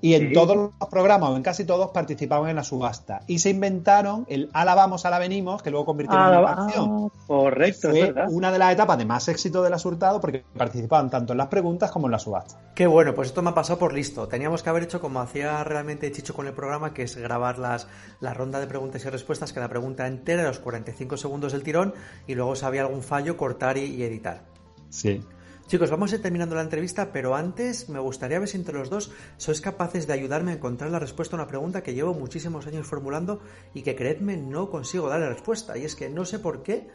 y 0.02 0.16
en 0.16 0.30
Sí. 0.30 0.34
todos 0.34 0.58
los 0.58 0.90
programas 0.90 1.30
o 1.30 1.36
en 1.38 1.44
casi 1.44 1.66
todos 1.66 1.92
participaban 1.92 2.50
en 2.50 2.56
la 2.56 2.64
subasta. 2.64 3.20
Y 3.28 3.38
se 3.40 3.52
inventaron 3.52 4.26
el 4.28 4.50
ala 4.54 4.74
vamos, 4.74 5.06
ala 5.06 5.20
venimos, 5.20 5.62
que 5.62 5.70
luego 5.70 5.86
convirtieron 5.86 6.34
en 6.34 6.40
una 6.40 6.56
canción. 6.56 7.12
Ah, 7.14 7.24
correcto, 7.28 7.90
es 7.90 8.08
verdad. 8.08 8.28
una 8.32 8.52
de 8.52 8.58
las 8.58 8.74
etapas 8.74 8.98
de 8.98 9.06
más 9.06 9.28
éxito 9.28 9.62
de 9.62 9.70
la 9.70 9.78
Hurtado 9.84 10.20
porque 10.20 10.44
participaban 10.58 11.10
tanto 11.12 11.34
en 11.34 11.38
las 11.38 11.48
preguntas 11.48 11.92
como 11.92 12.08
en 12.08 12.12
la 12.14 12.20
subasta. 12.20 12.60
Qué 12.74 12.88
bueno, 12.88 13.14
pues 13.14 13.28
esto 13.30 13.42
me 13.44 13.52
ha 13.52 13.54
pasado 13.54 13.78
por 13.78 13.94
listo. 13.94 14.28
Teníamos 14.28 14.64
que 14.64 14.70
haber 14.70 14.84
hecho 14.84 15.00
como 15.00 15.20
hacía 15.22 15.64
realmente 15.64 16.12
Chicho 16.12 16.34
con 16.34 16.48
el 16.48 16.54
programa, 16.54 16.94
que 16.94 17.04
es 17.04 17.16
grabar 17.16 17.60
las, 17.60 17.88
la 18.20 18.34
ronda 18.34 18.60
de 18.60 18.66
preguntas 18.68 19.06
y 19.06 19.10
respuestas, 19.10 19.54
que 19.54 19.60
la 19.60 19.70
pregunta 19.70 20.08
entera, 20.08 20.44
los 20.44 20.60
45 20.60 21.18
segundos 21.18 21.52
del 21.54 21.64
tirón, 21.64 21.94
y 22.28 22.36
luego 22.36 22.56
si 22.56 22.66
había 22.66 22.82
algún 22.82 23.02
fallo, 23.04 23.38
cortar 23.38 23.78
y, 23.78 23.86
y 23.86 24.04
editar. 24.04 24.46
Sí. 24.90 25.22
Chicos, 25.68 25.90
vamos 25.92 26.12
a 26.12 26.16
ir 26.16 26.22
terminando 26.22 26.56
la 26.56 26.62
entrevista, 26.62 27.12
pero 27.12 27.36
antes 27.36 27.90
me 27.90 28.00
gustaría 28.00 28.40
ver 28.40 28.48
si 28.48 28.56
entre 28.56 28.74
los 28.78 28.90
dos 28.90 29.12
sois 29.36 29.60
capaces 29.60 30.08
de 30.08 30.14
ayudarme 30.14 30.52
a 30.52 30.56
encontrar 30.56 30.90
la 30.92 31.00
respuesta 31.00 31.36
a 31.36 31.40
una 31.40 31.48
pregunta 31.50 31.84
que 31.84 31.94
llevo 31.94 32.14
muchísimos 32.14 32.66
años 32.68 32.88
formulando 32.88 33.42
y 33.74 33.82
que 33.82 33.94
creedme 33.94 34.38
no 34.38 34.70
consigo 34.70 35.10
darle 35.10 35.28
respuesta. 35.28 35.78
Y 35.78 35.84
es 35.84 35.96
que 35.96 36.10
no 36.10 36.24
sé 36.24 36.40
por 36.40 36.64
qué, 36.64 36.88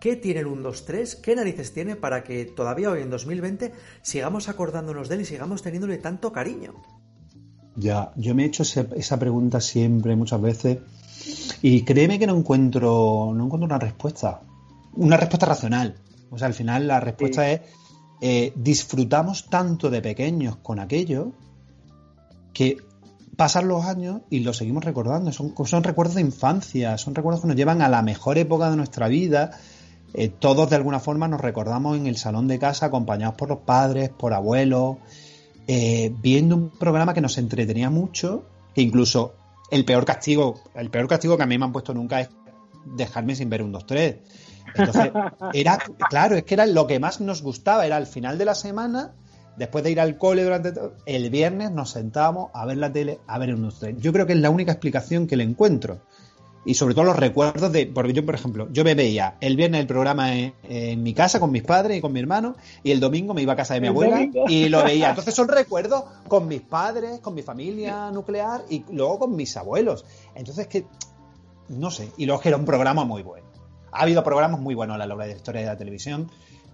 qué 0.00 0.16
tiene 0.16 0.40
el 0.40 0.48
1, 0.48 0.60
2, 0.60 0.84
3, 0.84 1.14
qué 1.16 1.36
narices 1.36 1.72
tiene 1.72 1.94
para 1.94 2.24
que 2.24 2.46
todavía 2.46 2.90
hoy 2.90 3.02
en 3.02 3.10
2020 3.10 3.72
sigamos 4.02 4.48
acordándonos 4.48 5.08
de 5.08 5.14
él 5.14 5.20
y 5.20 5.24
sigamos 5.24 5.62
teniéndole 5.62 5.98
tanto 5.98 6.32
cariño. 6.32 6.74
Ya, 7.76 8.10
yo 8.16 8.34
me 8.34 8.42
he 8.42 8.46
hecho 8.46 8.62
ese- 8.64 8.88
esa 8.96 9.18
pregunta 9.20 9.60
siempre, 9.60 10.16
muchas 10.16 10.40
veces, 10.40 10.78
y 11.62 11.82
créeme 11.82 12.18
que 12.18 12.26
no 12.26 12.36
encuentro, 12.36 13.32
no 13.34 13.44
encuentro 13.44 13.66
una 13.66 13.78
respuesta, 13.78 14.40
una 14.94 15.16
respuesta 15.16 15.46
racional. 15.46 15.96
O 16.30 16.38
sea, 16.38 16.48
al 16.48 16.54
final 16.54 16.86
la 16.86 17.00
respuesta 17.00 17.44
Sí. 17.44 17.52
es 17.52 17.60
eh, 18.20 18.52
disfrutamos 18.56 19.46
tanto 19.50 19.90
de 19.90 20.00
pequeños 20.00 20.56
con 20.56 20.78
aquello 20.78 21.32
que 22.54 22.78
pasan 23.36 23.68
los 23.68 23.84
años 23.84 24.22
y 24.30 24.40
lo 24.40 24.54
seguimos 24.54 24.84
recordando. 24.84 25.32
Son, 25.32 25.54
son 25.66 25.84
recuerdos 25.84 26.14
de 26.14 26.22
infancia, 26.22 26.96
son 26.96 27.14
recuerdos 27.14 27.42
que 27.42 27.48
nos 27.48 27.56
llevan 27.56 27.82
a 27.82 27.88
la 27.88 28.00
mejor 28.00 28.38
época 28.38 28.70
de 28.70 28.76
nuestra 28.76 29.08
vida. 29.08 29.50
Eh, 30.14 30.28
todos 30.28 30.70
de 30.70 30.76
alguna 30.76 30.98
forma 30.98 31.28
nos 31.28 31.42
recordamos 31.42 31.98
en 31.98 32.06
el 32.06 32.16
salón 32.16 32.48
de 32.48 32.58
casa 32.58 32.86
acompañados 32.86 33.34
por 33.34 33.50
los 33.50 33.58
padres, 33.58 34.08
por 34.08 34.32
abuelos, 34.32 34.96
eh, 35.66 36.14
viendo 36.22 36.56
un 36.56 36.70
programa 36.70 37.12
que 37.12 37.20
nos 37.20 37.36
entretenía 37.36 37.90
mucho, 37.90 38.44
que 38.74 38.80
incluso 38.80 39.34
el 39.70 39.84
peor 39.84 40.04
castigo, 40.04 40.62
el 40.74 40.90
peor 40.90 41.08
castigo 41.08 41.36
que 41.36 41.42
a 41.42 41.46
mí 41.46 41.58
me 41.58 41.64
han 41.64 41.72
puesto 41.72 41.94
nunca 41.94 42.20
es 42.20 42.28
dejarme 42.84 43.34
sin 43.34 43.50
ver 43.50 43.62
un 43.62 43.72
2-3. 43.72 44.18
Entonces, 44.74 45.10
era, 45.52 45.78
claro, 46.08 46.36
es 46.36 46.44
que 46.44 46.54
era 46.54 46.66
lo 46.66 46.86
que 46.86 46.98
más 46.98 47.20
nos 47.20 47.42
gustaba, 47.42 47.86
era 47.86 47.96
al 47.96 48.06
final 48.06 48.38
de 48.38 48.44
la 48.44 48.54
semana, 48.54 49.14
después 49.56 49.82
de 49.84 49.90
ir 49.90 50.00
al 50.00 50.18
cole 50.18 50.44
durante 50.44 50.72
todo, 50.72 50.94
el 51.06 51.30
viernes 51.30 51.70
nos 51.70 51.90
sentábamos 51.90 52.50
a 52.54 52.66
ver 52.66 52.76
la 52.76 52.92
tele, 52.92 53.18
a 53.26 53.38
ver 53.38 53.54
un 53.54 53.68
2-3. 53.68 53.98
Yo 53.98 54.12
creo 54.12 54.26
que 54.26 54.34
es 54.34 54.40
la 54.40 54.50
única 54.50 54.72
explicación 54.72 55.26
que 55.26 55.36
le 55.36 55.44
encuentro. 55.44 56.00
Y 56.66 56.74
sobre 56.74 56.94
todo 56.94 57.04
los 57.04 57.16
recuerdos 57.16 57.70
de, 57.70 57.86
porque 57.86 58.12
yo, 58.12 58.26
por 58.26 58.34
ejemplo, 58.34 58.68
yo 58.72 58.82
me 58.82 58.96
veía 58.96 59.36
el 59.40 59.56
viernes 59.56 59.80
el 59.80 59.86
programa 59.86 60.36
en, 60.36 60.52
en 60.64 61.00
mi 61.00 61.14
casa 61.14 61.38
con 61.38 61.52
mis 61.52 61.62
padres 61.62 61.96
y 61.96 62.00
con 62.00 62.12
mi 62.12 62.18
hermano, 62.18 62.56
y 62.82 62.90
el 62.90 62.98
domingo 62.98 63.34
me 63.34 63.42
iba 63.42 63.52
a 63.52 63.56
casa 63.56 63.74
de 63.74 63.80
mi 63.80 63.86
El 63.86 63.92
abuela 63.92 64.16
domingo. 64.16 64.44
y 64.48 64.68
lo 64.68 64.82
veía. 64.82 65.08
Entonces 65.10 65.32
son 65.32 65.46
recuerdos 65.46 66.02
con 66.26 66.48
mis 66.48 66.62
padres, 66.62 67.20
con 67.20 67.34
mi 67.34 67.42
familia 67.42 68.10
nuclear 68.10 68.64
y 68.68 68.84
luego 68.90 69.20
con 69.20 69.36
mis 69.36 69.56
abuelos. 69.56 70.04
Entonces 70.34 70.66
que, 70.66 70.84
no 71.68 71.92
sé, 71.92 72.10
y 72.16 72.26
luego 72.26 72.42
que 72.42 72.48
era 72.48 72.58
un 72.58 72.64
programa 72.64 73.04
muy 73.04 73.22
bueno. 73.22 73.46
Ha 73.92 74.02
habido 74.02 74.24
programas 74.24 74.60
muy 74.60 74.74
buenos 74.74 74.96
a 74.96 74.98
lo 74.98 75.06
largo 75.06 75.22
de 75.22 75.28
la 75.28 75.36
historia 75.36 75.60
de 75.60 75.66
la 75.68 75.76
televisión, 75.76 76.28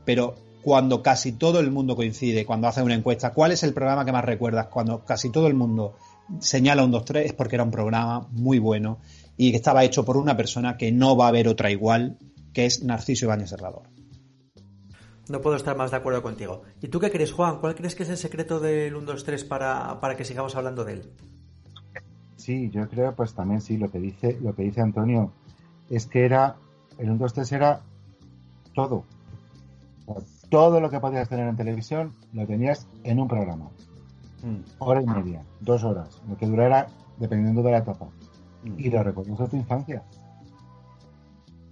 pero 0.07 0.34
cuando 0.62 1.03
casi 1.03 1.32
todo 1.32 1.61
el 1.61 1.70
mundo 1.70 1.97
coincide, 1.97 2.47
cuando 2.47 2.66
hace 2.66 2.82
una 2.82 2.95
encuesta, 2.95 3.34
¿cuál 3.34 3.53
es 3.53 3.62
el 3.62 3.74
programa 3.74 4.07
que 4.07 4.12
más 4.12 4.24
recuerdas? 4.24 4.68
Cuando 4.68 5.05
casi 5.05 5.28
todo 5.28 5.49
el 5.49 5.55
mundo 5.55 5.97
señala 6.40 6.82
un 6.82 6.93
2-3 6.93 7.24
es 7.26 7.32
porque 7.34 7.57
era 7.57 7.64
un 7.64 7.70
programa 7.70 8.26
muy 8.30 8.59
bueno 8.59 8.99
y 9.37 9.51
que 9.51 9.57
estaba 9.57 9.85
hecho 9.85 10.05
por 10.05 10.16
una 10.16 10.37
persona 10.37 10.76
que 10.76 10.93
no 10.93 11.16
va 11.16 11.26
a 11.26 11.28
haber 11.28 11.49
otra 11.49 11.70
igual, 11.70 12.18
que 12.53 12.66
es 12.66 12.83
Narciso 12.83 13.26
Ibáñez 13.26 13.51
Serrador. 13.51 13.83
No 15.28 15.41
puedo 15.41 15.57
estar 15.57 15.76
más 15.76 15.91
de 15.91 15.97
acuerdo 15.97 16.22
contigo. 16.22 16.62
¿Y 16.80 16.89
tú 16.89 17.01
qué 17.01 17.11
crees, 17.11 17.33
Juan? 17.33 17.61
¿Cuál 17.61 17.74
crees 17.74 17.95
que 17.95 18.03
es 18.03 18.11
el 18.11 18.16
secreto 18.16 18.61
del 18.61 18.95
1, 18.95 19.07
2, 19.07 19.24
3 19.24 19.45
para, 19.45 20.01
para 20.01 20.16
que 20.16 20.24
sigamos 20.24 20.57
hablando 20.57 20.85
de 20.85 20.95
él? 20.95 21.12
Sí, 22.37 22.70
yo 22.70 22.89
creo, 22.89 23.14
pues 23.14 23.35
también 23.35 23.61
sí, 23.61 23.78
lo 23.78 23.91
que 23.91 24.01
dice, 24.01 24.37
lo 24.43 24.55
que 24.55 24.64
dice 24.64 24.80
Antonio, 24.80 25.33
es 25.89 26.07
que 26.07 26.24
era, 26.24 26.57
el 26.99 27.11
1, 27.11 27.18
2, 27.18 27.33
3 27.35 27.53
era 27.53 27.80
todo. 28.74 29.05
O 30.07 30.20
sea, 30.20 30.22
todo 30.53 30.80
lo 30.80 30.91
que 30.91 31.01
podías 31.01 31.28
tener 31.28 31.49
en 31.49 31.57
televisión 31.57 32.12
lo 32.33 32.47
tenías 32.47 32.87
en 33.05 33.20
un 33.20 33.28
programa. 33.28 33.70
Hora 34.78 35.01
y 35.01 35.07
media, 35.07 35.43
dos 35.61 35.85
horas, 35.85 36.20
lo 36.28 36.37
que 36.37 36.47
durara 36.47 36.89
dependiendo 37.16 37.62
de 37.62 37.70
la 37.70 37.78
etapa. 37.78 38.09
Y 38.64 38.90
lo 38.90 39.02
recuerdas 39.02 39.38
de 39.38 39.48
tu 39.48 39.56
infancia. 39.56 40.02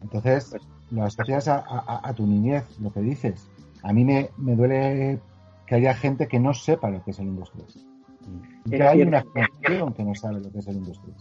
Entonces, 0.02 0.54
lo 0.90 1.04
asocias 1.04 1.48
a, 1.48 1.58
a- 1.58 2.08
a 2.08 2.14
tu 2.14 2.26
niñez, 2.26 2.64
lo 2.80 2.92
que 2.92 3.00
dices. 3.00 3.48
A 3.82 3.92
mí 3.92 4.04
me, 4.04 4.30
me 4.38 4.56
duele 4.56 5.20
que 5.66 5.74
haya 5.76 5.94
gente 5.94 6.26
que 6.26 6.40
no 6.40 6.52
sepa 6.54 6.90
lo 6.90 7.02
que 7.04 7.12
es 7.12 7.18
el 7.18 7.28
1, 7.28 7.40
2, 7.40 7.52
3. 7.52 7.86
Y 8.66 8.70
que 8.70 8.76
Es 8.76 8.82
hay 8.82 9.02
una 9.02 9.22
generación 9.22 9.92
que 9.94 10.02
no 10.04 10.14
sabe 10.14 10.40
lo 10.40 10.50
que 10.50 10.58
es 10.58 10.66
el 10.66 10.76
1, 10.78 10.86
2, 10.86 11.00
3. 11.04 11.16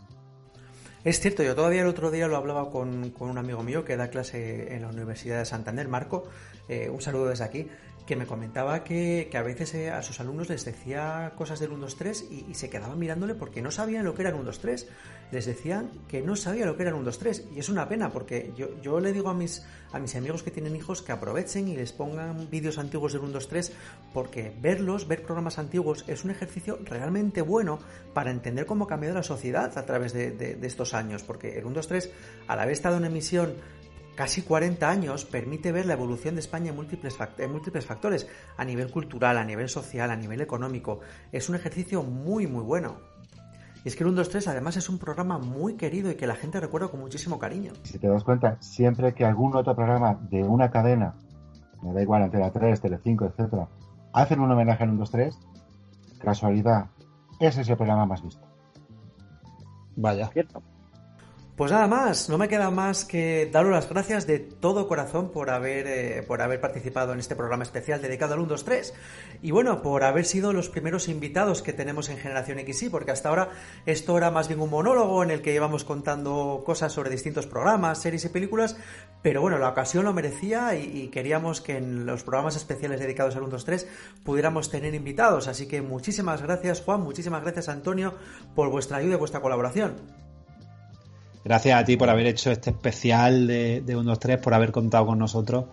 Es 1.05 1.19
cierto, 1.21 1.43
yo 1.43 1.55
todavía 1.55 1.81
el 1.81 1.87
otro 1.87 2.11
día 2.11 2.27
lo 2.27 2.35
hablaba 2.35 2.69
con, 2.69 3.11
con 3.11 3.29
un 3.29 3.37
amigo 3.37 3.63
mío 3.63 3.85
que 3.85 3.95
da 3.95 4.09
clase 4.09 4.75
en 4.75 4.81
la 4.81 4.89
Universidad 4.89 5.39
de 5.39 5.45
Santander, 5.45 5.87
Marco, 5.87 6.25
eh, 6.67 6.89
un 6.89 6.99
saludo 7.01 7.27
desde 7.27 7.45
aquí, 7.45 7.67
que 8.09 8.15
me 8.15 8.25
comentaba 8.25 8.83
que, 8.83 9.29
a 9.35 9.43
veces 9.43 9.71
eh, 9.75 9.91
a 9.91 10.01
sus 10.01 10.19
alumnos 10.19 10.49
les 10.49 10.65
decía 10.65 11.33
cosas 11.37 11.59
del 11.59 11.69
1, 11.69 11.81
2, 11.81 11.95
3 11.95 12.25
y, 12.49 12.55
se 12.55 12.67
quedaban 12.67 12.97
mirándole 12.97 13.35
porque 13.35 13.61
no 13.61 13.69
sabían 13.69 14.03
lo 14.03 14.15
que 14.15 14.23
era 14.23 14.31
el 14.31 14.35
1, 14.35 14.45
2, 14.45 14.59
3. 14.59 14.87
Les 15.31 15.45
decían 15.45 15.91
que 16.07 16.23
no 16.23 16.35
sabía 16.35 16.65
lo 16.65 16.75
que 16.75 16.81
era 16.81 16.89
el 16.89 16.95
1, 16.95 17.05
2, 17.05 17.19
3 17.19 17.45
y 17.55 17.59
es 17.59 17.69
una 17.69 17.87
pena 17.87 18.11
porque 18.11 18.51
yo, 18.57 18.69
yo 18.81 18.99
le 18.99 19.13
digo 19.13 19.29
a 19.29 19.35
mis, 19.35 19.63
a 19.91 19.99
mis 19.99 20.15
amigos 20.15 20.41
que 20.41 20.49
tienen 20.49 20.75
hijos 20.75 21.03
que 21.03 21.11
aprovechen 21.11 21.67
y 21.67 21.75
les 21.75 21.93
pongan 21.93 22.49
vídeos 22.49 22.79
antiguos 22.79 23.13
del 23.13 23.21
1, 23.21 23.31
2, 23.33 23.47
3 23.47 23.73
porque 24.11 24.51
verlos, 24.59 25.07
ver 25.07 25.21
programas 25.21 25.59
antiguos 25.59 26.03
es 26.07 26.23
un 26.23 26.31
ejercicio 26.31 26.79
realmente 26.85 27.43
bueno 27.43 27.77
para 28.15 28.31
entender 28.31 28.65
cómo 28.65 28.85
ha 28.85 28.87
cambiado 28.87 29.13
la 29.13 29.23
sociedad 29.23 29.77
a 29.77 29.85
través 29.85 30.13
de, 30.13 30.31
de- 30.31 30.55
de 30.55 30.67
estos 30.67 30.95
años 30.95 31.21
porque 31.21 31.59
el 31.59 31.65
1, 31.65 31.75
2, 31.75 31.87
3 31.87 32.09
al 32.47 32.59
haber 32.59 32.73
estado 32.73 32.97
en 32.97 33.05
emisión 33.05 33.53
casi 34.19 34.41
40 34.41 34.89
años 34.89 35.23
permite 35.23 35.71
ver 35.71 35.85
la 35.85 35.93
evolución 35.93 36.35
de 36.35 36.41
España 36.41 36.71
en 36.71 36.75
múltiples, 36.75 37.17
fac- 37.17 37.39
en 37.39 37.53
múltiples 37.53 37.85
factores, 37.85 38.27
a 38.57 38.65
nivel 38.65 38.91
cultural, 38.91 39.37
a 39.37 39.45
nivel 39.45 39.69
social, 39.69 40.11
a 40.11 40.15
nivel 40.17 40.41
económico. 40.41 40.99
Es 41.31 41.47
un 41.47 41.55
ejercicio 41.55 42.03
muy, 42.03 42.45
muy 42.45 42.61
bueno. 42.61 42.97
Y 43.85 43.87
es 43.87 43.95
que 43.95 44.03
el 44.03 44.09
1, 44.09 44.17
2, 44.17 44.27
3 44.29 44.47
además 44.49 44.75
es 44.75 44.89
un 44.89 44.97
programa 44.99 45.37
muy 45.39 45.75
querido 45.75 46.11
y 46.11 46.15
que 46.15 46.27
la 46.27 46.35
gente 46.35 46.59
recuerda 46.59 46.89
con 46.89 46.99
muchísimo 46.99 47.39
cariño. 47.39 47.71
Si 47.83 47.97
te 47.97 48.09
das 48.09 48.25
cuenta, 48.25 48.57
siempre 48.59 49.13
que 49.13 49.23
algún 49.23 49.55
otro 49.55 49.73
programa 49.73 50.15
de 50.29 50.43
una 50.43 50.69
cadena, 50.69 51.15
me 51.81 51.93
da 51.93 52.01
igual, 52.01 52.23
Antena 52.23 52.51
3, 52.51 52.81
Telecinco, 52.81 53.23
etcétera, 53.25 53.69
hacen 54.11 54.41
un 54.41 54.51
homenaje 54.51 54.83
al 54.83 54.89
1, 54.89 54.99
2, 54.99 55.11
3. 55.11 55.39
Casualidad, 56.19 56.87
ese 57.39 57.61
es 57.61 57.69
el 57.69 57.77
programa 57.77 58.05
más 58.05 58.21
visto. 58.21 58.45
Vaya. 59.95 60.29
Pues 61.59 61.73
nada 61.73 61.87
más, 61.87 62.29
no 62.29 62.37
me 62.37 62.47
queda 62.47 62.71
más 62.71 63.03
que 63.03 63.49
daros 63.51 63.73
las 63.73 63.89
gracias 63.89 64.25
de 64.25 64.39
todo 64.39 64.87
corazón 64.87 65.29
por 65.29 65.49
haber, 65.49 65.87
eh, 65.87 66.23
por 66.25 66.41
haber 66.41 66.61
participado 66.61 67.11
en 67.11 67.19
este 67.19 67.35
programa 67.35 67.63
especial 67.63 68.01
dedicado 68.01 68.33
al 68.33 68.39
1, 68.39 68.47
2, 68.47 68.63
3 68.63 68.93
y 69.41 69.51
bueno, 69.51 69.81
por 69.81 70.05
haber 70.05 70.23
sido 70.23 70.53
los 70.53 70.69
primeros 70.69 71.09
invitados 71.09 71.61
que 71.61 71.73
tenemos 71.73 72.07
en 72.07 72.17
Generación 72.17 72.59
XY, 72.59 72.87
porque 72.87 73.11
hasta 73.11 73.27
ahora 73.27 73.49
esto 73.85 74.17
era 74.17 74.31
más 74.31 74.47
bien 74.47 74.61
un 74.61 74.69
monólogo 74.69 75.21
en 75.21 75.31
el 75.31 75.41
que 75.41 75.53
íbamos 75.53 75.83
contando 75.83 76.63
cosas 76.65 76.93
sobre 76.93 77.09
distintos 77.09 77.45
programas, 77.45 78.01
series 78.01 78.23
y 78.23 78.29
películas, 78.29 78.77
pero 79.21 79.41
bueno, 79.41 79.57
la 79.57 79.67
ocasión 79.67 80.05
lo 80.05 80.13
merecía 80.13 80.75
y, 80.75 80.83
y 80.85 81.07
queríamos 81.09 81.59
que 81.59 81.75
en 81.75 82.05
los 82.05 82.23
programas 82.23 82.55
especiales 82.55 83.01
dedicados 83.01 83.35
al 83.35 83.41
1, 83.41 83.51
2, 83.51 83.65
3 83.65 83.87
pudiéramos 84.23 84.71
tener 84.71 84.95
invitados, 84.95 85.49
así 85.49 85.67
que 85.67 85.81
muchísimas 85.81 86.41
gracias 86.41 86.79
Juan, 86.79 87.01
muchísimas 87.01 87.41
gracias 87.41 87.67
Antonio 87.67 88.13
por 88.55 88.69
vuestra 88.69 88.95
ayuda 88.95 89.15
y 89.15 89.17
vuestra 89.17 89.41
colaboración. 89.41 90.28
Gracias 91.43 91.79
a 91.79 91.85
ti 91.85 91.97
por 91.97 92.09
haber 92.09 92.27
hecho 92.27 92.51
este 92.51 92.71
especial 92.71 93.47
de, 93.47 93.81
de 93.81 93.95
1, 93.95 94.03
2, 94.03 94.19
3, 94.19 94.37
por 94.39 94.53
haber 94.53 94.71
contado 94.71 95.05
con 95.05 95.19
nosotros. 95.19 95.65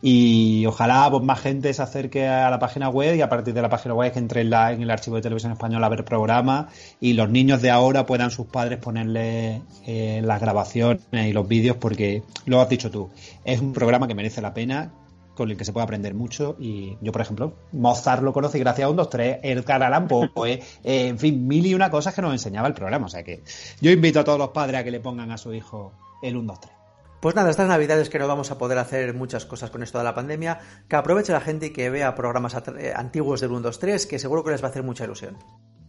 Y 0.00 0.64
ojalá 0.66 1.08
pues, 1.10 1.24
más 1.24 1.40
gente 1.40 1.72
se 1.74 1.82
acerque 1.82 2.28
a 2.28 2.50
la 2.50 2.58
página 2.60 2.88
web 2.88 3.16
y 3.16 3.20
a 3.20 3.28
partir 3.28 3.52
de 3.52 3.62
la 3.62 3.68
página 3.68 3.94
web 3.94 4.12
que 4.12 4.20
entre 4.20 4.42
en 4.42 4.82
el 4.82 4.90
archivo 4.90 5.16
de 5.16 5.22
televisión 5.22 5.52
española 5.52 5.86
a 5.86 5.90
ver 5.90 6.04
programas 6.04 6.66
y 7.00 7.14
los 7.14 7.28
niños 7.28 7.62
de 7.62 7.70
ahora 7.70 8.06
puedan 8.06 8.30
sus 8.30 8.46
padres 8.46 8.78
ponerle 8.78 9.62
eh, 9.86 10.20
las 10.24 10.40
grabaciones 10.40 11.02
y 11.12 11.32
los 11.32 11.48
vídeos 11.48 11.76
porque 11.78 12.22
lo 12.46 12.60
has 12.60 12.68
dicho 12.68 12.90
tú, 12.92 13.10
es 13.44 13.60
un 13.60 13.72
programa 13.72 14.06
que 14.06 14.14
merece 14.14 14.40
la 14.40 14.54
pena 14.54 14.92
con 15.38 15.50
el 15.50 15.56
que 15.56 15.64
se 15.64 15.72
puede 15.72 15.84
aprender 15.84 16.14
mucho 16.14 16.56
y 16.58 16.98
yo 17.00 17.12
por 17.12 17.22
ejemplo 17.22 17.54
Mozart 17.70 18.22
lo 18.22 18.32
conocí 18.32 18.58
gracias 18.58 18.86
a 18.86 18.90
un 18.90 18.96
2, 18.96 19.08
3 19.08 19.38
Edgar 19.44 19.82
Allan 19.84 20.08
Poe 20.08 20.28
eh, 20.52 20.62
eh, 20.82 21.06
en 21.06 21.18
fin 21.18 21.46
mil 21.46 21.64
y 21.64 21.74
una 21.74 21.90
cosas 21.90 22.12
que 22.12 22.20
nos 22.20 22.32
enseñaba 22.32 22.66
el 22.66 22.74
programa 22.74 23.06
o 23.06 23.08
sea 23.08 23.22
que 23.22 23.44
yo 23.80 23.92
invito 23.92 24.18
a 24.18 24.24
todos 24.24 24.38
los 24.38 24.48
padres 24.48 24.80
a 24.80 24.84
que 24.84 24.90
le 24.90 24.98
pongan 24.98 25.30
a 25.30 25.38
su 25.38 25.54
hijo 25.54 25.92
el 26.22 26.36
1, 26.36 26.46
2, 26.46 26.60
3 26.60 26.72
Pues 27.20 27.36
nada, 27.36 27.50
estas 27.50 27.68
navidades 27.68 28.10
que 28.10 28.18
no 28.18 28.26
vamos 28.26 28.50
a 28.50 28.58
poder 28.58 28.78
hacer 28.78 29.14
muchas 29.14 29.46
cosas 29.46 29.70
con 29.70 29.84
esto 29.84 29.98
de 29.98 30.04
la 30.04 30.14
pandemia, 30.14 30.58
que 30.88 30.96
aproveche 30.96 31.32
la 31.32 31.40
gente 31.40 31.66
y 31.66 31.70
que 31.70 31.88
vea 31.90 32.16
programas 32.16 32.56
antiguos 32.96 33.40
del 33.40 33.52
1, 33.52 33.60
2, 33.60 33.78
3, 33.78 34.06
que 34.06 34.18
seguro 34.18 34.42
que 34.42 34.50
les 34.50 34.62
va 34.62 34.66
a 34.66 34.70
hacer 34.70 34.82
mucha 34.82 35.04
ilusión. 35.04 35.36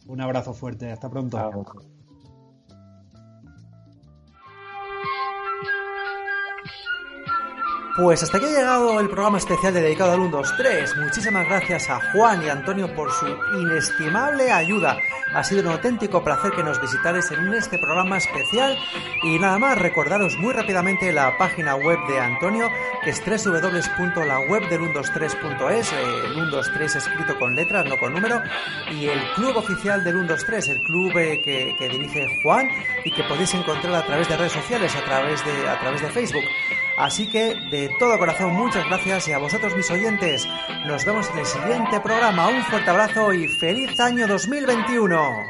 un 0.06 0.22
abrazo 0.22 0.54
fuerte 0.54 0.92
hasta 0.92 1.10
pronto 1.10 1.38
Pues 7.98 8.22
hasta 8.24 8.38
aquí 8.38 8.46
ha 8.46 8.50
llegado 8.50 9.00
el 9.00 9.10
programa 9.10 9.40
especial 9.40 9.74
dedicado 9.74 10.12
al 10.14 10.20
1, 10.20 10.30
2, 10.30 10.54
3. 10.58 10.98
Muchísimas 10.98 11.48
gracias 11.48 11.90
a 11.90 12.00
Juan 12.12 12.44
y 12.44 12.50
Antonio 12.50 12.94
por 12.96 13.12
su 13.12 13.26
inestimable 13.60 14.52
ayuda. 14.52 15.00
Ha 15.34 15.44
sido 15.44 15.62
un 15.62 15.70
auténtico 15.70 16.24
placer 16.24 16.52
que 16.52 16.64
nos 16.64 16.80
visitarais 16.80 17.30
en 17.32 17.52
este 17.54 17.78
programa 17.78 18.18
especial. 18.18 18.78
Y 19.24 19.38
nada 19.40 19.60
más, 19.60 19.78
recordaros 19.78 20.38
muy 20.38 20.54
rápidamente 20.54 21.12
la 21.12 21.38
página 21.38 21.76
web 21.76 22.00
de 22.08 22.18
Antonio, 22.20 22.70
que 23.04 23.10
es 23.10 23.22
www.lawebdel123.es, 23.26 25.92
eh, 25.92 26.22
el 26.26 26.34
123 26.34 26.96
escrito 26.96 27.38
con 27.38 27.54
letras, 27.56 27.86
no 27.86 27.98
con 27.98 28.14
número, 28.14 28.42
y 28.92 29.08
el 29.08 29.20
club 29.36 29.58
oficial 29.58 30.02
del 30.04 30.14
123, 30.14 30.70
el 30.70 30.82
club 30.84 31.18
eh, 31.18 31.42
que, 31.44 31.76
que 31.78 31.90
dirige 31.90 32.40
Juan 32.44 32.70
y 33.04 33.12
que 33.12 33.24
podéis 33.24 33.54
encontrar 33.54 33.96
a 33.96 34.06
través 34.06 34.30
de 34.30 34.38
redes 34.38 34.54
sociales, 34.54 34.96
a 34.96 35.04
través 35.04 35.44
de, 35.44 35.68
a 35.68 35.78
través 35.80 36.02
de 36.02 36.08
Facebook. 36.10 36.46
Así 37.00 37.28
que 37.28 37.56
de 37.72 37.90
todo 37.98 38.20
corazón 38.20 38.54
muchas 38.54 38.86
gracias 38.86 39.30
y 39.30 39.32
a 39.32 39.38
vosotros 39.38 39.74
mis 39.74 39.90
oyentes. 39.90 40.46
Nos 40.86 41.06
vemos 41.06 41.30
en 41.32 41.40
el 41.40 41.46
siguiente 41.46 42.02
programa. 42.02 42.50
Un 42.50 42.62
fuerte 42.64 42.90
abrazo 42.90 43.32
y 43.32 43.48
feliz 43.48 43.98
año 44.02 44.28
2021. 44.28 45.50